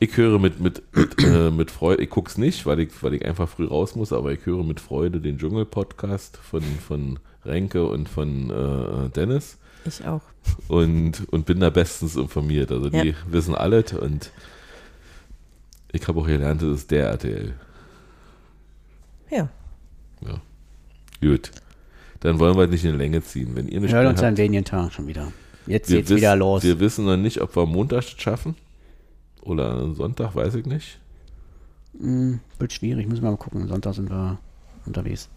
ich 0.00 0.16
höre 0.16 0.38
mit, 0.38 0.60
mit, 0.60 0.82
mit, 0.94 1.22
äh, 1.24 1.50
mit 1.50 1.70
Freude, 1.70 2.02
ich 2.02 2.10
gucke 2.10 2.28
es 2.30 2.36
nicht, 2.38 2.66
weil 2.66 2.80
ich, 2.80 2.90
weil 3.02 3.14
ich 3.14 3.24
einfach 3.24 3.48
früh 3.48 3.66
raus 3.66 3.94
muss, 3.96 4.12
aber 4.12 4.32
ich 4.32 4.44
höre 4.44 4.64
mit 4.64 4.80
Freude 4.80 5.20
den 5.20 5.38
Dschungel-Podcast 5.38 6.36
von, 6.36 6.62
von 6.62 7.18
Renke 7.44 7.86
und 7.86 8.08
von 8.08 8.50
äh, 8.50 9.08
Dennis 9.10 9.58
Ich 9.86 10.04
auch. 10.06 10.22
und, 10.68 11.22
und 11.30 11.46
bin 11.46 11.60
da 11.60 11.70
bestens 11.70 12.16
informiert. 12.16 12.72
Also 12.72 12.90
die 12.90 13.08
Ja. 13.10 13.14
wissen 13.28 13.54
alles 13.54 13.92
und 13.92 14.30
ich 15.94 16.08
habe 16.08 16.20
auch 16.20 16.26
gelernt, 16.26 16.60
das 16.62 16.80
ist 16.80 16.90
der 16.90 17.08
RTL. 17.10 17.54
Ja. 19.30 19.48
Ja. 20.20 20.40
Gut. 21.20 21.50
Dann 22.20 22.38
wollen 22.38 22.56
wir 22.56 22.66
nicht 22.66 22.84
in 22.84 22.92
die 22.92 22.98
Länge 22.98 23.22
ziehen. 23.22 23.54
Wenn 23.54 23.66
ihr 23.68 23.74
wir 23.74 23.80
nicht 23.82 23.92
hören 23.92 24.02
mehr 24.04 24.10
uns 24.10 24.20
habt, 24.20 24.28
an 24.28 24.36
wenigen 24.36 24.64
Tagen 24.64 24.90
schon 24.90 25.06
wieder. 25.06 25.32
Jetzt 25.66 25.88
geht's 25.88 26.10
wieder 26.10 26.36
los. 26.36 26.62
Wir 26.62 26.80
wissen 26.80 27.04
noch 27.04 27.16
nicht, 27.16 27.40
ob 27.40 27.54
wir 27.56 27.66
Montag 27.66 28.02
schaffen 28.02 28.54
oder 29.42 29.92
Sonntag, 29.94 30.34
weiß 30.34 30.54
ich 30.56 30.66
nicht. 30.66 30.98
Hm, 31.98 32.40
wird 32.58 32.72
schwierig, 32.72 33.06
müssen 33.06 33.22
wir 33.22 33.30
mal 33.30 33.36
gucken. 33.36 33.66
Sonntag 33.68 33.94
sind 33.94 34.10
wir 34.10 34.38
unterwegs. 34.86 35.28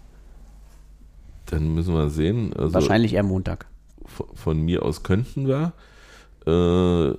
Dann 1.46 1.74
müssen 1.74 1.94
wir 1.94 2.10
sehen. 2.10 2.54
Also 2.58 2.74
Wahrscheinlich 2.74 3.14
eher 3.14 3.24
Montag. 3.24 3.68
von, 4.06 4.28
von 4.34 4.60
mir 4.62 4.84
aus 4.84 5.04
könnten 5.04 5.48
wir. 5.48 5.74
Äh, 6.46 7.16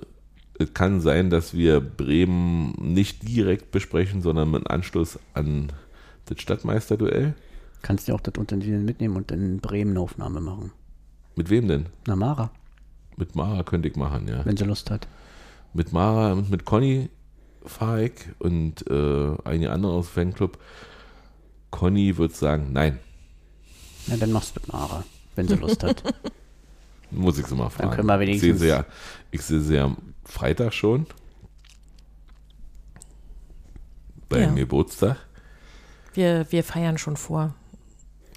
es 0.59 0.73
kann 0.73 0.99
sein, 0.99 1.29
dass 1.29 1.53
wir 1.53 1.79
Bremen 1.79 2.73
nicht 2.77 3.27
direkt 3.27 3.71
besprechen, 3.71 4.21
sondern 4.21 4.51
mit 4.51 4.69
Anschluss 4.69 5.17
an 5.33 5.71
das 6.25 6.41
Stadtmeisterduell. 6.41 7.33
Kannst 7.81 8.07
du 8.07 8.13
auch 8.13 8.19
das 8.19 8.33
Utensilien 8.37 8.83
mitnehmen 8.83 9.15
und 9.15 9.31
in 9.31 9.59
Bremen 9.59 9.91
eine 9.91 10.01
Aufnahme 10.01 10.41
machen. 10.41 10.71
Mit 11.35 11.49
wem 11.49 11.69
denn? 11.69 11.85
Na, 12.05 12.17
Mara, 12.17 12.51
Mit 13.15 13.35
Mara 13.35 13.63
könnte 13.63 13.87
ich 13.87 13.95
machen, 13.95 14.27
ja. 14.27 14.45
wenn 14.45 14.57
sie 14.57 14.65
Lust 14.65 14.91
hat. 14.91 15.07
Mit 15.73 15.93
Mara 15.93 16.33
und 16.33 16.49
mit 16.49 16.65
Conny 16.65 17.09
fahre 17.63 18.05
ich 18.05 18.13
und 18.39 18.85
äh, 18.89 19.35
einige 19.45 19.71
andere 19.71 19.93
aus 19.93 20.07
dem 20.07 20.31
Fanclub. 20.31 20.57
Conny 21.71 22.17
wird 22.17 22.35
sagen, 22.35 22.73
nein, 22.73 22.99
Na, 24.07 24.17
dann 24.17 24.31
machst 24.33 24.55
du 24.55 24.59
mit 24.59 24.73
Mara, 24.73 25.05
wenn 25.35 25.47
sie 25.47 25.55
Lust 25.55 25.83
hat. 25.83 26.03
muss 27.11 27.37
ich 27.39 27.45
sie 27.47 27.55
mal 27.55 27.69
fragen. 27.69 27.91
können 27.91 28.07
wir 28.07 28.19
ich 28.21 28.39
sehe 28.39 28.49
wenigstens- 28.53 28.61
sie 28.61 28.67
ja, 28.67 28.85
ich 29.31 29.41
sehe 29.41 29.59
sie 29.61 29.75
ja 29.75 29.85
am 29.85 29.97
Freitag 30.25 30.73
schon. 30.73 31.05
Beim 34.27 34.41
Ja. 34.41 34.63
Geburtstag. 34.63 35.17
Wir, 36.13 36.45
wir 36.51 36.63
feiern 36.63 36.97
schon 36.97 37.17
vor. 37.17 37.55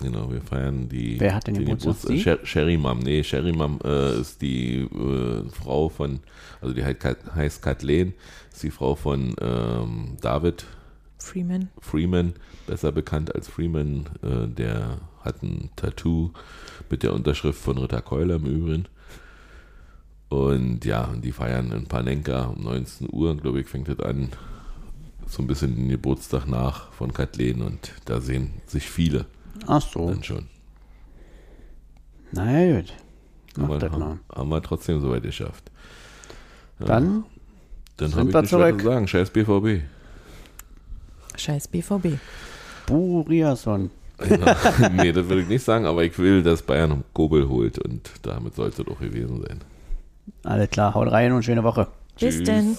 Genau, 0.01 0.31
wir 0.33 0.41
feiern 0.41 0.89
die. 0.89 1.21
Wer 1.21 1.35
hat 1.35 1.47
denn 1.47 1.55
Geburtstag? 1.59 1.97
Sie? 1.97 2.19
Sher- 2.21 2.45
Sherry 2.45 2.77
Mom. 2.77 3.01
Nee, 3.01 3.23
Sherry 3.23 3.53
Mom 3.53 3.79
äh, 3.85 4.19
ist 4.21 4.41
die 4.43 4.81
äh, 4.83 5.49
Frau 5.51 5.89
von, 5.89 6.21
also 6.61 6.75
die 6.75 6.83
heißt, 6.85 6.99
heißt 7.35 7.63
Kathleen, 7.63 8.15
ist 8.53 8.63
die 8.63 8.71
Frau 8.71 8.95
von 8.95 9.35
ähm, 9.41 10.17
David 10.21 10.65
Freeman. 11.25 11.69
Freeman, 11.81 12.35
besser 12.67 12.93
bekannt 12.93 13.35
als 13.35 13.49
Freeman. 13.49 14.07
Äh, 14.23 14.49
der 14.49 14.99
hat 15.23 15.43
ein 15.43 15.71
Tattoo 15.77 16.31
mit 16.91 17.03
der 17.03 17.13
Unterschrift 17.15 17.61
von 17.61 17.79
Ritter 17.79 18.03
Keuler 18.03 18.37
im 18.37 18.47
Übrigen. 18.47 18.87
Und 20.29 20.85
ja, 20.85 21.05
und 21.05 21.23
die 21.25 21.33
feiern 21.33 21.73
in 21.73 21.87
Panenka 21.87 22.45
um 22.47 22.63
19 22.63 23.09
Uhr, 23.13 23.37
glaube 23.37 23.61
ich, 23.61 23.69
fängt 23.69 23.89
das 23.89 24.01
an. 24.01 24.31
So 25.27 25.43
ein 25.43 25.47
bisschen 25.47 25.77
den 25.77 25.89
Geburtstag 25.89 26.47
nach 26.47 26.93
von 26.93 27.13
Kathleen 27.13 27.63
und 27.63 27.93
da 28.07 28.21
sehen 28.21 28.51
sich 28.67 28.89
viele 28.89 29.27
Ach 29.67 29.81
so. 29.83 30.09
dann 30.11 30.23
schon. 30.25 30.49
Na 32.33 32.51
ja, 32.61 32.81
gut. 32.81 32.93
Mach 33.57 33.65
Aber 33.65 33.79
das 33.79 33.93
mal. 33.93 34.01
haben, 34.01 34.21
haben 34.35 34.49
wir 34.49 34.63
trotzdem 34.63 35.01
soweit 35.01 35.23
geschafft. 35.23 35.71
Dann 36.79 37.25
Dann 37.99 38.11
Sind 38.11 38.19
habe 38.19 38.29
ich 38.31 38.35
wir 38.35 38.41
nichts 38.41 38.51
zu 38.51 38.59
sagen. 38.83 39.07
Scheiß 39.09 39.31
BVB. 39.31 39.83
Scheiß 41.39 41.69
BVB. 41.69 42.19
Buriason. 42.87 43.91
Ja. 44.29 44.89
nee, 44.93 45.13
das 45.13 45.29
will 45.29 45.41
ich 45.41 45.49
nicht 45.49 45.65
sagen, 45.65 45.87
aber 45.87 46.05
ich 46.05 46.19
will, 46.19 46.43
dass 46.43 46.63
Bayern 46.63 46.93
einen 46.93 47.05
Kobel 47.13 47.49
holt 47.49 47.79
und 47.79 48.11
damit 48.23 48.55
sollte 48.55 48.83
es 48.83 48.89
auch 48.89 49.01
gewesen 49.01 49.43
sein. 49.43 49.61
Alles 50.45 50.71
klar, 50.71 50.95
haut 50.95 51.11
rein 51.11 51.33
und 51.33 51.45
schöne 51.45 51.65
Woche. 51.65 51.89
Bis 52.19 52.37
Tschüss. 52.37 52.45
denn. 52.45 52.79